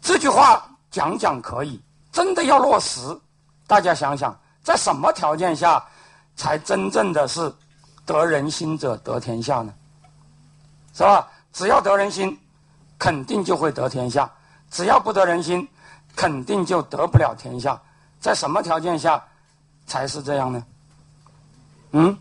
[0.00, 1.82] 这句话讲讲可以，
[2.12, 3.00] 真的要落实，
[3.66, 4.32] 大家想想，
[4.62, 5.84] 在什么条件下
[6.36, 7.52] 才真正的是
[8.06, 9.74] 得人心者得天下呢？
[10.92, 11.26] 是吧？
[11.52, 12.38] 只要得人心，
[12.96, 14.30] 肯定就会得天下；
[14.70, 15.68] 只要不得人心，
[16.14, 17.80] 肯定就得不了天下。
[18.20, 19.22] 在什么条件下
[19.86, 20.64] 才是这样呢？
[21.92, 22.16] 嗯？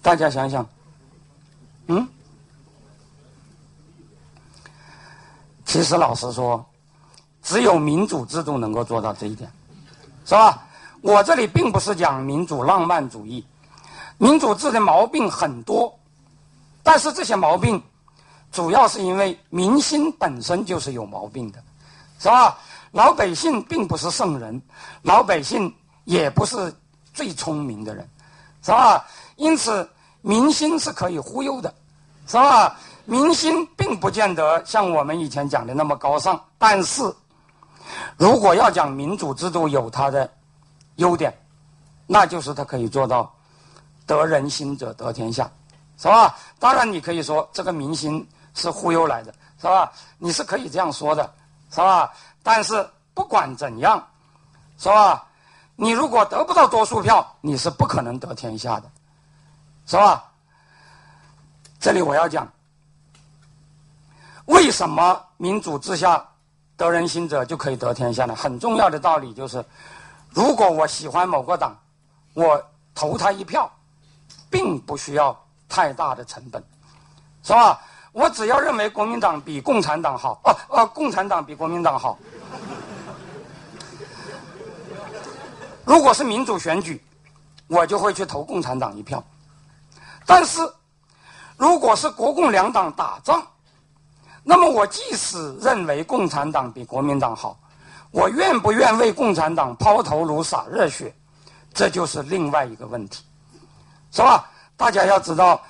[0.00, 0.66] 大家想想，
[1.88, 2.08] 嗯？
[5.64, 6.64] 其实，老实说，
[7.42, 9.50] 只有民主制度能够做到这一点，
[10.24, 10.66] 是吧？
[11.02, 13.44] 我这里并不是讲民主浪漫主义，
[14.18, 15.98] 民主制的毛病很多，
[16.82, 17.82] 但是这些毛病
[18.52, 21.62] 主要是因为民心本身就是有毛病的，
[22.20, 22.58] 是吧？
[22.92, 24.60] 老百姓并不是圣人，
[25.02, 25.74] 老百姓
[26.04, 26.72] 也不是
[27.14, 28.06] 最聪明的人，
[28.62, 29.04] 是吧？
[29.36, 29.88] 因此，
[30.20, 31.72] 民心是可以忽悠的，
[32.26, 32.76] 是吧？
[33.06, 37.02] 民心并不见得像我们以前讲的那么高尚，但是，
[38.18, 40.30] 如果要讲民主制度有它的
[40.96, 41.34] 优点，
[42.06, 43.32] 那就是它可以做到
[44.06, 45.50] 得人心者得天下，
[45.96, 46.36] 是吧？
[46.58, 49.90] 当然，你可以说这个民心是忽悠来的，是吧？
[50.18, 51.32] 你是可以这样说的，
[51.70, 52.12] 是吧？
[52.42, 54.06] 但是不管怎样，
[54.78, 55.26] 是吧？
[55.76, 58.90] 你如果得不到多数票，你是不可能得天下的，
[59.86, 60.24] 是吧？
[61.78, 62.46] 这里我要讲。
[64.46, 66.26] 为什么民主之下
[66.76, 68.34] 得人心者就可以得天下呢？
[68.34, 69.64] 很重要的道理就是，
[70.30, 71.74] 如果我喜欢某个党，
[72.34, 72.62] 我
[72.94, 73.70] 投他一票，
[74.50, 75.38] 并不需要
[75.68, 76.62] 太大的成本，
[77.42, 77.80] 是吧？
[78.12, 82.18] 我只要认为国民党比共产党好，哦哦，共产党比国民党好。
[85.84, 87.02] 如果是民主选举，
[87.66, 89.22] 我就会去投共产党一票。
[90.26, 90.60] 但是，
[91.56, 93.44] 如果是国共两党打仗，
[94.42, 97.58] 那么我即使认为共产党比国民党好，
[98.10, 101.14] 我愿不愿为共产党抛头颅洒热血，
[101.72, 103.24] 这就是另外一个问题，
[104.10, 104.48] 是吧？
[104.76, 105.60] 大家要知道，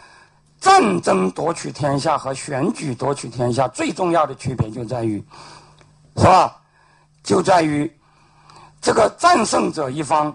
[0.61, 5.25] 战争夺取天下和选举夺取天下最重要的区别就在于，
[6.17, 6.57] 是吧？
[7.23, 7.91] 就在于
[8.81, 10.35] 这个战胜者一方，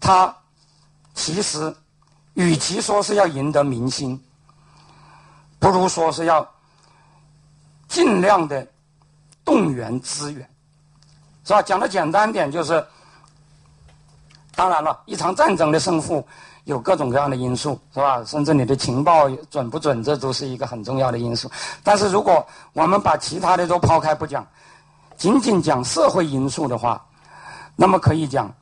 [0.00, 0.36] 他
[1.14, 1.74] 其实
[2.34, 4.20] 与其说是要赢得民心，
[5.58, 6.46] 不如说是要。
[7.88, 8.68] 尽量的
[9.46, 10.46] 动员资源，
[11.42, 11.62] 是吧？
[11.62, 12.86] 讲的简单点就是，
[14.54, 16.24] 当然了，一场战争的胜负
[16.68, 18.22] 有各种各样的因素，是吧？
[18.26, 21.50] 甚至你的情报准不准，这都是一个很重要的因素。
[21.82, 24.46] 但是如果我们把其他的都抛开不讲，
[25.16, 27.02] 仅仅讲社会因素的话，
[27.74, 28.54] 那么可以讲，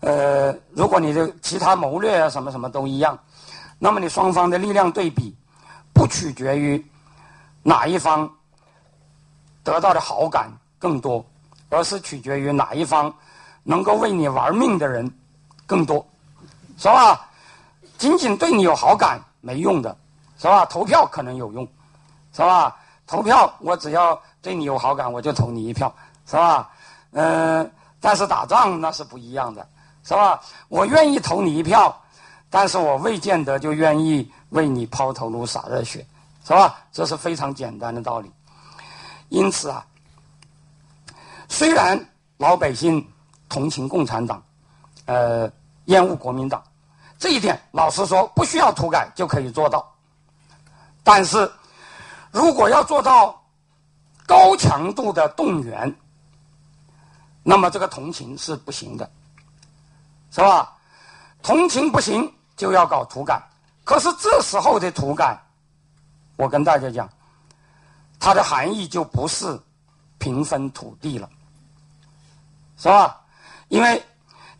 [0.00, 3.16] 呃，如果你的其他谋略啊什么什么都一样，
[3.78, 5.32] 那么你双方的力量对比，
[5.92, 6.84] 不取决于
[7.62, 8.28] 哪一方。
[9.62, 11.24] 得到的好感更多，
[11.70, 13.10] 而是取决于哪一方
[13.62, 15.10] 能够为你玩命的人
[15.66, 16.04] 更多，
[16.76, 17.26] 是吧？
[17.98, 19.96] 仅仅对你有好感没用的，
[20.38, 20.64] 是吧？
[20.66, 21.66] 投票可能有用，
[22.32, 22.76] 是吧？
[23.06, 25.94] 投票我只要对你有好感，我就投你一票，
[26.26, 26.70] 是吧？
[27.12, 29.66] 嗯，但是打仗那是不一样的，
[30.02, 30.40] 是吧？
[30.68, 31.94] 我愿意投你一票，
[32.50, 36.04] 但是我未见得就愿意为你抛头颅洒热血，
[36.44, 36.76] 是吧？
[36.92, 38.30] 这是非常简单的道理。
[39.28, 39.84] 因此啊，
[41.48, 41.98] 虽然
[42.38, 43.06] 老百姓
[43.48, 44.42] 同情共产党，
[45.06, 45.50] 呃，
[45.86, 46.62] 厌恶国民党，
[47.24, 49.90] 这一点老实说不需要土改就可以做到。
[51.02, 51.50] 但是，
[52.30, 53.42] 如果要做到
[54.26, 55.90] 高强度的动员，
[57.42, 59.10] 那么这个同情是不行的，
[60.30, 60.70] 是吧？
[61.42, 63.42] 同情不行，就要搞土改。
[63.84, 65.42] 可是这时候的土改，
[66.36, 67.08] 我跟大家讲。
[68.20, 69.58] 它的含义就不是
[70.18, 71.26] 平分土地了，
[72.76, 73.18] 是吧？
[73.68, 74.04] 因为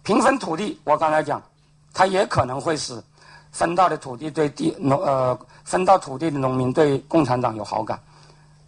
[0.02, 1.42] 平分土地，我刚才讲，
[1.94, 3.02] 它也可能会使
[3.52, 7.98] 分到的土地对地农呃分到土地的农民对共产党有好感，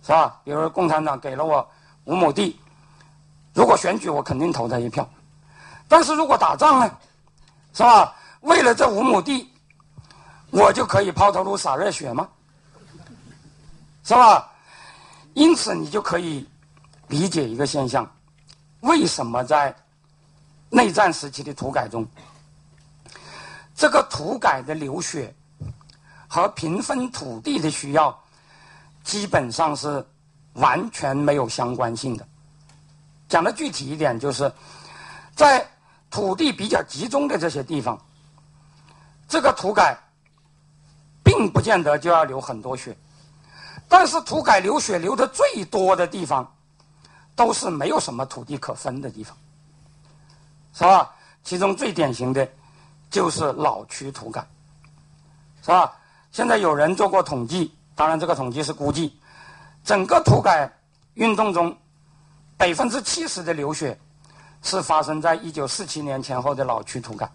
[0.02, 0.40] 是吧？
[0.44, 1.68] 比如共产党给了我
[2.04, 2.58] 五亩地，
[3.52, 5.06] 如果选举我肯定投他一票，
[5.88, 6.90] 但是如果打仗呢，
[7.74, 8.14] 是吧？
[8.42, 9.50] 为了这五亩地，
[10.50, 12.28] 我就可以抛头颅洒热血吗？
[14.04, 14.48] 是吧？
[15.34, 16.48] 因此，你就可以
[17.08, 18.08] 理解一个现象：
[18.80, 19.74] 为什么在
[20.70, 22.06] 内战时期的土改中，
[23.76, 25.32] 这个土改的流血
[26.26, 28.18] 和平分土地的需要
[29.04, 30.04] 基本上是
[30.54, 32.26] 完全没有相关性的？
[33.28, 34.50] 讲的具体一点，就是
[35.34, 35.68] 在
[36.10, 38.00] 土地比较集中的这些地方，
[39.28, 39.98] 这个土改
[41.22, 42.96] 并不见得就要流很多血。
[43.88, 46.50] 但是土改流血流的最多的地方，
[47.34, 49.36] 都是没有什么土地可分的地方，
[50.72, 51.14] 是吧？
[51.44, 52.48] 其中最典型的，
[53.10, 54.46] 就是老区土改，
[55.62, 55.92] 是吧？
[56.32, 59.18] 现在有人做过统计，当然这个统计是估计，
[59.84, 60.70] 整个土改
[61.14, 61.76] 运动中，
[62.56, 63.98] 百分之七十的流血
[64.62, 67.30] 是发生在一九四七年前后的老区土改，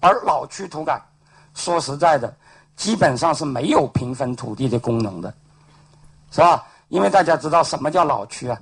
[0.00, 1.00] 而老区土改，
[1.54, 2.34] 说实在的，
[2.76, 5.32] 基本上是没有平分土地的功能的。
[6.30, 6.66] 是吧？
[6.88, 8.60] 因为大家知道什么叫老区啊？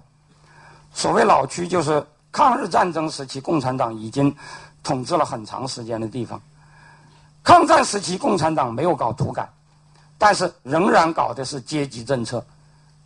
[0.93, 4.33] 所谓老区，就是抗日战争时期共产党已经
[4.87, 6.41] 统治了很长时间的地方。
[7.43, 9.49] 抗战时期共产党没有搞土改，
[10.17, 12.45] 但是仍然搞的是阶级政策，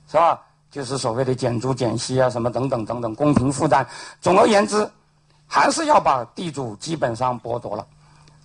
[0.07, 0.39] 是吧？
[0.71, 3.87] 就是所谓的减租减息啊，什么等等等等，公平负担。
[4.21, 4.89] 总而言之，
[5.47, 7.87] 还是要把地主基本上剥夺了，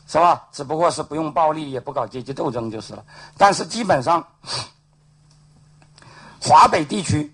[0.08, 0.48] 是吧？
[0.54, 3.04] 只不过是不用暴力，也不搞阶级斗争就是了。
[3.38, 4.26] 但是基本上。
[6.42, 7.34] 华北地区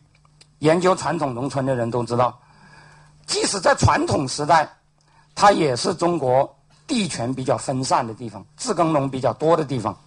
[0.60, 2.40] 研究传统农村的人都知道，
[3.28, 4.70] 即使在传统时代，
[5.36, 9.98] 它也是中国地权比较分散的地方，自耕农比较多的地方。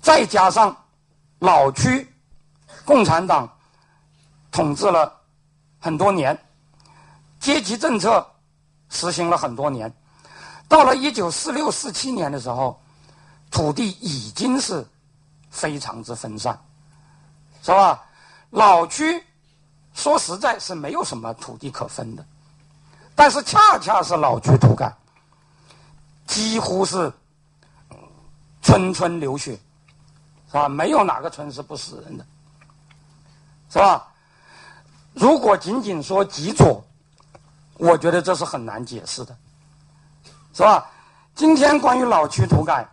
[0.00, 0.76] 再加上
[1.38, 2.06] 老区
[2.84, 3.50] 共产党
[4.50, 5.12] 统治了
[5.78, 6.38] 很多年，
[7.40, 8.26] 阶级政策
[8.88, 9.92] 实行了很多年，
[10.68, 12.80] 到了一九四六四七年的时候，
[13.50, 14.86] 土地已经是
[15.50, 16.58] 非常之分散。
[17.62, 18.00] 是吧？
[18.50, 19.20] 老区
[19.92, 22.24] 说实在是没有什么土地可分的，
[23.16, 24.94] 但是恰恰是老区土改，
[26.26, 27.10] 几乎是
[28.62, 29.58] 村村流血，
[30.48, 30.68] 是吧？
[30.68, 32.26] 没有哪个村是不死人的，
[33.70, 34.06] 是吧？
[35.14, 36.84] 如果仅仅说极左，
[37.78, 39.34] 我觉得这是很难解释的，
[40.52, 40.86] 是吧？
[41.34, 42.86] 今天关于老区土改，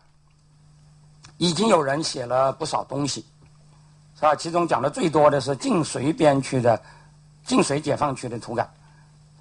[1.38, 3.26] 已经有人写了不少东西。
[4.22, 6.82] 啊，其中讲的最多的是晋绥边区的
[7.44, 8.66] 晋绥解放区的土改，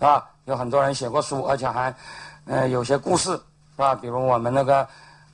[0.02, 0.28] 是吧？
[0.46, 1.94] 有很多人写过书，而且还
[2.46, 3.30] 呃有些故事，
[3.76, 3.94] 是吧？
[3.94, 4.84] 比如我们那个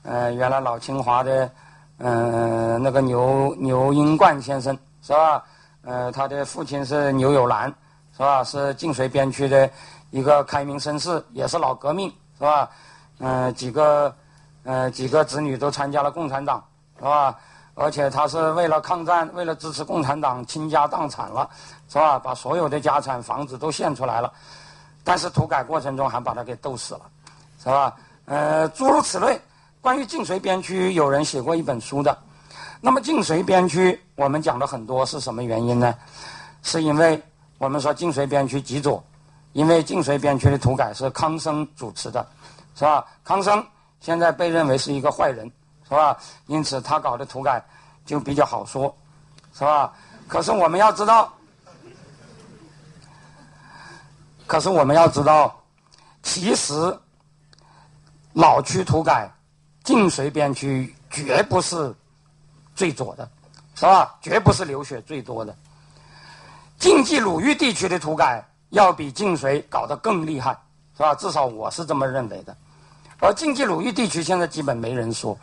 [0.03, 1.49] 呃原来老清华的
[1.97, 5.43] 嗯那个牛牛英冠先生，是吧？
[5.81, 7.67] 呃，他的父亲是牛有兰，
[8.15, 8.43] 是吧？
[8.43, 9.67] 是晋绥边区的
[10.11, 12.69] 一个开明绅士，也是老革命，是吧？
[13.17, 14.13] 嗯，几个
[14.65, 16.63] 呃几个子女都参加了共产党，
[16.99, 17.35] 是吧？
[17.73, 21.49] 而且他是为了抗战，为了支持共产党倾家荡产了，
[21.87, 22.19] 是吧？
[22.19, 24.31] 把所有的家产、房子都献出来了，
[25.03, 27.01] 但是土改过程中还把他给斗死了，
[27.61, 27.95] 是吧？
[28.25, 29.39] 呃，诸如此类。
[29.81, 32.17] 关于晋绥边区，有人写过一本书的。
[32.81, 35.95] 那么晋绥边区，我们讲了很多，是什么原因呢？
[36.63, 37.21] 是因为
[37.57, 39.03] 我们说晋绥边区极左，
[39.53, 42.27] 因为晋绥边区的土改是康生主持的，
[42.75, 43.05] 是吧？
[43.23, 43.65] 康生
[43.99, 45.51] 现在被认为是一个坏人。
[45.91, 46.15] 是吧？
[46.45, 47.59] 因此他搞的土改
[48.05, 48.95] 就比较好说，
[49.55, 49.91] 是吧？
[50.27, 51.33] 可是我们要知道，
[54.49, 55.55] 可是我们要知道，
[56.23, 56.73] 其实
[58.33, 59.29] 老区土改
[59.83, 61.95] 晋绥边区绝不是
[62.73, 63.29] 最左的，
[63.75, 64.17] 是吧？
[64.19, 65.55] 绝不是流血最多的。
[66.79, 70.57] 晋冀鲁豫地区的土改要比晋绥搞得更厉害，
[70.97, 71.13] 是吧？
[71.13, 72.57] 至少我是这么认为的。
[73.19, 75.37] 而晋冀鲁豫地区现在基本没人说。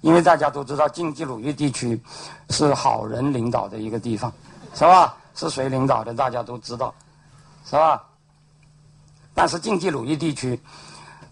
[0.00, 2.00] 因为大家都知道，晋冀鲁豫地区
[2.48, 4.32] 是好人领导的一个地方，
[4.72, 5.14] 是吧？
[5.34, 6.14] 是谁领导的？
[6.14, 6.94] 大家都知道，
[7.66, 8.02] 是吧？
[9.38, 10.60] 但是晋冀鲁豫地区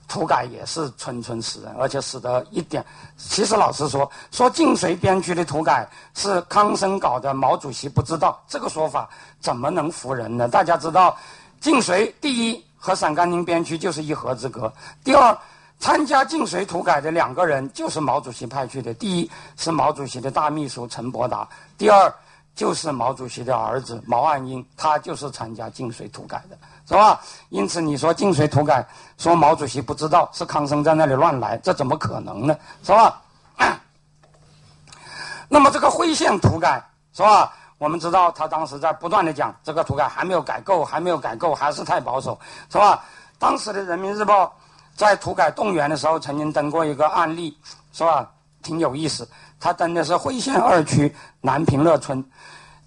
[0.06, 2.86] 土改也是村村死人，而且死的一点。
[3.16, 5.84] 其实老实说，说晋绥边区的土改
[6.14, 9.10] 是康生搞的，毛主席不知道，这个说法
[9.40, 10.46] 怎么能服人呢？
[10.46, 11.18] 大家知道，
[11.60, 14.72] 晋绥第一和陕甘宁边区就是一河之隔，
[15.02, 15.36] 第二。
[15.78, 21.46] 参加晋绥土改的两个人就是毛主席派去的，第一是毛主席的大秘书陈伯达，
[21.76, 22.10] 第二
[22.56, 26.58] 就是毛主席的儿子毛岸英，他就是参加晋绥土改的，
[26.88, 27.20] 是吧？
[27.50, 28.84] 因此你说晋绥土改，
[29.18, 32.58] 说毛主席不知道，是康生在那里乱来，这怎么可能呢？
[32.82, 33.22] 是吧？
[35.48, 37.52] 那么这个徽县土改，是吧？
[37.78, 42.36] 我们知道他当时在不断的讲，这个土改还没有改够，还没有改够，还是太保守，
[42.72, 43.04] 是吧？
[43.38, 44.52] 当时的人民日报。
[44.96, 47.54] 在土改动员的时候，曾经登过一个案例，
[47.92, 48.26] 是吧？
[48.62, 49.28] 挺有意思。
[49.58, 52.24] 他登的是徽县二区南平乐村，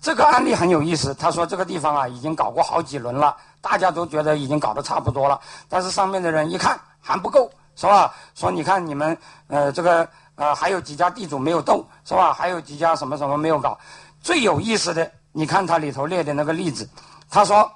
[0.01, 1.13] 这个案例很有意思。
[1.13, 5.39] 他说这个地方啊，已经搞过好几轮了，大家都觉得已经搞得差不多了。
[5.67, 8.13] 但是上面的人一看还不够，是吧？
[8.35, 9.17] 说你看你们
[9.47, 12.33] 呃这个呃还有几家地主没有动，是吧？
[12.33, 13.77] 还有几家什么什么没有搞。
[14.21, 16.89] 最有意思的，你看他里头列的那个例子，
[17.29, 17.69] 他说。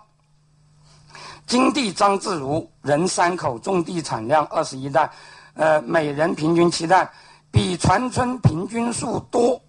[1.45, 5.11] 金地张自如人三口种地产量二十一担，
[5.56, 7.07] 呃，每人平均七担，
[7.54, 9.62] 比全村平均数多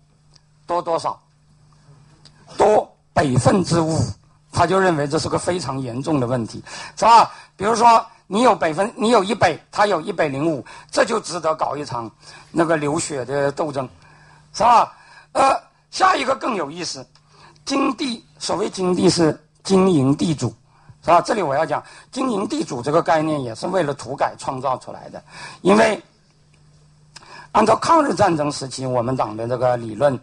[0.67, 1.21] 多多少？
[2.57, 4.01] 多百分之五，
[4.51, 6.65] 他就认为这是个非常严重的问题，
[6.97, 7.31] 是吧？
[7.57, 12.11] 比如说你有百分，你有一百，他有一百零五，这就值得搞一场
[12.51, 13.87] 那个流血的斗争，
[14.55, 14.91] 是吧？
[15.33, 17.07] 呃，下一个更有意思，
[17.67, 20.55] 金地所谓金地是经营地主。
[21.03, 21.21] 是吧？
[21.21, 25.23] 这里我要讲经营地主这个概念，也是为了土改创造出来的。
[25.61, 26.03] 因为
[27.55, 30.19] 按照抗日战争时期我们党的这个理论，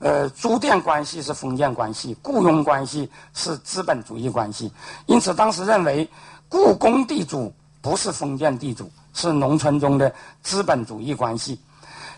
[0.00, 4.70] 呃，租佃关系是封建关系，雇佣关系是资本主义关系。
[5.06, 6.08] 因此，当时认为
[6.48, 11.60] 雇工地主不是封建地主，是农村中的资本主义关系。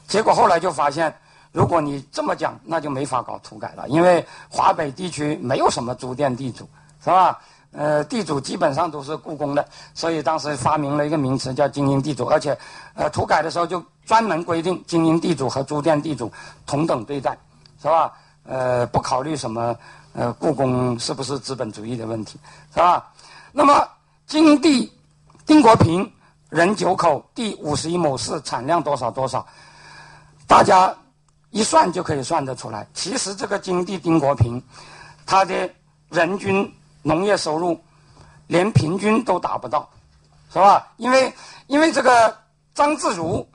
[0.08, 1.14] 结果后来就发现，
[1.52, 6.66] 如果你这么讲，那就没法搞土改了，因为华北地区没有什么租佃地主，
[7.04, 7.38] 是吧？
[7.72, 12.56] 呃，地主基本上都是雇工的，所以当时发明了一个名词叫经营地主，而且，
[12.94, 16.32] 呃，土改的时候就专门规定经营地主和租佃地主
[16.64, 17.36] 同等对待，
[17.82, 18.10] 是吧？
[18.44, 19.76] 呃，不考虑什么
[20.14, 22.38] 呃雇工是不是资本主义的问题，
[22.72, 23.12] 是吧？
[23.52, 23.86] 那么
[24.26, 24.90] 金地
[25.44, 26.10] 丁国平
[26.48, 29.46] 人九口，地五十一亩四，产量多少多少，
[30.46, 30.96] 大家
[31.50, 32.86] 一算就可以算得出来。
[32.94, 34.62] 其实这个金地丁国平，
[35.26, 35.68] 他的
[36.08, 36.72] 人均。
[37.06, 37.80] 农业收入
[38.48, 39.88] 连平均都达不到，
[40.52, 40.88] 是吧？
[40.96, 41.32] 因为
[41.68, 42.36] 因为这个
[42.74, 43.48] 张自如，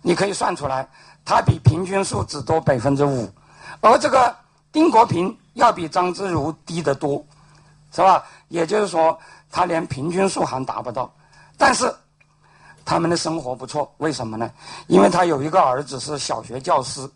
[0.00, 0.88] 你可以算出来，
[1.22, 3.30] 他比平均数只多百分之五，
[3.82, 4.34] 而这个
[4.72, 7.22] 丁国平要比张自如低得多，
[7.92, 8.24] 是吧？
[8.48, 9.18] 也就是说，
[9.50, 11.14] 他连平均数还达不到，
[11.58, 11.94] 但是
[12.86, 14.50] 他们的生活不错，为什么呢？
[14.86, 17.06] 因为他有一个儿子是小学教师，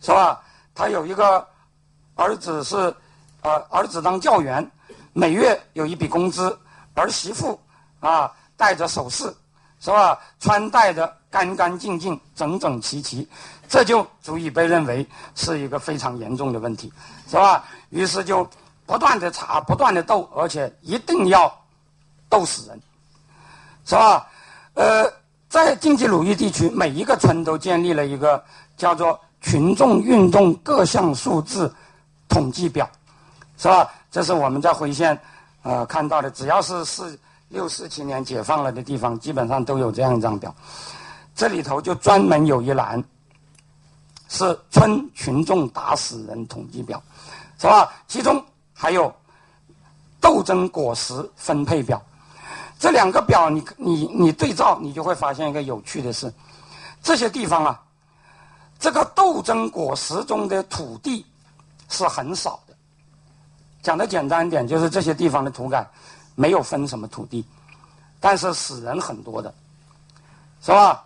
[0.00, 0.40] 是吧？
[0.76, 1.44] 他有一个
[2.14, 2.94] 儿子是。
[3.42, 4.68] 呃，儿子当教员，
[5.12, 6.56] 每月有一笔工资，
[6.94, 7.58] 儿媳妇
[8.00, 9.24] 啊戴着首饰，
[9.80, 10.18] 是吧？
[10.38, 13.28] 穿戴的干干净净、整整齐齐，
[13.68, 15.04] 这就足以被认为
[15.34, 16.92] 是一个非常严重的问题，
[17.28, 17.64] 是吧？
[17.90, 18.48] 于是就
[18.86, 21.52] 不断的查，不断的斗，而且一定要
[22.28, 22.80] 斗死人，
[23.84, 24.24] 是吧？
[24.74, 25.12] 呃，
[25.48, 28.42] 在晋冀鲁豫地区，每一个村都建立了一个
[28.76, 31.74] 叫做群众运动各项数字
[32.28, 32.88] 统计表。
[33.62, 33.88] 是吧？
[34.10, 35.16] 这是我们在辉县，
[35.62, 36.28] 呃，看到的。
[36.32, 37.16] 只要是四
[37.48, 40.52] 六四七年解放了的地方，基本上都有这样一张表。
[41.32, 43.00] 这里头就专门有一栏，
[44.28, 47.00] 是村群众打死人统计表，
[47.56, 47.88] 是吧？
[48.08, 48.44] 其中
[48.74, 49.14] 还有
[50.20, 52.02] 斗争果实分配表。
[52.80, 56.34] 这两个表，你你你对照，你就会发现一个有趣的事：
[57.00, 57.80] 这些地方啊，
[58.80, 61.24] 这个斗争果实中的土地
[61.88, 62.71] 是很少的。
[63.82, 65.86] 讲的简单一点，就是这些地方的土改
[66.34, 67.44] 没有分什么土地，
[68.20, 69.52] 但是死人很多的，
[70.62, 71.04] 是吧？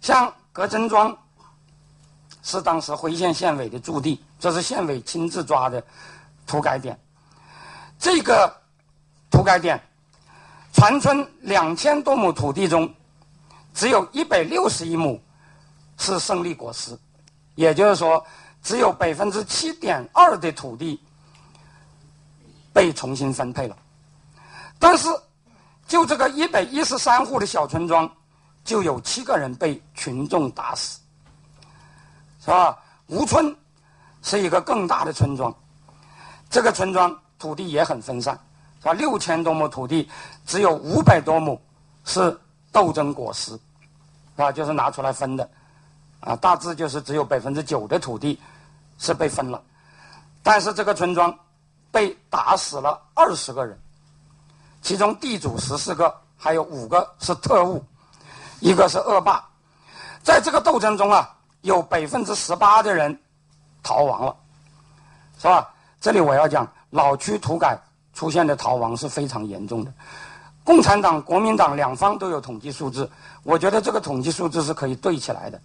[0.00, 1.16] 像葛真庄
[2.42, 5.82] 是当时辉县县委的驻地，这是县委亲自抓的
[6.46, 6.98] 土改点。
[7.98, 8.54] 这个
[9.30, 9.80] 土改点。
[10.72, 12.88] 全村两千多亩土地中，
[13.74, 15.20] 只有一百六十一亩
[15.98, 16.96] 是胜利果实，
[17.56, 18.24] 也就是说，
[18.62, 21.02] 只有百分之七点二的土地
[22.72, 23.76] 被重新分配了。
[24.78, 25.08] 但是，
[25.86, 28.10] 就这个一百一十三户的小村庄，
[28.64, 31.00] 就有七个人被群众打死，
[32.40, 32.78] 是吧？
[33.06, 33.54] 吴村
[34.22, 35.54] 是一个更大的村庄，
[36.48, 38.38] 这个村庄土地也很分散。
[38.82, 38.94] 是吧？
[38.94, 40.08] 六千多亩土地，
[40.46, 41.60] 只有五百多亩
[42.06, 42.40] 是
[42.72, 43.52] 斗争果实，
[44.36, 45.46] 啊，就是拿出来分的，
[46.20, 48.40] 啊，大致就是只有百分之九的土地
[48.96, 49.62] 是被分了。
[50.42, 51.38] 但是这个村庄
[51.90, 53.78] 被打死了二十个人，
[54.82, 57.84] 其中地主十四个，还有五个是特务，
[58.60, 59.44] 一个是恶霸。
[60.22, 63.18] 在这个斗争中啊，有百分之十八的人
[63.82, 64.36] 逃亡了，
[65.38, 65.68] 是吧？
[66.00, 67.78] 这里我要讲老区土改。
[68.12, 69.90] 出现的逃亡是非常严重的，
[70.64, 73.08] 共产党、国民党两方都有统计数字，
[73.44, 75.58] 我觉得这个统计数字是可以对起来的，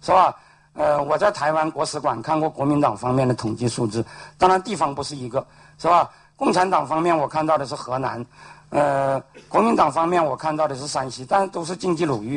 [0.00, 0.34] 是吧？
[0.72, 4.04] 呃，我在台湾国史馆看过国民党方面的统计数字，
[4.38, 5.46] 当然地方不是一个，
[5.80, 6.08] 是吧？
[6.36, 8.24] 共产党方面我看到的是河南，
[8.68, 12.36] 呃，国民党方面我看到的是山西，但都是经济鲁豫，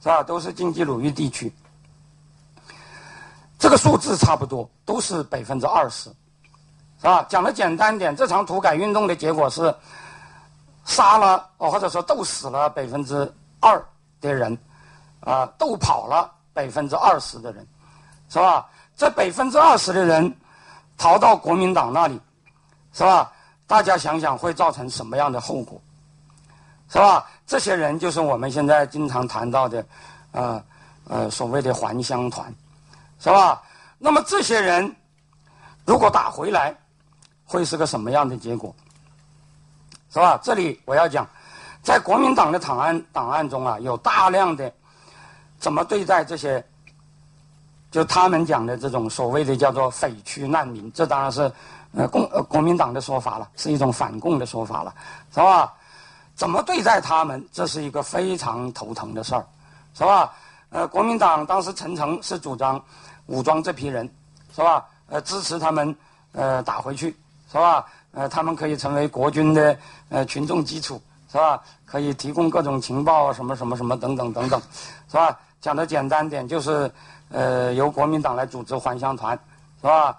[0.00, 0.22] 是吧？
[0.22, 1.52] 都是经济鲁豫地区，
[3.58, 6.08] 这个数字差不多，都是百分之二十。
[7.00, 7.24] 是吧？
[7.28, 9.72] 讲的简单点，这场土改运动的结果是
[10.84, 13.80] 杀了哦，或者说斗死了百分之二
[14.20, 14.58] 的人，
[15.20, 17.64] 啊，斗跑了百分之二十的人，
[18.28, 18.66] 是吧？
[18.96, 20.36] 这百分之二十的人
[20.96, 22.20] 逃到国民党那里，
[22.98, 23.30] 是吧？
[23.64, 25.80] 大家想想会造成什么样的后果，
[26.88, 27.24] 是吧？
[27.46, 29.86] 这些人就是我们现在经常谈到的，
[30.32, 30.60] 呃
[31.06, 32.52] 呃，所谓的还乡团，
[33.20, 33.62] 是吧？
[33.98, 34.92] 那么这些人
[35.84, 36.74] 如果打回来，
[37.46, 38.74] 会是个什么样的结果，
[40.12, 40.36] 是吧？
[40.42, 41.24] 这里我要讲，
[41.80, 44.72] 在国民党的档案档案中啊，有大量的
[45.60, 46.66] 怎么对待这些，
[47.92, 51.48] 就他们讲的这种所谓的叫做匪区难民，这当然是
[51.94, 54.94] 呃共呃国民党的说法了，是一种反共的说法了，
[55.32, 55.72] 是吧？
[56.34, 59.44] 怎么对待他们，这是一个非常头疼的事儿，
[59.94, 60.32] 是吧？
[60.70, 62.82] 呃，国民党当时陈诚是主张
[63.26, 64.08] 武装这批人，
[64.54, 64.84] 是吧？
[65.08, 65.96] 呃，支持他们
[66.32, 67.16] 呃打回去。
[67.50, 67.86] 是吧？
[68.12, 69.74] 呃，他们可以成为国军的
[70.10, 71.00] 呃群众基础，
[71.32, 71.58] 是吧？
[71.86, 74.60] 可以提供各种情报啊，什么什么什么等等等等，
[75.08, 75.34] 是吧？
[75.58, 76.92] 讲的简单点，就是
[77.30, 79.32] 呃由国民党来组织还乡团，
[79.80, 80.14] 是吧？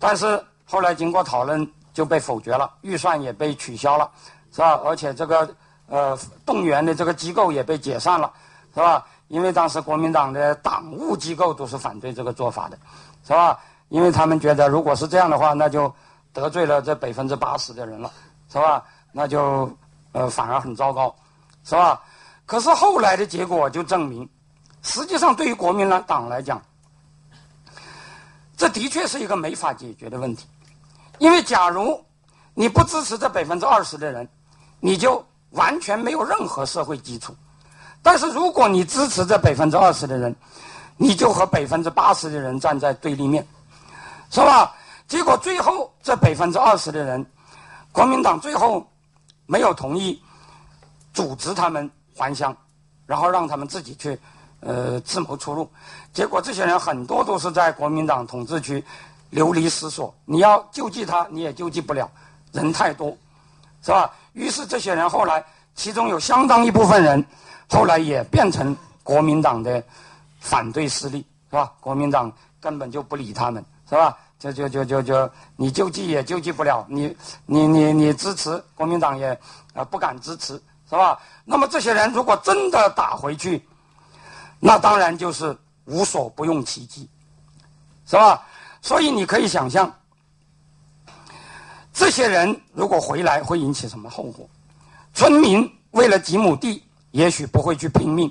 [0.00, 4.10] 但是后来经过讨论就被否决了，预算也被取消了，
[4.52, 4.80] 是吧？
[4.84, 5.54] 而且这个
[5.88, 8.32] 呃动员的这个机构也被解散了，
[8.74, 9.06] 是吧？
[9.28, 12.78] 因为当时国民党的党务机构都是反对这个做法的，
[13.24, 13.58] 是吧？
[13.88, 15.92] 因为他们觉得如果是这样的话，那就。
[16.34, 18.10] 得罪了这百分之八十的人了，
[18.50, 18.82] 是吧？
[19.12, 19.70] 那就
[20.10, 21.14] 呃反而很糟糕，
[21.62, 22.02] 是吧？
[22.44, 24.28] 可是后来的结果就证明，
[24.82, 26.60] 实际上对于国民党来讲，
[28.56, 30.44] 这的确是一个没法解决的问题。
[31.18, 32.02] 因为假如
[32.54, 34.28] 你不支持这百分之二十的人，
[34.80, 37.32] 你就完全没有任何社会基础；
[38.02, 40.34] 但是如果你支持这百分之二十的人，
[40.96, 43.46] 你就和百分之八十的人站在对立面，
[44.30, 44.74] 是吧？
[45.06, 47.24] 结果最后这百分之二十的人，
[47.92, 48.86] 国民党最后
[49.46, 50.20] 没有同意
[51.12, 52.56] 组织他们还乡，
[53.06, 54.18] 然后让他们自己去
[54.60, 55.70] 呃自谋出路。
[56.12, 58.82] 结果这些人很多都是在国民党统治区
[59.34, 62.08] 流离失所，你要救济他你也救济不了，
[62.52, 63.16] 人太多，
[63.82, 64.08] 是吧？
[64.32, 65.44] 于是这些人后来，
[65.74, 67.24] 其中有相当一部分人
[67.68, 69.82] 后来也变成国民党的
[70.38, 71.72] 反对势力，是吧？
[71.80, 74.16] 国民党根本就不理他们，是吧？
[74.38, 79.36] 就就就就就，你救济也救济不了，你你你你支持国民党也
[79.72, 80.54] 啊不敢支持，
[80.88, 81.20] 是吧？
[81.44, 83.66] 那么这些人如果真的打回去，
[84.60, 85.56] 那当然就是
[85.86, 87.08] 无所不用其极，
[88.06, 88.46] 是吧？
[88.84, 89.90] 所以你可以想象，
[91.90, 94.46] 这些人如果回来会引起什么后果？
[95.14, 98.30] 村民为了几亩地，也许不会去拼命，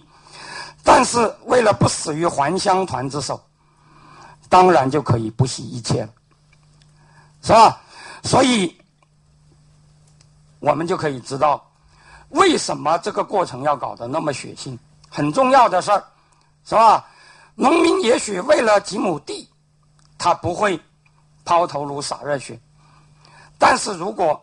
[0.83, 3.43] 但是为了不死于还乡团之手。
[4.47, 6.09] 当然就可以不惜一切了，
[7.41, 7.81] 是吧？
[8.21, 8.77] 所以，
[10.59, 11.67] 我们就可以知道，
[12.29, 14.77] 为什么这个过程要搞得那么血腥。
[15.09, 16.03] 很重要的事儿，
[16.63, 17.03] 是吧？
[17.55, 19.49] 农民也许为了几亩地，
[20.23, 20.79] 他不会
[21.43, 22.57] 抛头颅洒热血，
[23.59, 24.41] 但是如果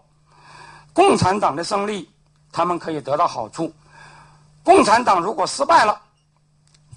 [0.93, 2.07] 共产党的胜利，
[2.53, 3.73] 他们可以得到好处；
[4.63, 5.99] 共产党如果失败了，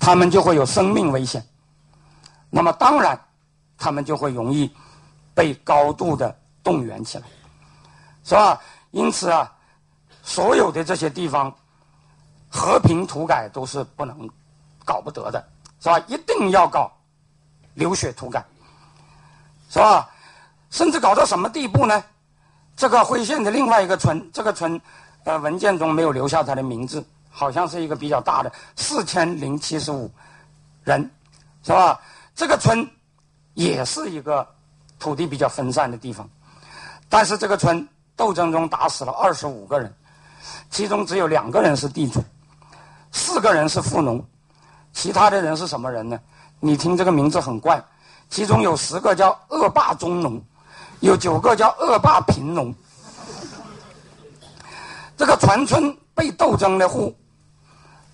[0.01, 1.41] 他们就会有生命危险。
[2.49, 3.18] 那么当然，
[3.77, 4.69] 他们就会容易
[5.34, 7.23] 被高度的动员起来，
[8.26, 8.60] 是吧？
[8.91, 9.49] 因此啊，
[10.23, 11.55] 所有的这些地方。
[12.49, 14.30] 和平土改都是不能
[14.85, 15.41] 搞不得的，
[15.80, 15.97] 是吧？
[16.05, 16.91] 一定要搞
[17.76, 18.45] 流血土改，
[19.73, 20.07] 是吧？
[20.69, 22.03] 甚至搞到什么地步呢？
[22.77, 24.79] 这个辉县的另外一个村，这个村
[25.23, 30.11] 呃文件中没有留下他的名字，好像是一个比较大的四千零七十五
[30.83, 31.09] 人，
[31.63, 31.99] 是吧？
[32.35, 32.87] 这个村
[33.55, 34.47] 也是一个
[34.99, 36.29] 土地比较分散的地方，
[37.09, 39.91] 但是这个村斗争中打死了二十五个人，
[40.69, 42.23] 其中只有两个人是地主。
[43.11, 44.23] 四个人是富农，
[44.91, 46.19] 其他的人是什么人呢？
[46.59, 47.83] 你听这个名字很怪，
[48.34, 50.41] 其中有十个叫恶霸中农，
[51.01, 52.73] 有九个叫恶霸贫农。
[55.15, 57.15] 这个全村被斗争的户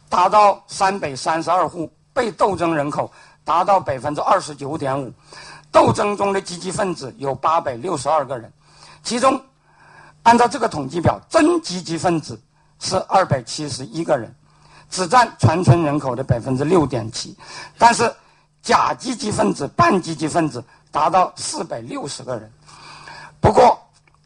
[0.10, 3.10] 达到三百三十二户，被斗争人口
[3.46, 5.10] 达到百分之二十九点五，
[5.72, 8.52] 斗争中的积极分子有八百六十二个人，
[9.02, 9.42] 其中
[10.24, 12.38] 按照这个统计表，真积极分子
[12.80, 14.36] 是二百七十一个人。
[14.90, 17.38] 只占全村人口的百分之六点七，
[17.78, 18.12] 但是
[18.70, 22.52] 假积极分子、半积极分子达到四百六十个人。
[23.42, 23.76] 不过，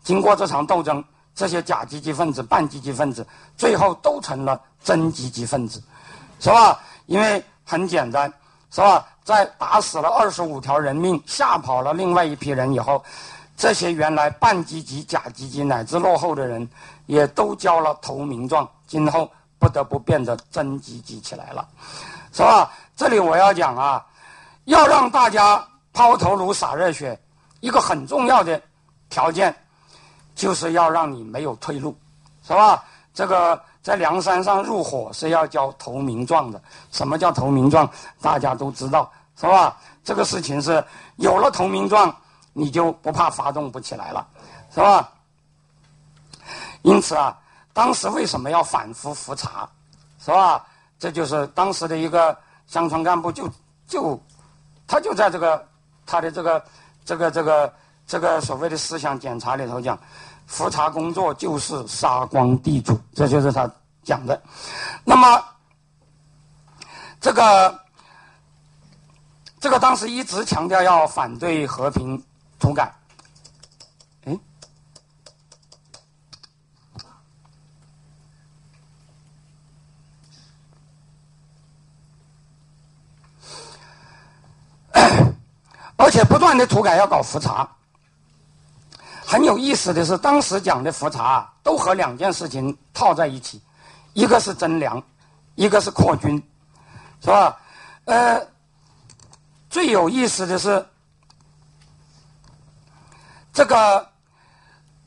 [0.03, 1.01] 经过这场斗争，
[1.33, 3.25] 这些假积极分子、半积极分子
[3.55, 5.81] 最后都成了真积极分子，
[6.41, 6.77] 是吧？
[7.05, 8.29] 因为很简单，
[8.69, 9.07] 是吧？
[9.23, 13.01] 在打死了二十五条人命、吓跑了另外一批人以后，
[13.55, 16.67] 这些原来半积极、假积极乃至落后的人，
[17.05, 19.31] 也都交了投名状，今后。
[19.59, 21.65] 不得不变得真积极起来了，
[22.33, 22.69] 是吧？
[22.97, 24.05] 这里我要讲啊，
[24.65, 27.19] 要让大家抛头颅洒热血，
[27.59, 28.61] 一个很重要的
[29.09, 29.55] 条件，
[30.35, 31.97] 就是要让你没有退路，
[32.45, 32.83] 是吧？
[33.13, 36.61] 这个在梁山上入伙是要交投名状的。
[36.91, 37.89] 什么叫投名状？
[38.21, 39.77] 大家都知道，是吧？
[40.03, 40.83] 这个事情是
[41.17, 42.15] 有了投名状，
[42.53, 44.27] 你就不怕发动不起来了，
[44.73, 45.11] 是吧？
[46.81, 47.37] 因此啊。
[47.75, 49.67] 当时为什么要反复复查，
[50.19, 50.63] 是吧？
[50.99, 52.37] 这就是当时的一个
[52.67, 53.49] 乡村干部，就
[53.87, 54.21] 就
[54.87, 55.67] 他就在这个
[56.05, 56.65] 他的这个
[57.05, 57.73] 这个这个
[58.05, 59.97] 这个所谓的思想检查里头讲，
[60.45, 63.69] 复查工作就是杀光地主，这就是他
[64.03, 64.41] 讲的。
[65.03, 65.43] 那么
[67.21, 67.79] 这个
[69.59, 72.21] 这个当时一直强调要反对和平
[72.59, 72.91] 土改。
[85.97, 87.67] 而且不断的土改要搞复查，
[89.25, 93.61] 很有意思的是，当时讲的复查都和两件事情套在一起，
[94.13, 95.01] 一个是征粮，
[95.55, 96.41] 一个是扩军，
[97.21, 97.57] 是吧？
[98.05, 98.39] 呃，
[99.69, 100.85] 最有意思的是，
[103.51, 104.07] 这个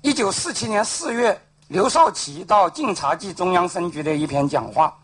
[0.03, 4.97] 一九四七年四月，刘少奇到晋察冀中央分局的一篇讲话，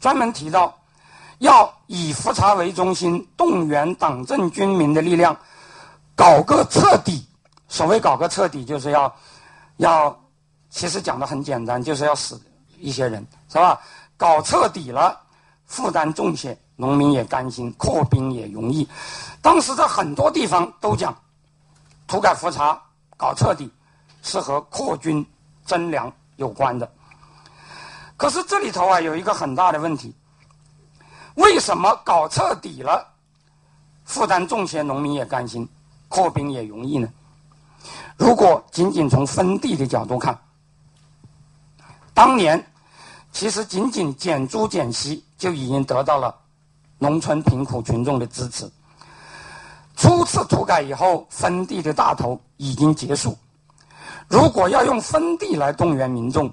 [0.00, 0.74] 专门提到。
[1.38, 5.36] 要以复查为中心，动员党政军民的力量，
[6.14, 7.26] 搞个彻底。
[7.68, 9.12] 所谓搞个彻底，就是要
[9.78, 10.16] 要，
[10.70, 12.40] 其实讲的很简单，就是要死
[12.78, 13.80] 一些人，是吧？
[14.16, 15.20] 搞彻底了，
[15.66, 18.88] 负担重些，农民也甘心，扩兵也容易。
[19.42, 21.12] 当时在很多地方都讲，
[22.06, 22.80] 土改复查
[23.16, 23.68] 搞彻底，
[24.22, 25.26] 是和扩军
[25.66, 26.88] 征粮有关的。
[28.16, 30.14] 可是这里头啊，有一个很大的问题。
[31.34, 33.06] 为什么搞彻底了，
[34.04, 35.68] 负担重些，农民也甘心，
[36.08, 37.08] 扩兵也容易呢？
[38.16, 40.38] 如果仅仅从分地的角度看，
[42.14, 42.64] 当年
[43.32, 46.34] 其实仅仅减租减息就已经得到了
[46.98, 48.70] 农村贫苦群众的支持。
[49.96, 53.36] 初次土改以后，分地的大头已经结束。
[54.28, 56.52] 如果要用分地来动员民众，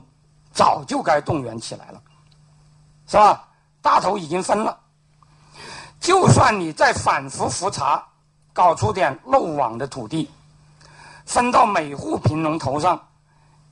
[0.51, 2.01] 早就该动员起来了，
[3.07, 3.47] 是吧？
[3.81, 4.79] 大头已经分了，
[5.99, 8.03] 就算你再反复复查，
[8.53, 10.29] 搞出点漏网的土地，
[11.25, 13.01] 分到每户贫农头上，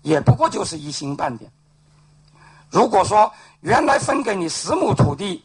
[0.02, 1.52] 也不过就是一星半点。
[2.70, 3.32] 如果说
[3.62, 5.44] 原来分给你十亩土地，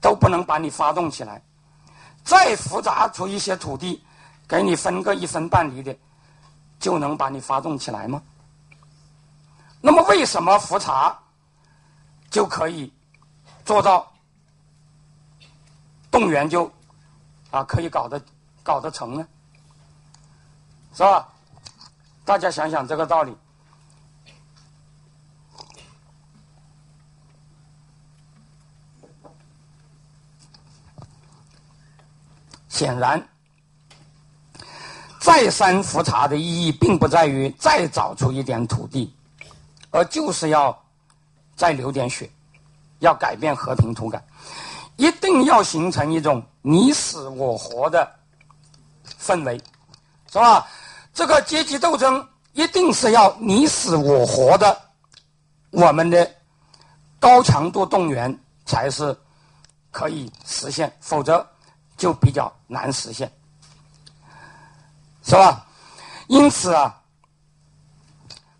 [0.00, 1.42] 都不能把你发动起来，
[2.24, 4.02] 再复杂出一些土地，
[4.48, 5.96] 给你分个一分半厘的，
[6.78, 8.22] 就能把你发动起来吗？
[9.80, 11.16] 那么为什么复查
[12.30, 12.92] 就可以
[13.66, 14.10] 做到
[16.10, 16.72] 动员就
[17.50, 18.18] 啊可以搞得
[18.62, 19.26] 搞得成呢？
[20.94, 21.28] 是吧？
[22.24, 23.36] 大家想想这个道理。
[32.68, 33.26] 显然，
[35.18, 39.14] 再三复查的意义，并不在于再找出一点土地，
[39.90, 40.84] 而就是要
[41.56, 42.30] 再流点血，
[42.98, 44.22] 要改变和平土改，
[44.96, 48.10] 一定要形成一种你死我活的
[49.20, 49.60] 氛围，
[50.30, 50.66] 是吧？
[51.14, 54.76] 这个阶级斗争一定是要你死我活的，
[55.70, 56.30] 我们的
[57.18, 59.16] 高强度动员才是
[59.90, 61.46] 可以实现，否则。
[61.98, 63.26] 就比较难实现，
[65.24, 65.64] 是吧？
[66.26, 66.94] 因此啊，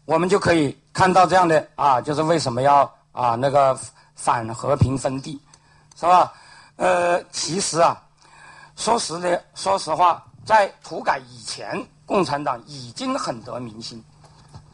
[0.06, 3.78] 我们就可以看到这样的啊，就是为什么要啊那个
[4.16, 5.40] 反和平分地，
[5.94, 6.32] 是吧？
[6.76, 7.96] 呃，其实啊，
[8.74, 14.02] 说实的，说实话，在土改以前，共产党已经很得民心，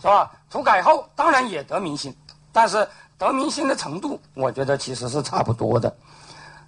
[0.01, 0.31] 是吧？
[0.49, 2.17] 土改后当然也得民心，
[2.53, 2.89] 但是
[3.19, 5.95] 得民心的程度，我觉得其实是差不多的，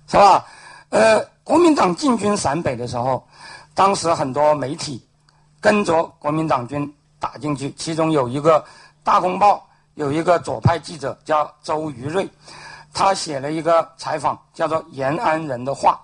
[0.07, 0.45] 是吧？
[0.91, 3.27] 呃，国民党进军陕北的时候，
[3.75, 5.05] 当时很多媒体
[5.61, 8.61] 跟着国民党军打进去，其中有一个
[9.03, 9.57] 《大公报》
[9.95, 12.29] 有一个左派记者叫周瑜瑞，
[12.95, 16.01] 他写了一个采访，叫做《延安人的话》。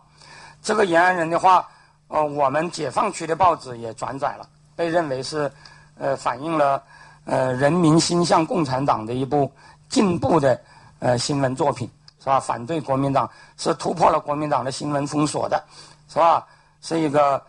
[0.62, 1.66] 这个延安人的话，
[2.08, 4.46] 呃，我们解放区的报纸也转载了，
[4.76, 5.50] 被认为是
[5.96, 6.82] 呃反映了
[7.24, 9.50] 呃人民心向共产党的一部
[9.88, 10.60] 进步的
[10.98, 11.90] 呃新闻作品。
[12.22, 12.38] 是吧？
[12.38, 13.26] 反对国民党
[13.56, 15.64] 是突破了国民党的新闻封锁的，
[16.06, 16.46] 是吧？
[16.82, 17.42] 是一个，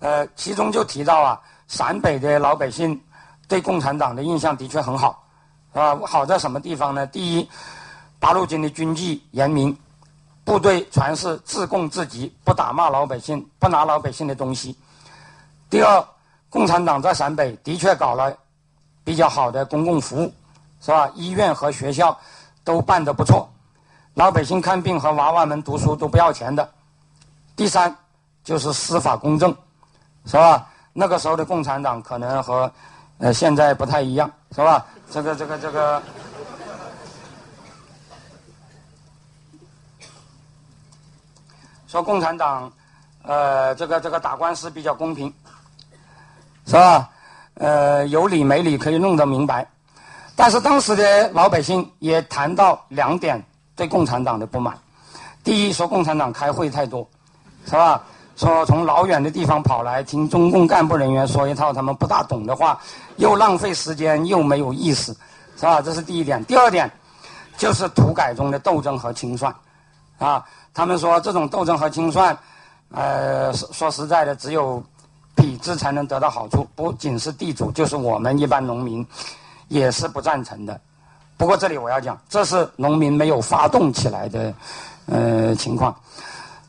[0.00, 3.00] 呃，其中就提到啊，陕北的老百姓
[3.48, 5.24] 对共产党的印象的确很好，
[5.72, 5.98] 是吧？
[6.06, 7.06] 好在什么地方呢？
[7.06, 7.48] 第一，
[8.20, 9.76] 八路军的军纪严明，
[10.44, 14.76] 部队全是自供自给，不打骂老百姓，不拿老百姓的东西。
[15.70, 16.04] 第二，
[16.50, 18.36] 共产党在陕北的确搞了
[19.04, 20.32] 比较好的公共服务，
[20.80, 21.10] 是吧？
[21.14, 22.18] 医院和学校
[22.64, 23.48] 都办得不错。
[24.14, 26.68] 老百姓看病和娃娃们读书都不要钱的。
[27.54, 27.94] 第三，
[28.42, 29.54] 就是司法公正，
[30.24, 30.66] 是吧？
[30.92, 32.72] 那个时候的共产党可能和
[33.18, 34.84] 呃现在不太一样，是吧？
[35.10, 36.02] 这个这个这个，
[41.88, 42.70] 说共产党
[43.24, 45.32] 呃这个这个打官司比较公平，
[46.66, 47.10] 是吧？
[47.54, 49.66] 呃有理没理可以弄得明白，
[50.36, 53.44] 但是当时的老百姓也谈到两点。
[53.74, 54.76] 对共产党的不满，
[55.44, 57.08] 第一说共产党开会太多，
[57.64, 58.02] 是吧？
[58.34, 62.76] 说从老远的地方跑来听中共干部人员说一套他们不大懂的话，
[63.18, 65.16] 又浪费时间又没有意思，
[65.56, 65.80] 是吧？
[65.80, 66.44] 这是第一点。
[66.46, 66.90] 第二点，
[67.56, 69.54] 就是土改中的斗争和清算，
[70.18, 72.36] 啊，他们说这种斗争和清算，
[72.90, 74.82] 呃，说实在的，只有
[75.36, 79.06] 痞子才能得到好处，不仅是地主，就是我们一般农民，
[79.68, 80.80] 也是不赞成的。
[81.36, 84.52] 不过这里我要讲，这是农民没有发动起来的，
[85.06, 85.94] 呃情况。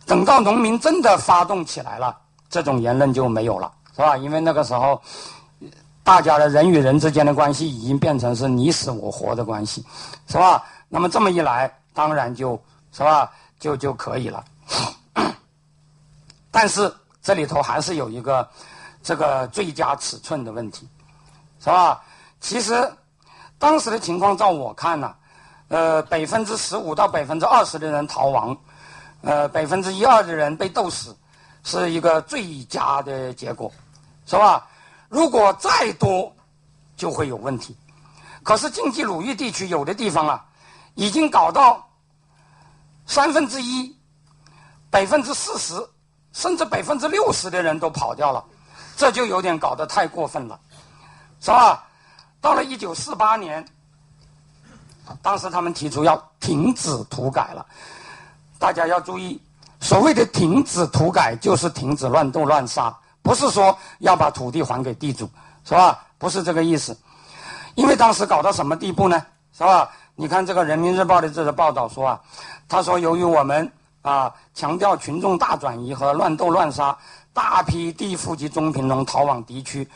[0.06, 2.16] 等到农民真的发动起来了，
[2.50, 4.16] 这种言论就没有了，是吧？
[4.18, 5.02] 因为那个时候，
[6.04, 9.84] 大家的人与人之间的关系已经变成是你死我活的关系，
[10.28, 10.64] 是吧？
[10.88, 12.60] 那么这么一来，当然就
[12.92, 14.44] 是吧，就就可以了。
[16.50, 16.92] 但是
[17.22, 18.50] 这里头还是有一个
[19.04, 20.88] 这个最佳尺寸的问题，
[21.60, 22.02] 是吧？
[22.40, 22.92] 其实。
[23.62, 25.14] 当时的情况，照我看呢，
[25.68, 28.56] 呃，百分之十五到百分之二十的人逃亡，
[29.20, 31.14] 呃，百分之一二的人被斗死，
[31.66, 33.70] 是一个最佳的结果，
[34.26, 34.66] 是吧？
[35.10, 36.34] 如果再多，
[36.96, 37.76] 就会有问题。
[38.44, 40.46] 可是经济鲁豫地区有的地方啊，
[40.96, 41.86] 已经搞到
[43.10, 43.94] 三分之一、
[44.92, 45.74] 百分之四十，
[46.32, 48.46] 甚至百分之六十的人都跑掉了，
[48.96, 50.60] 这就有点搞得太过分了，
[51.42, 51.84] 是吧？
[52.40, 53.66] 到了一九四八年，
[55.24, 57.66] 当时他们提出要停止土改了。
[58.60, 59.42] 大家要注意，
[59.80, 65.28] 所谓的停止土改，就是停止乱斗乱杀，不是说要把土地还给地主，
[65.66, 66.00] 是吧？
[66.20, 66.96] 不是这个意思。
[67.74, 69.26] 因为当时搞到什么地步呢？
[69.52, 69.90] 是吧？
[70.20, 72.20] 你看这个《人民日报》的这个报道说啊，
[72.68, 73.72] 他说由于我们
[74.02, 76.94] 啊强调群众大转移和乱斗乱杀，
[77.34, 79.88] 大批地富及中贫农逃往敌区。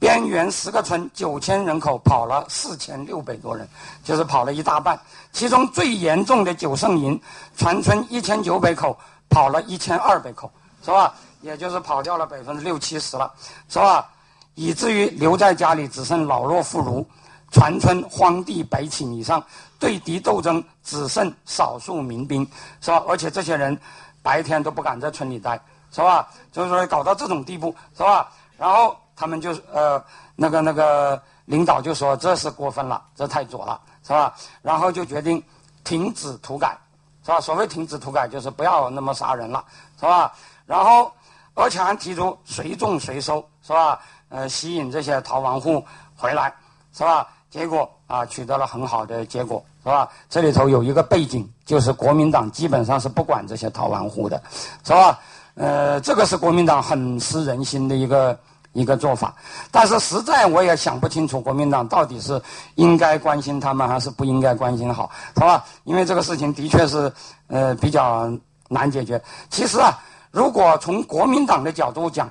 [0.00, 3.68] 边缘十个村九千人口跑了四千六百多人，
[4.02, 4.98] 就是跑了一大半。
[5.32, 7.20] 其中最严重的九圣营
[7.54, 8.98] 全村一千九百口
[9.28, 10.50] 跑了一千二百口，
[10.82, 11.12] 是吧？
[11.42, 13.30] 也就是跑掉了百分之六七十了，
[13.68, 14.08] 是吧？
[14.54, 17.04] 以至于留在家里只剩老弱妇孺，
[17.52, 19.44] 全村荒地百顷以上，
[19.78, 22.44] 对敌斗争只剩少数民兵，
[22.80, 23.04] 是吧？
[23.06, 23.78] 而且这些人
[24.22, 25.60] 白天都不敢在村里待，
[25.92, 26.26] 是吧？
[26.50, 28.32] 就是说搞到这种地步，是吧？
[28.56, 30.02] 然后他们就呃
[30.34, 34.34] 那个那个领导就说这是过分了，这太左了，是吧？
[34.62, 35.42] 然后就决定
[35.84, 36.76] 停止土改，
[37.22, 37.38] 是吧？
[37.38, 39.62] 所谓停止土改，就是不要那么杀人了，
[40.00, 40.32] 是吧？
[40.64, 41.12] 然后
[41.52, 44.00] 而且还提出随种随收，是吧？
[44.30, 45.84] 呃，吸引这些逃亡户
[46.16, 46.50] 回来，
[46.94, 47.28] 是吧？
[47.52, 50.08] 结果啊，取得了很好的结果，是吧？
[50.30, 54.42] 这里头有一个背景，就是国民党基本上是不管这些逃亡户的，
[54.82, 55.18] 是吧？
[55.56, 58.38] 呃，这个是国民党很失人心的一个
[58.72, 59.34] 一个做法。
[59.70, 62.40] 但是实在我也想不清楚，国民党到底是
[62.76, 65.62] 应该关心他们，还是不应该关心好，是吧？
[65.84, 67.12] 因为这个事情的确是
[67.48, 68.32] 呃比较
[68.68, 69.22] 难解决。
[69.50, 70.00] 其实啊，
[70.30, 72.30] 如果从国民党的角度讲，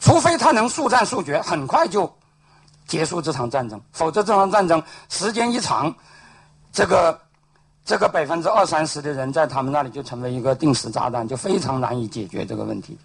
[0.00, 2.12] 除非他能速战速决，很快就
[2.90, 5.94] 结束这场战争，否则这场战争时间一长，
[6.72, 7.16] 这个
[7.84, 12.98] 这个百分之二三十的人在他们那里就成为一个定时炸弹，就非常难以解决这个问题，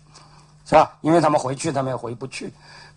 [0.66, 0.92] 是吧？
[1.02, 2.48] 因为他们回去，他们也回不去，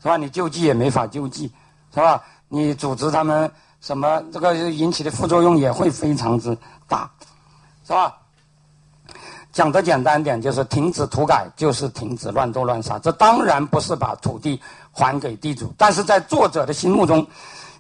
[0.03, 0.17] 是吧？
[0.17, 1.53] 你救济也没法救济，
[1.93, 2.25] 是吧？
[2.49, 3.53] 你组织他们
[3.83, 6.57] 什么，这个引起的副作用也会非常之
[6.89, 7.11] 大，
[7.87, 8.17] 是吧？
[9.53, 12.99] 讲的简单点，就是停止土改，就是停止乱斗乱杀。
[12.99, 14.61] 这当然不是把土地
[14.93, 17.27] 还给地主，但是在作者的心目中，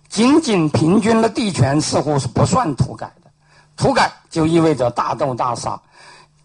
[0.08, 3.30] 仅仅平均了地权似乎是不算土改的。
[3.76, 5.80] 土改就意味着大斗大杀，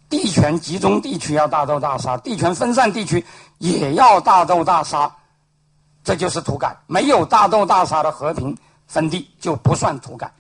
[0.10, 3.26] 地权集中地区要大斗大杀，地权分散地区
[3.58, 5.12] 也要大斗大杀，
[6.04, 6.76] 这就是土改。
[6.86, 8.56] 没有大斗大杀的和平
[8.86, 10.32] 分地就不算土改。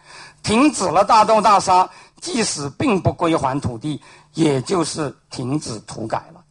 [0.44, 1.90] 停止了大斗大杀，
[2.20, 4.00] 即使并不归还土地。
[4.34, 6.44] 也就是停止土改了。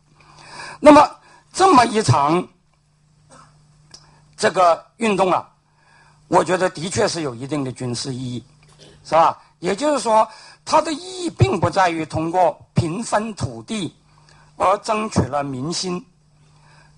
[0.80, 1.08] 那么，
[1.52, 2.46] 这么一场
[4.36, 5.48] 这个运动啊，
[6.28, 8.44] 我觉得的确是有一定的军事意义，
[9.04, 9.40] 是吧？
[9.60, 10.28] 也就是说，
[10.64, 13.94] 它的意义并不在于通过平分土地
[14.56, 16.04] 而争取了民心，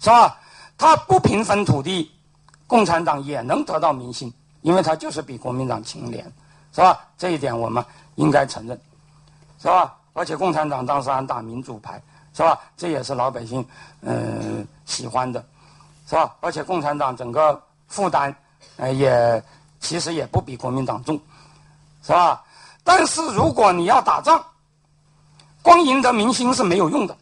[0.00, 0.38] 是吧？
[0.78, 2.10] 它不平分土地，
[2.66, 4.32] 共产党也能得到民心，
[4.62, 6.24] 因为它就是比国民党清廉，
[6.72, 6.98] 是吧？
[7.18, 7.84] 这一点我们
[8.14, 8.80] 应该承认，
[9.60, 9.94] 是吧？
[10.14, 12.00] 而且共产党当时还打民主牌，
[12.32, 12.58] 是吧？
[12.76, 13.66] 这也是老百姓
[14.00, 15.44] 嗯喜欢的，
[16.08, 16.34] 是吧？
[16.40, 18.34] 而且共产党整个负担
[18.76, 19.42] 呃也
[19.80, 21.20] 其实也不比国民党重，
[22.02, 22.42] 是吧？
[22.84, 24.42] 但是如果你要打仗，
[25.62, 27.16] 光赢得民心是没有用的，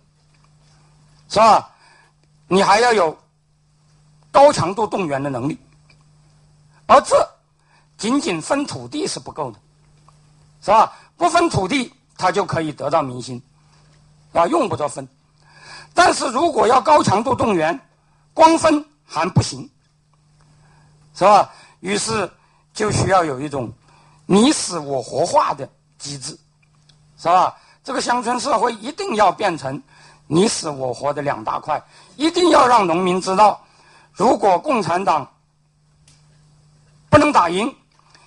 [1.28, 1.70] 是吧？
[2.48, 3.16] 你还要有
[4.30, 5.58] 高强度动员的能力，
[6.86, 7.16] 而这
[7.96, 9.58] 仅仅分土地是不够的，
[10.60, 10.92] 是吧？
[11.16, 11.90] 不分土地。
[12.22, 13.42] 他就可以得到民心，
[14.32, 15.08] 啊，用不着分。
[15.92, 17.76] 但是如果要高强度动员，
[18.32, 19.68] 光分还不行，
[21.16, 21.50] 是吧？
[21.80, 22.30] 于是
[22.72, 23.72] 就需要有一种
[24.24, 25.68] 你死我活化的
[25.98, 26.38] 机制，
[27.18, 27.56] 是吧？
[27.82, 29.82] 这个乡村社会一定要变成
[30.28, 31.82] 你死我活的两大块，
[32.14, 33.60] 一定要让农民知道，
[34.12, 35.28] 如果共产党
[37.10, 37.74] 不能打赢，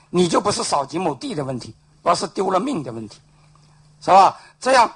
[0.09, 1.73] 你就不是少几亩地的问题，
[2.03, 3.21] 而是丢了命的问题。
[4.05, 4.39] 是吧？
[4.59, 4.87] 这样，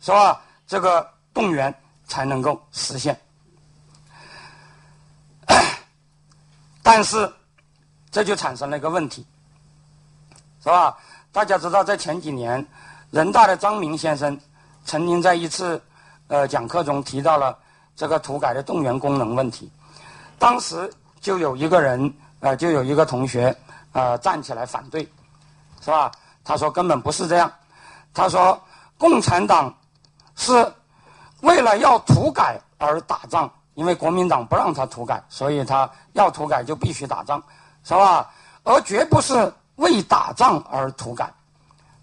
[0.00, 0.40] 是吧？
[0.66, 1.72] 这个动员
[2.06, 3.14] 才能够实现。
[6.82, 7.30] 但是，
[8.10, 9.26] 这就产生了一个问题，
[10.62, 10.96] 是吧？
[11.30, 12.66] 大家知道，在前几年，
[13.10, 14.40] 人大的张明先生
[14.86, 15.78] 曾经在一次
[16.28, 17.58] 呃讲课中提到了
[17.94, 19.70] 这个土改的动员功能问题。
[20.38, 22.10] 当时就有一个人，
[22.40, 23.54] 呃，就有一个同学，
[23.92, 25.06] 呃，站起来反对，
[25.82, 26.10] 是吧？
[26.42, 27.52] 他说根本不是这样。
[28.14, 28.58] 他说
[28.96, 29.74] ：“共产党
[30.36, 30.72] 是
[31.40, 37.42] 为了要土改而打仗，因为国民党不让他土改，所以他要土改就必须打仗，
[37.82, 38.30] 是吧？
[38.62, 41.28] 而绝不是为打仗而土改，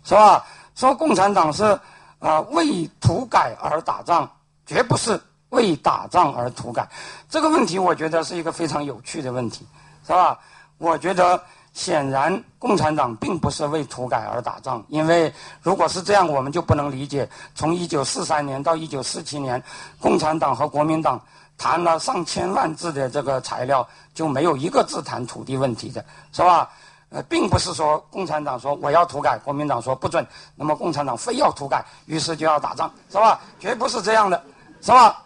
[0.03, 0.45] 是吧？
[0.75, 1.79] 说共产党是
[2.19, 4.29] 啊为土改而打仗，
[4.65, 5.17] 绝不是
[5.51, 6.85] 为打仗而土改。
[7.29, 9.65] 这个问题，我觉得是一个非常有趣的问题，
[10.05, 10.37] 是吧？
[10.77, 11.41] 我觉得。”
[11.73, 19.61] 显然，共产党并不是为土改而打仗，因为如果是这样，我们就不能理解，从一九四三年到一九四七年，
[19.99, 21.19] 共产党和国民党
[21.57, 26.03] 谈了上千万字的这个材料，就没有一个字谈土地问题的，
[26.33, 26.69] 是吧？
[27.09, 30.25] 呃，并不是说共产党说我要土改，国民党说不准，
[30.55, 33.39] 那么共产党非要土改，于是就要打仗，是吧？
[33.59, 34.43] 绝不是这样的，
[34.81, 35.23] 是吧？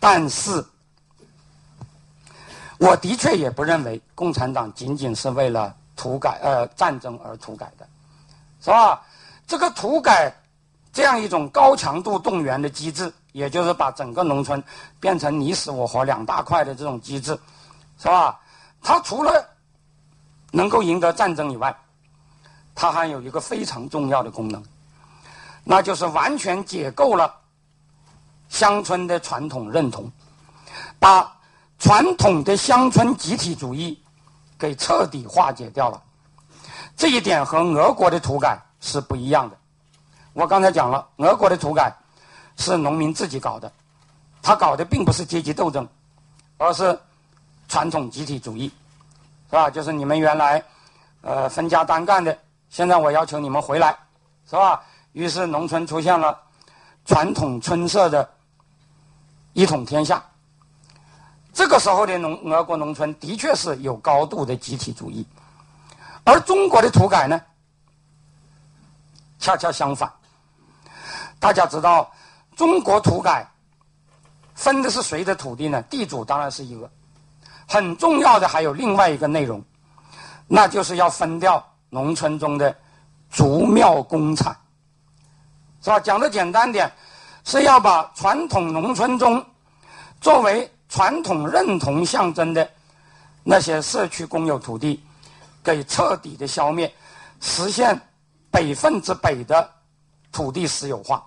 [0.00, 0.64] 但是。
[2.78, 7.86] 我的确也不认为共产党仅仅是为了土改呃战争而土改的，
[8.60, 9.02] 是吧？
[9.46, 10.32] 这个土改
[10.92, 14.62] 这样一种高强度动员的机制，也就是把整个农村
[14.98, 17.38] 变成你死我活两大块的这种机制，
[17.98, 18.38] 是吧？
[18.82, 19.48] 它除了
[20.52, 21.74] 能够赢得战争以外，
[22.74, 24.62] 它还有一个非常重要的功能，
[25.64, 27.34] 那就是完全解构了
[28.48, 30.10] 乡村的传统认同，
[30.98, 31.35] 把
[31.78, 34.02] 传统的乡村集体主义
[34.58, 36.02] 给彻底化解掉了。
[36.96, 39.56] 这一点和俄国的土改是不一样的。
[40.32, 41.94] 我刚才讲了，俄国的土改
[42.56, 43.70] 是农民自己搞的，
[44.42, 45.86] 他搞的并不是阶级斗争，
[46.58, 46.98] 而是
[47.68, 48.68] 传统集体主义，
[49.50, 49.68] 是吧？
[49.70, 50.62] 就是你们原来
[51.20, 52.36] 呃分家单干的，
[52.70, 53.96] 现在我要求你们回来，
[54.48, 54.82] 是吧？
[55.12, 56.38] 于是农村出现了
[57.04, 58.28] 传统村社的
[59.52, 60.22] 一统天下。
[61.56, 65.26] 这个时候的农俄国农村的确是有高度的集体主义。
[66.22, 67.40] 而中国的土改呢，
[69.38, 70.12] 恰恰相反。
[71.40, 72.12] 大家知道，
[72.56, 73.48] 中国土改
[74.54, 75.80] 分的是谁的土地呢？
[75.84, 76.90] 地主当然是一个，
[77.66, 79.64] 很重要的还有另外一个内容，
[80.46, 82.76] 那就是要分掉农村中的
[83.30, 84.54] 族庙公产，
[85.80, 85.98] 是吧？
[86.00, 86.92] 讲的简单点，
[87.44, 89.42] 是要把传统农村中
[90.20, 92.68] 作为传统认同象征的
[93.42, 95.02] 那些社区公有土地。
[95.64, 96.94] 给彻底的消灭，
[97.40, 98.00] 实现
[98.52, 99.68] 百分之百的
[100.30, 101.26] 土地私有化，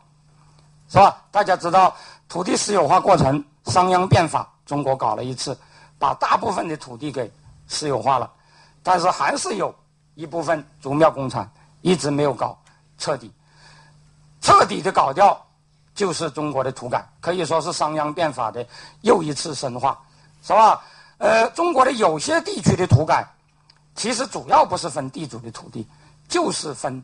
[0.87, 1.21] 是吧？
[1.29, 1.93] 大家知道
[2.29, 5.59] 土地私有化过程，商鞅变法，中国搞了一次，
[5.99, 7.29] 把大部分的土地给
[7.67, 8.31] 私有化了，
[8.81, 9.75] 但是还是有
[10.15, 12.57] 一部分族庙公产一直没有搞
[12.97, 13.29] 彻底，
[14.39, 15.37] 彻底的搞掉，
[15.99, 18.65] 就是中国的土改，可以说是商鞅变法的
[19.01, 19.99] 又一次深化，
[20.41, 20.81] 是吧？
[21.17, 23.27] 呃，中国的有些地区的土改。
[23.95, 25.85] 其实主要不是分地主的土地，
[26.29, 27.03] 就是分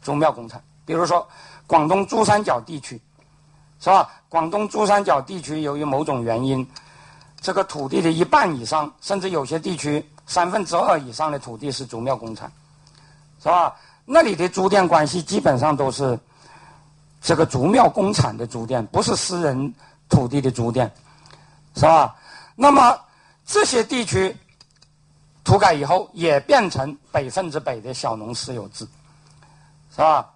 [0.00, 0.62] 宗庙公产。
[0.84, 1.26] 比如说，
[1.66, 3.00] 广东珠三角地区，
[3.80, 4.08] 是吧？
[4.28, 6.64] 广东珠三角地区由于某种原因，
[7.40, 12.52] 这个土地的一半以上，甚至有些地区三分之二以上的土地是宗庙公产，
[13.42, 13.74] 是吧？
[14.04, 16.16] 那里的租佃关系基本上都是
[17.20, 19.74] 这个竹庙工厂的租佃，不是私人
[20.08, 20.90] 土地的租佃，
[21.74, 22.16] 是吧？
[22.56, 22.98] 那么
[23.44, 24.36] 这些地区。
[25.42, 28.86] 土改以后也变成百分之百的小农私有制，
[29.90, 30.30] 是吧？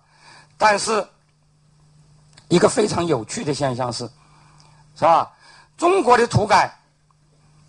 [0.57, 1.07] 但是
[2.49, 4.11] 一个非常有趣的现象是，
[4.97, 5.31] 是吧？
[5.77, 6.75] 中国的土改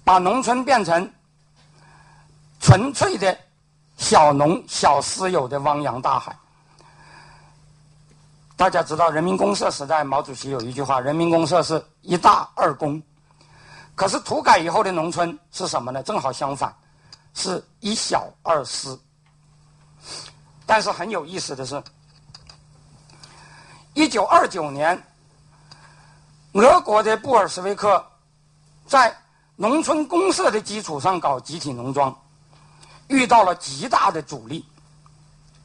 [0.04, 1.14] 把农村变成
[2.62, 3.38] 纯粹的
[3.98, 6.36] 小农小私有的汪洋大海。
[8.56, 13.02] 大家知道，人民公社时代，毛主席有一句话：“人民公社是一大二公。”
[13.96, 16.02] 可是土改以后的农村是什么呢？
[16.04, 16.74] 正好相反。
[17.38, 18.98] 是一小二私，
[20.66, 21.84] 但是很有意思的是，
[23.94, 25.04] 一九二九年，
[26.54, 28.02] 俄国的布尔什维克
[28.88, 29.14] 在
[29.58, 32.18] 农村公社的基础上搞集体农庄，
[33.10, 34.66] 遇到了极大的阻力，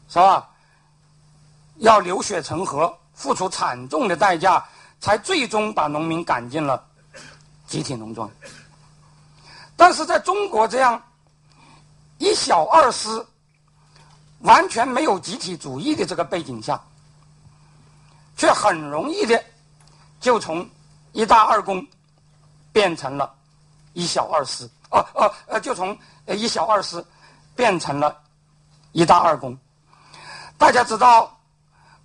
[0.08, 0.49] 是吧？
[1.80, 4.64] 要流血成河，付出惨重的代价，
[5.00, 6.82] 才最终把农民赶进了
[7.66, 8.30] 集体农庄。
[9.76, 11.02] 但是在中国这样。
[12.22, 13.26] 一小二私，
[14.40, 16.78] 完全没有集体主义的这个背景下，
[18.36, 19.42] 却很容易的
[20.20, 20.68] 就从
[21.12, 21.82] 一大二公
[22.72, 23.34] 变成了
[23.94, 27.02] 一小二私，哦哦呃，就从一小二私
[27.56, 28.14] 变成了
[28.92, 29.56] 一大二公。
[30.58, 31.39] 大家知道，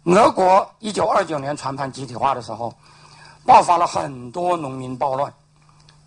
[0.06, 2.73] 俄国一九二九年全盘集体化的时候，
[3.45, 5.34] 爆发了很多农民暴乱，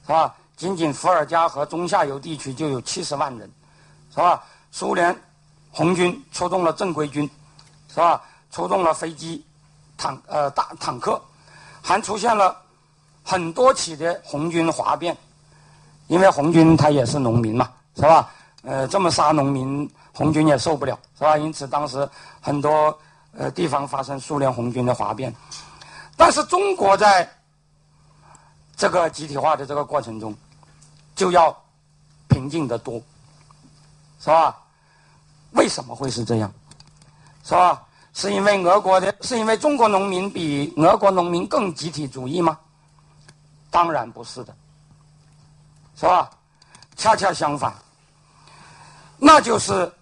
[0.07, 0.35] 是吧？
[0.57, 3.51] 仅仅伏尔加和中下游地区就有七十万人。
[4.11, 4.43] 是吧？
[4.71, 5.15] 苏联
[5.71, 7.29] 红军出动了正规军，
[7.89, 8.23] 是吧？
[8.51, 9.45] 出动了飞机、
[9.97, 11.21] 坦呃大坦克，
[11.83, 12.57] 还出现了
[13.23, 15.17] 很多起的红军哗变。
[16.07, 18.31] 因为红军他也是农民嘛，是吧？
[18.63, 21.37] 呃，这么杀农民，红军也受不了，是吧？
[21.37, 22.09] 因此当时
[22.41, 22.97] 很多
[23.33, 25.35] 呃地方发生苏联红军的哗变。
[26.17, 27.29] 但是中国在
[28.77, 30.35] 这个集体化的这个过程中，
[31.15, 31.57] 就要
[32.29, 33.01] 平静得多。
[34.21, 34.59] 是吧？
[35.53, 36.53] 为什么会是这样？
[37.45, 37.85] 是吧？
[38.15, 42.59] 是因为俄国的，是因为中国农民比俄国农民更集体主义吗？
[43.71, 44.53] 当然不是的，
[45.95, 46.29] 是吧？
[46.97, 47.73] 恰恰相反，
[49.19, 49.93] 那就是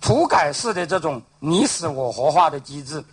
[0.00, 3.04] 土改式的这种你死我活化的机制，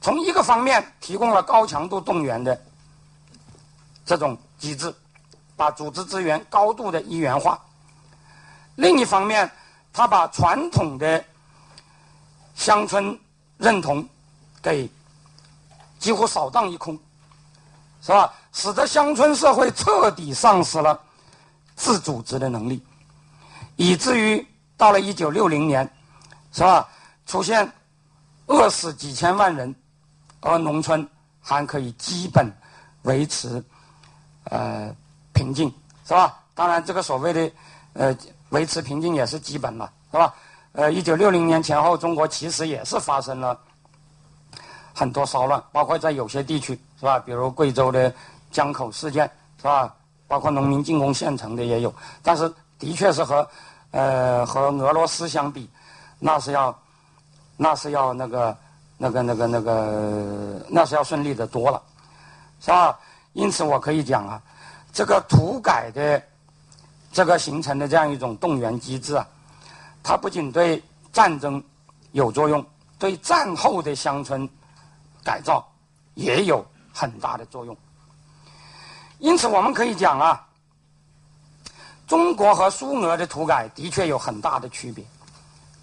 [0.00, 2.60] 从一个方面提供了高强度动员的
[4.04, 4.94] 这种机制，
[5.56, 7.60] 把组织资源高度的一元化。
[8.76, 9.50] 另一方面，
[9.92, 11.24] 他把传统的
[12.54, 13.18] 乡村
[13.58, 14.08] 认同
[14.62, 14.88] 给
[15.98, 16.98] 几乎扫荡一空，
[18.00, 18.32] 是吧？
[18.52, 21.00] 使得乡村社会彻底丧失了
[21.74, 22.84] 自组织的能力，
[23.76, 24.46] 以至于
[24.76, 25.90] 到了一九六零年，
[26.52, 26.88] 是吧？
[27.26, 27.70] 出现
[28.46, 29.74] 饿死几千万人，
[30.40, 31.08] 而农村
[31.40, 32.46] 还可以基本
[33.02, 33.62] 维持
[34.44, 34.94] 呃
[35.32, 35.72] 平静，
[36.06, 36.38] 是吧？
[36.54, 37.50] 当然，这个所谓的
[37.94, 38.16] 呃
[38.50, 40.34] 维持平静也是基本了，是吧？
[40.72, 43.58] 呃，一九六零年前后，中国其实也是发生了
[44.94, 47.18] 很多骚乱，包括在有些地区，是吧？
[47.18, 48.12] 比如贵州的
[48.50, 49.94] 江口事件，是吧？
[50.28, 53.46] 包括农民进攻县城的也有，但是的确是和
[53.90, 55.68] 呃和俄罗斯相比，
[56.24, 56.78] 那是要
[57.56, 58.56] 那是要那个
[58.96, 61.82] 那个那个那个那是要顺利的多了，
[62.60, 62.96] 是吧？
[63.32, 64.40] 因此，我可以讲啊，
[64.92, 66.22] 这个土改的
[67.10, 69.26] 这个形成的这样一种动员机制啊。
[70.00, 70.80] 它不仅对
[71.12, 71.60] 战争
[72.12, 72.64] 有作用，
[73.00, 74.48] 对战后的乡村
[75.24, 75.66] 改造
[76.14, 77.76] 也有很大的作用。
[79.18, 80.46] 因此，我们可以讲啊，
[82.06, 85.04] 中国和苏俄的土改的确有很大的区别，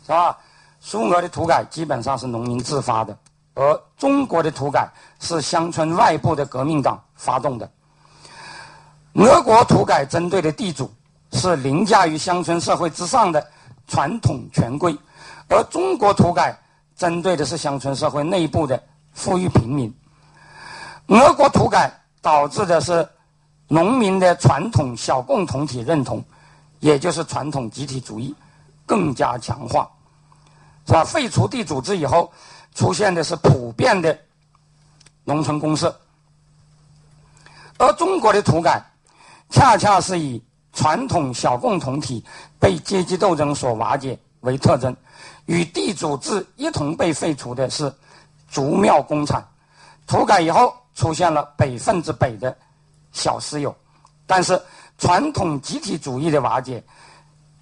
[0.09, 0.35] 是吧？
[0.79, 3.15] 苏俄的土改基本上是农民自发的，
[3.53, 7.69] 而中国的土改是乡村外部的革命党发动的。
[9.13, 10.91] 俄国土改针对的地主
[11.33, 13.45] 是凌驾于乡村社会之上的。
[13.91, 14.95] 传统权贵，
[15.47, 16.55] 而中国土改
[16.95, 18.79] 针对的是乡村社会内部的
[19.13, 19.91] 富裕平民。
[21.07, 21.91] 俄国土改
[22.21, 23.09] 导致的是
[23.67, 26.23] 农民的传统小共同体认同，
[26.81, 28.35] 也就是传统集体主义
[28.85, 29.89] 更加强化，
[30.89, 31.03] 是吧？
[31.03, 32.31] 废除地主制以后，
[32.73, 34.17] 出现的是普遍的
[35.23, 35.95] 农村公社，
[37.77, 38.83] 而中国的土改
[39.49, 40.43] 恰恰是以。
[40.71, 42.23] 传统小共同体
[42.59, 44.95] 被阶级斗争所瓦解为特征，
[45.47, 47.91] 与地主制一同被废除的是
[48.49, 49.43] 竹庙工厂。
[50.05, 52.55] 土改以后出现了北分之北的
[53.11, 53.75] 小私有，
[54.27, 54.61] 但是
[54.99, 56.81] 传统集体主义的瓦解，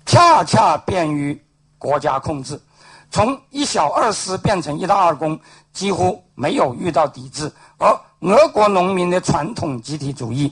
[0.05, 1.41] 恰恰便于
[1.79, 2.59] 国家控制。
[3.09, 5.39] 从一小二私变成一大二公，
[5.73, 7.87] 几乎没有遇到抵制，而
[8.21, 10.51] 俄国农民的传统集体主义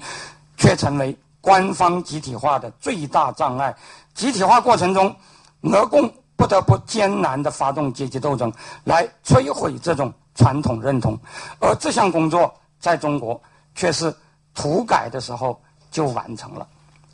[0.57, 1.17] 却成为。
[1.45, 3.71] 官方集体化的最大障碍，
[4.15, 5.15] 集体化过程中，
[5.61, 8.51] 俄共不得不艰难地发动阶级斗争，
[8.83, 11.15] 来摧毁这种传统认同，
[11.59, 13.39] 而这项工作在中国
[13.75, 14.11] 却是
[14.55, 15.61] 土改的时候
[15.91, 16.67] 就完成了，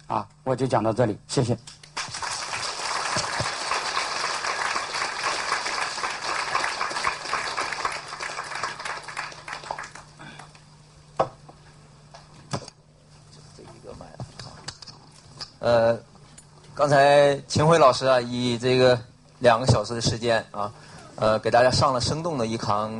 [0.07, 1.57] 啊，我就讲到这里，谢谢。
[15.71, 15.97] 呃，
[16.75, 18.99] 刚才秦晖老师啊，以这个
[19.39, 20.69] 两个小时的时间啊，
[21.15, 22.91] 呃，给大家上了生动的一堂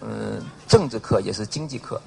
[0.00, 2.00] 嗯政治课，也是经济课。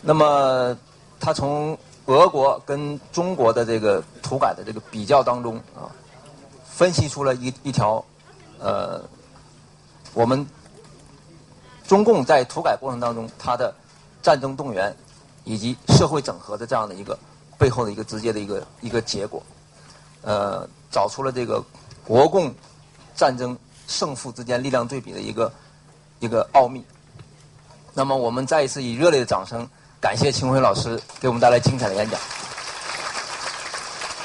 [0.00, 0.74] 那么
[1.20, 1.76] 他从
[2.06, 5.92] 俄国跟中国的这个土改的这个比较当中啊，
[6.66, 8.02] 分析出了一一条
[8.58, 8.98] 呃，
[10.14, 10.46] 我们
[11.86, 13.74] 中共在土改过程当中，它的
[14.22, 14.96] 战争动员
[15.44, 17.18] 以及社会整合的这样的一个。
[17.58, 19.42] 背后的一个直接的一个一个结果，
[20.22, 21.62] 呃，找出了这个
[22.04, 22.54] 国共
[23.16, 23.58] 战争
[23.88, 25.52] 胜负之间力量对比的一个
[26.20, 26.84] 一个奥秘。
[27.94, 29.68] 那么，我们再一次以热烈的掌声
[30.00, 32.20] 感谢秦晖老师给我们带来精彩的演讲。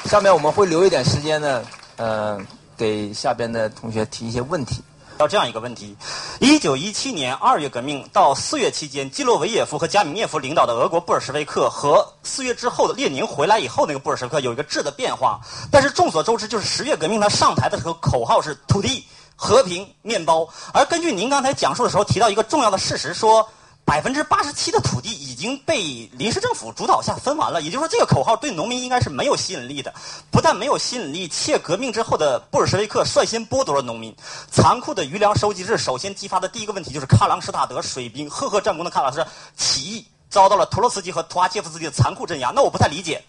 [0.04, 1.64] 下面我们会留一点时间呢，
[1.96, 2.38] 呃，
[2.76, 4.80] 给下边的同学提一些问题。
[5.16, 5.96] 到这样一个问题：
[6.40, 15.40] 一九一七年二月革命到四月期间，基洛维耶夫和加米涅夫领导的俄国布尔什维克和四月之后的列宁回来以后，那个布尔什维克有一个质的变化。
[15.70, 19.04] 但是众所周知，就是十月革命他上台的时候，口号是土地、
[19.36, 20.48] 和平、面包。
[20.72, 23.48] 而根据您刚才讲述的时候提到一个重要的事实，说。
[23.84, 29.92] 百分之八十七的土地已经被临时政府主导下分完了，也就是说，这个口号对农民应该是没有吸引力的。
[30.30, 34.14] 不但没有吸引力，且革命之后的布尔什维克率先剥夺了农民。
[34.50, 39.24] 残酷的余粮收集制首先激发的第一个问题就是喀朗施塔德水兵赫赫战功的喀朗施
[39.54, 42.50] 起义，遭到了托洛茨基和图阿切夫斯基的残酷镇压。
[42.54, 43.22] 那我不太理解，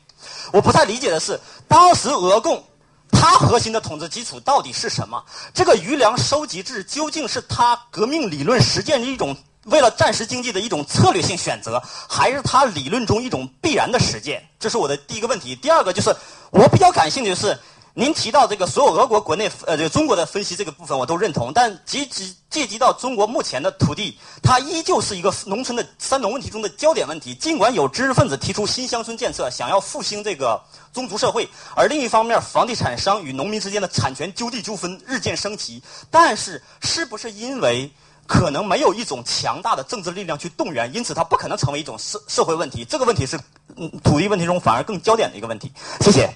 [0.53, 1.37] 我不太理解的是，
[1.67, 2.63] 当时俄共
[3.11, 5.21] 它核心的统治基础到底是什么？
[5.53, 9.35] 这个余粮收集制究竟是它革命理论实践的一种？
[9.65, 14.43] 为了战时经济的一种策略性选择，还是他理论中一种必然的实践？
[14.59, 15.55] 这是我的第一个问题。
[15.55, 16.15] 第二个就是，
[16.51, 17.57] 我比较感兴趣的是，
[17.95, 27.33] 您提到这个所有俄国国内呃，这个中国的分析这个部分我都认同，但及及借及到中国目前的土地，它依旧是一个农村的三农问题中的焦点问题。
[27.33, 30.61] 尽管有知识分子提出新乡村建设，想要复兴这个
[30.93, 35.81] 宗族社会，而另一方面，房地产商与农民之间的产权纠地纠纷日渐升级，
[36.11, 37.91] 但是是不是因为？
[38.27, 42.83] 可能没有一种强大的政治力量去动员，因此它不可能成为一种社社会问题。
[42.83, 43.39] 这个问题是
[43.75, 45.71] 嗯土地问题中反而更焦点的一个问题。
[46.01, 46.29] 谢谢。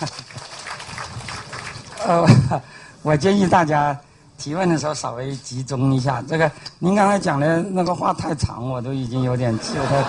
[2.06, 2.26] 呃，
[3.02, 3.98] 我建议大家
[4.38, 6.22] 提问的时候稍微集中一下。
[6.26, 10.02] 这个您刚才讲的那个话太长，我都已经有点记不太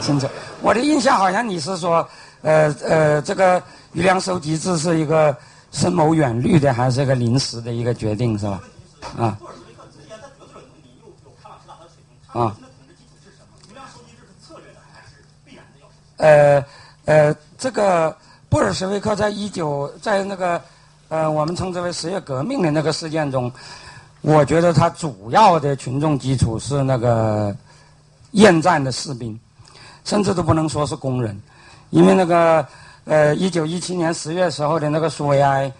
[0.00, 0.26] 清楚。
[0.62, 2.08] 我的印象好像你是说，
[2.42, 3.62] 呃呃，这个
[3.92, 5.36] 余粮收集制是一个
[5.70, 8.58] 深谋远虑的，还是一个临时的一个决定，是吧？
[9.16, 9.38] 啊。
[12.32, 12.56] 啊。
[16.16, 16.64] 呃
[17.04, 18.16] 呃，这个
[18.48, 20.60] 布尔什维克在一九在那个。
[21.10, 23.52] 呃，我们称之为十月革命的那个事件中，
[24.22, 27.54] 我觉得他主要的群众基础是那个
[28.32, 29.38] 厌战的士兵，
[30.04, 31.40] 甚至都不能说是工人，
[31.90, 32.66] 因为那个
[33.04, 35.70] 呃，一九一七年十月时候的那个苏维埃，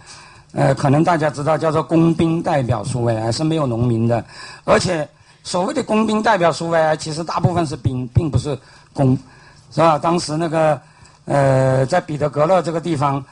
[0.54, 4.24] 呃，可能大家知道叫做工兵代表苏维埃是没有农民的，
[4.64, 5.06] 而且
[5.42, 8.58] 所谓的工兵代表苏维埃，其实大部分是兵，并不是
[8.92, 9.18] 工，
[9.70, 9.98] 是吧？
[9.98, 10.80] 当时那个
[11.26, 13.22] 呃，在彼得格勒这个地方。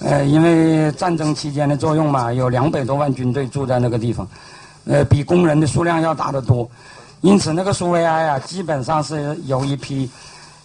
[0.00, 4.26] 呃，因为战争期间的作用嘛，有两百多万军队住在那个地方，
[4.86, 6.68] 呃，比工人的数量要大得多，
[7.20, 10.10] 因此那个苏维埃啊，基本上是由一批，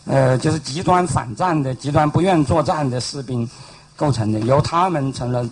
[0.05, 3.47] 呃，就是极端反战的、极端不愿作战的士兵
[3.95, 5.47] 构成的，由他们成了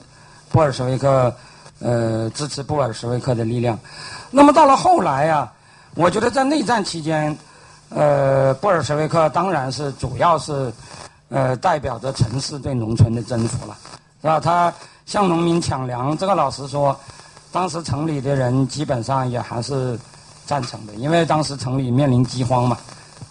[0.51, 1.33] 布尔什维克，
[1.79, 3.77] 呃，支持布尔什维克的力量。
[4.31, 5.51] 那么到了后来啊，
[5.95, 7.37] 我觉得在内战期间，
[7.89, 10.71] 呃，布尔什维克当然是主要是。
[11.29, 13.75] 呃，代表着城市对农村的征服了，
[14.21, 14.39] 是吧？
[14.39, 14.73] 他
[15.05, 16.97] 向农民抢粮，这个老实说，
[17.51, 19.99] 当时城里的人基本上也还是
[20.45, 22.77] 赞成的，因为当时城里面临饥荒嘛，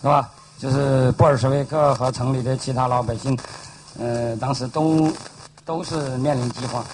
[0.03, 0.29] 是吧？
[0.59, 3.35] 就是布尔什维克和城里的其他老百姓，
[3.99, 5.11] 呃，当时都
[5.65, 6.85] 都是面临饥荒。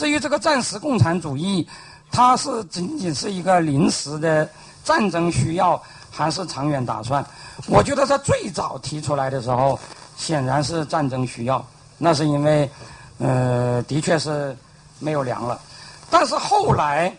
[0.00, 1.68] 至于这个战时共产主义，
[2.10, 4.48] 它是仅仅是一个临时的
[4.82, 5.78] 战争需要，
[6.10, 7.22] 还是长远打算？
[7.66, 9.78] 我觉得他最早提出来的时候。
[10.16, 11.64] 显然是战争需要，
[11.96, 12.70] 那是因为，
[13.16, 14.54] 呃，的确是
[14.98, 15.58] 没有粮了。
[16.10, 17.10] 但是后来，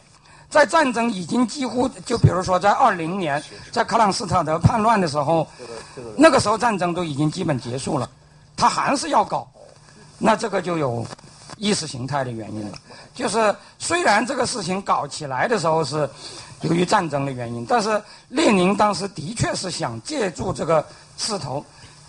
[0.52, 5.48] 在战争已经几乎，就比如说在二零年，在克朗斯塔德叛乱的时候，
[6.16, 8.08] 那个时候战争都已经基本结束了，
[8.56, 9.48] 他还是要搞，
[10.20, 11.04] 那这个就有
[11.62, 12.78] 意识形态的原因了。
[13.14, 16.10] 就是虽然这个事情搞起来的时候是
[16.62, 20.86] 由于战争的原因，但是列宁当时的确是想借助这个
[21.18, 21.64] 势头。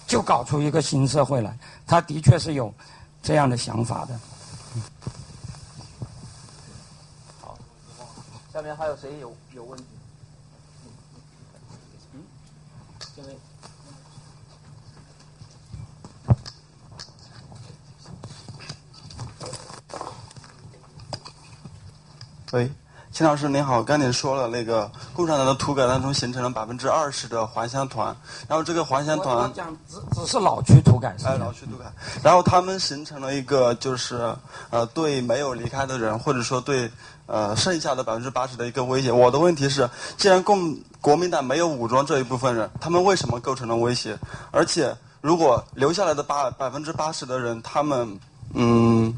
[0.05, 1.57] 就搞出一个新社会来，
[1.87, 2.75] 他的确是有
[3.23, 4.21] 这样的想法的。
[7.41, 7.57] 好，
[8.53, 9.85] 下面还有谁有有问题？
[22.53, 22.71] 喂。
[23.11, 28.17] 秦老师您好，刚才说了那个共产党的土改当中形成了百分之二十的还乡团，
[28.49, 31.85] 然后这个还乡团讲只只是老区土改，哎，老区土改，
[32.23, 34.35] 然后他们形成了一个就是
[34.71, 36.91] 呃对没有离开的人或者说对
[37.27, 39.13] 呃剩下的百分之八十的一个威胁。
[39.13, 44.19] 我的问题是，既然共国民党没有武装这一部分人，他们为什么构成了威胁？
[44.51, 48.19] 而且如果留下来的八百分之八十的人，他们
[48.55, 49.15] 嗯，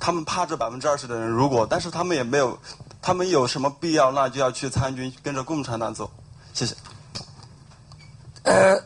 [0.00, 2.58] 他们怕这百分之二十的人，如果但是他们也没有。
[3.02, 4.12] 他们有什么必要？
[4.12, 6.10] 那就要去参军，跟着共产党走。
[6.52, 6.74] 谢谢。
[8.42, 8.78] 呃，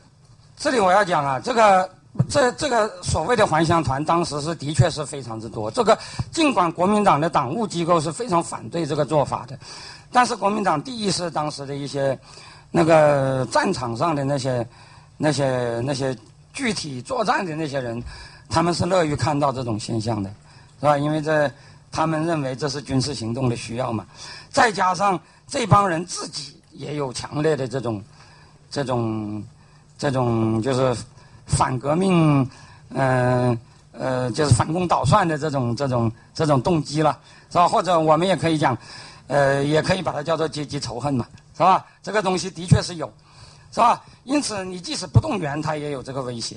[0.56, 1.90] 这里我要讲啊，这个
[2.30, 5.68] 这这个所谓的还乡团，当时是的确是非常之多。
[5.68, 5.98] 这个
[6.30, 9.58] 尽管国民党的党务机构是非常反对这个做法的，
[10.12, 12.16] 但是国民党第一是当时的一些
[12.70, 14.64] 那个战场上的那些
[15.16, 16.16] 那些那些
[16.52, 18.00] 具体作战的那些人，
[18.48, 20.30] 他们是乐于看到这种现象的，
[20.80, 20.96] 是吧？
[20.98, 21.51] 因为这。
[21.96, 24.05] 他们认为这是军事行动的需要嘛，
[24.51, 28.02] 再加上这帮人自己也有强烈的这种、
[28.68, 29.40] 这种、
[29.96, 30.92] 这种就是
[31.46, 32.51] 反革命，
[32.88, 33.56] 嗯
[33.92, 37.16] 呃，就是反攻倒算的这种、这种、这种动机了，
[37.48, 37.68] 是吧？
[37.68, 38.76] 或者我们也可以讲，
[39.28, 41.24] 呃，也可以把它叫做阶级仇恨嘛，
[41.56, 41.86] 是吧？
[42.02, 43.06] 这个东西的确是有，
[43.70, 44.02] 是吧？
[44.24, 46.56] 因此，你即使不动员，他也有这个威胁。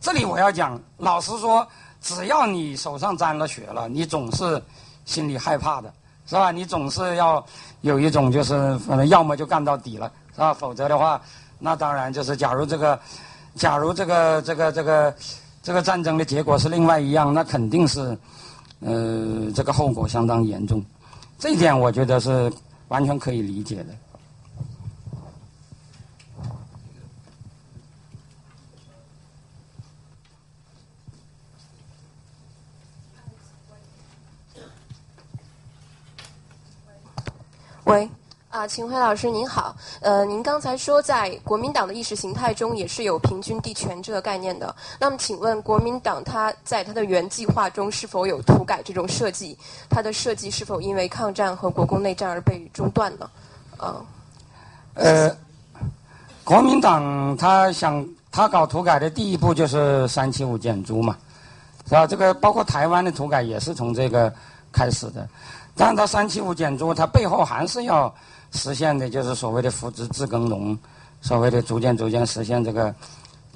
[0.00, 1.64] 这里我要讲，老实说。
[2.00, 4.60] 只要你手上沾了血了，你总是
[5.04, 5.92] 心里害怕的，
[6.26, 6.50] 是吧？
[6.50, 7.44] 你总是要
[7.82, 10.54] 有一种就是，反正要么就干到底了，是吧？
[10.54, 11.20] 否则的话，
[11.58, 12.98] 那当然就是，假如这个，
[13.54, 15.14] 假如这个这个这个
[15.62, 18.16] 这个战争的结果是另外一样，那肯定是，
[18.80, 20.82] 呃，这个后果相当严重。
[21.38, 22.52] 这一点我觉得是
[22.88, 23.94] 完全可以理解的。
[37.90, 38.08] 喂。
[38.50, 49.56] 啊，秦晖老师您好，呃，您刚才说在国民党的意识形态中也是有平均地权这个概念的，那么请问国民党它在它的原计划中是否有土改这种设计？
[49.88, 53.30] 它的设计是否因为抗战和国共内战而被中断呢？
[53.76, 54.02] 啊，
[54.94, 55.30] 呃，
[56.42, 61.16] 国民党他想他搞土改的第一步就是三七五减租嘛，
[61.86, 62.04] 是吧？
[62.04, 64.32] 这个包括台湾的土改也是从这个
[64.72, 65.28] 开始的，
[65.80, 68.14] 但是他三七五减租，它背后还是要。
[68.52, 70.76] 实现的就是所谓的扶植自耕农，
[71.20, 72.92] 所谓的逐渐逐渐实现这个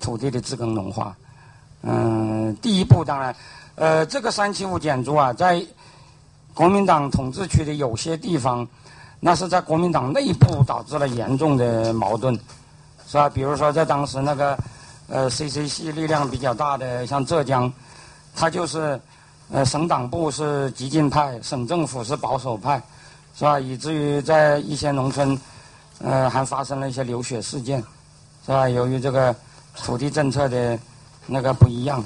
[0.00, 1.12] 土地的自耕农化。
[1.82, 3.34] 嗯，第一步当然，
[3.74, 5.60] 呃，这个三七五减租啊，在
[6.54, 8.64] 国民党统治区的有些地方，
[9.18, 12.32] 那是在国民党内部导致了严重的矛盾，
[13.08, 13.28] 是吧？
[13.28, 14.56] 比如说在当时那个
[15.08, 17.72] 呃 CC 系力量比较大的像浙江，
[18.32, 19.00] 它就是
[19.54, 22.82] 呃省党部是激进派，省政府是保守派。
[23.36, 23.58] 是吧？
[23.58, 25.36] 以至于在一些农村，
[25.98, 27.82] 呃，还发生了一些流血事件，
[28.46, 28.68] 是吧？
[28.68, 29.34] 由于这个
[29.76, 30.78] 土地政策的
[31.26, 32.00] 那个不一样，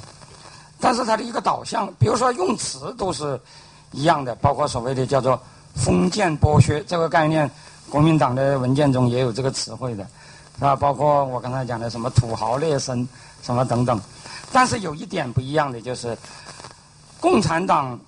[0.80, 3.38] 但是它的一个导向，比如说用词都是
[3.92, 5.38] 一样的，包括所谓的叫做
[5.76, 7.50] “封建剥削”这个概念，
[7.90, 10.06] 国民党的文件中也有这个词汇的，
[10.54, 10.74] 是吧？
[10.74, 13.06] 包括我刚才讲的什么土豪劣绅
[13.42, 14.00] 什么等等，
[14.50, 16.16] 但是有一点不一样的就是，
[17.20, 17.98] 共产党。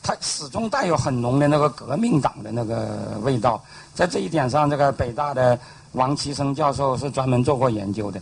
[0.00, 3.62] 它始终带有很浓的那个革命党的那个味道，
[3.92, 5.58] 在这一点上，这个北大的
[5.92, 8.18] 王其生教授是专门做过研究的。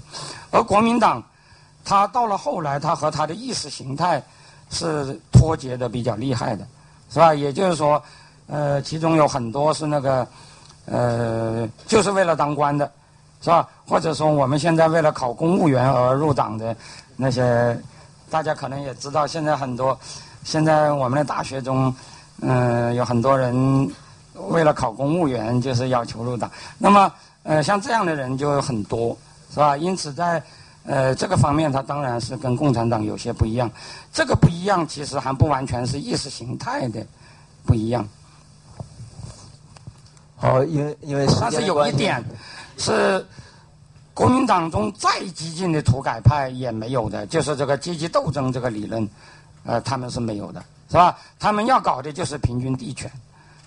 [0.51, 1.23] 而国民党，
[1.85, 4.21] 他到了后来，他和他的意识形态
[4.69, 6.67] 是脱节的比较厉害的，
[7.09, 7.33] 是吧？
[7.33, 8.03] 也就是说，
[8.49, 10.27] 呃，其中有很多是那个，
[10.87, 12.91] 呃，就是为了当官的，
[13.43, 13.69] 是吧？
[13.87, 16.75] 或者说我们现在为了考公务员而入党的
[17.17, 17.79] 那些，
[18.29, 19.97] 大家可能也知道，现在很多。
[20.47, 21.93] 现在我们的大学中，
[22.41, 23.91] 嗯，有很多人
[24.49, 26.49] 为了考公务员，就是要求入党。
[26.79, 27.13] 那么，
[27.43, 29.19] 呃，像这样的人就很多，
[29.53, 29.77] 是吧？
[29.77, 30.41] 因此，在
[30.85, 33.69] 呃这个方面，他当然是跟共产党有些不一样。
[34.13, 37.05] 这个不一样，其实还不完全是意识形态的
[37.65, 38.07] 不一样。
[40.43, 42.25] 哦，因为因为但是有一点
[42.79, 43.27] 是
[44.15, 49.09] 国民党中再激进的土改派也没有的，就是这个阶级斗争这个理论。
[49.67, 51.19] 呃，他们是没有的，是吧？
[51.41, 53.11] 他们要搞的就是平均地权，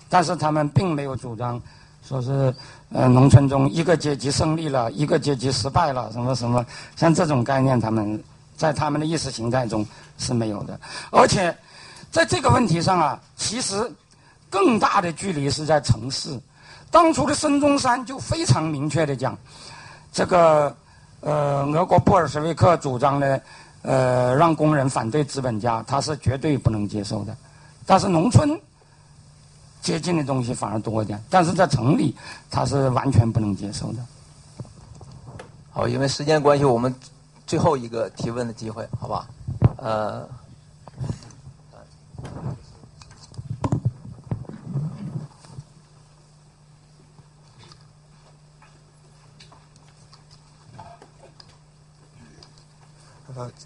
[0.08, 1.60] 但是他们并没有主张
[2.02, 2.52] 说是
[2.90, 6.64] 呃，农村中一个阶级胜利了，一个阶级失败了，什么什么，
[6.96, 8.22] 像这种概念，他们
[8.56, 9.86] 在他们的意识形态中
[10.16, 10.80] 是没有的。
[11.10, 11.54] 而且
[12.10, 13.92] 在这个问题上啊，其实
[14.48, 16.40] 更大的距离是在城市。
[16.90, 19.36] 当初的孙中山就非常明确的讲，
[20.10, 20.74] 这个
[21.20, 23.40] 呃，俄国布尔什维克主张的。
[23.82, 27.36] 呃，让工人反对资本家，他是绝对不能接受的。
[27.86, 28.60] 但是农村
[29.80, 32.14] 接近的东西反而多一点，但是在城里
[32.50, 33.98] 他是完全不能接受的。
[35.72, 36.94] 好，因为时间关系，我们
[37.46, 39.28] 最后一个提问的机会，好吧？
[39.76, 40.28] 呃。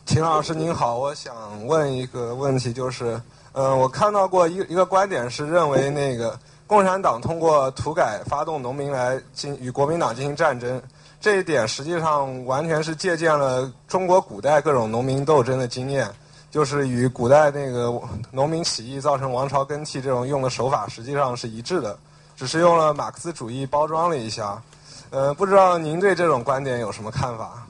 [0.05, 1.35] 秦老师您好，我想
[1.67, 3.21] 问一个问题，就是，
[3.53, 10.81] 嗯，我看到过一一个观点是认为那个共产党通过土改发动农民来进与国民党进行战争，
[11.19, 16.11] 这一点实际上完全是借鉴了中国古代各种农民斗争的经验，
[16.51, 17.91] 就是与古代那个
[18.31, 21.99] 农民起义造成王朝更替这种用的手法实际上是一致的，
[22.37, 24.63] 只是用了马克思主义包装了一下，
[25.09, 27.67] 呃，不知道您对这种观点有什么看法？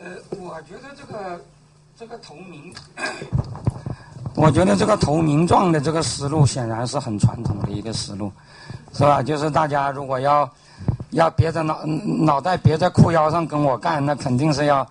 [0.00, 1.40] 呃，我觉得这个
[1.98, 2.72] 这个投名，
[4.36, 8.30] 我觉得这个投名状的这个思路显然是很传统的一个思路，
[8.92, 9.20] 是吧？
[9.20, 10.48] 就是大家如果要
[11.10, 14.88] 要别在脑脑袋别在裤腰上跟我干，那肯定是要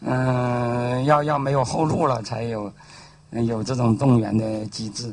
[0.00, 2.70] 嗯要要没有后路了才有
[3.30, 5.10] 有这种动员的机制。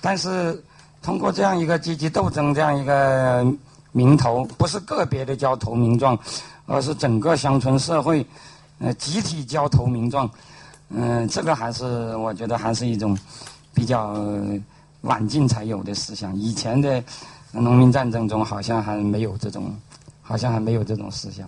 [0.00, 0.62] 但是
[1.02, 3.44] 通过这样一个积极斗争这样一个
[3.90, 6.16] 名头，不是个别的交投名状，
[6.66, 8.24] 而是整个乡村社会。
[8.80, 10.28] 呃，集体交投名状，
[10.88, 13.16] 嗯，这个还是我觉得还是一种
[13.74, 14.16] 比较
[15.02, 16.34] 晚近才有的思想。
[16.34, 17.02] 以前的
[17.52, 19.76] 农民战争中好像还没有这种，
[20.22, 21.46] 好像还没有这种思想。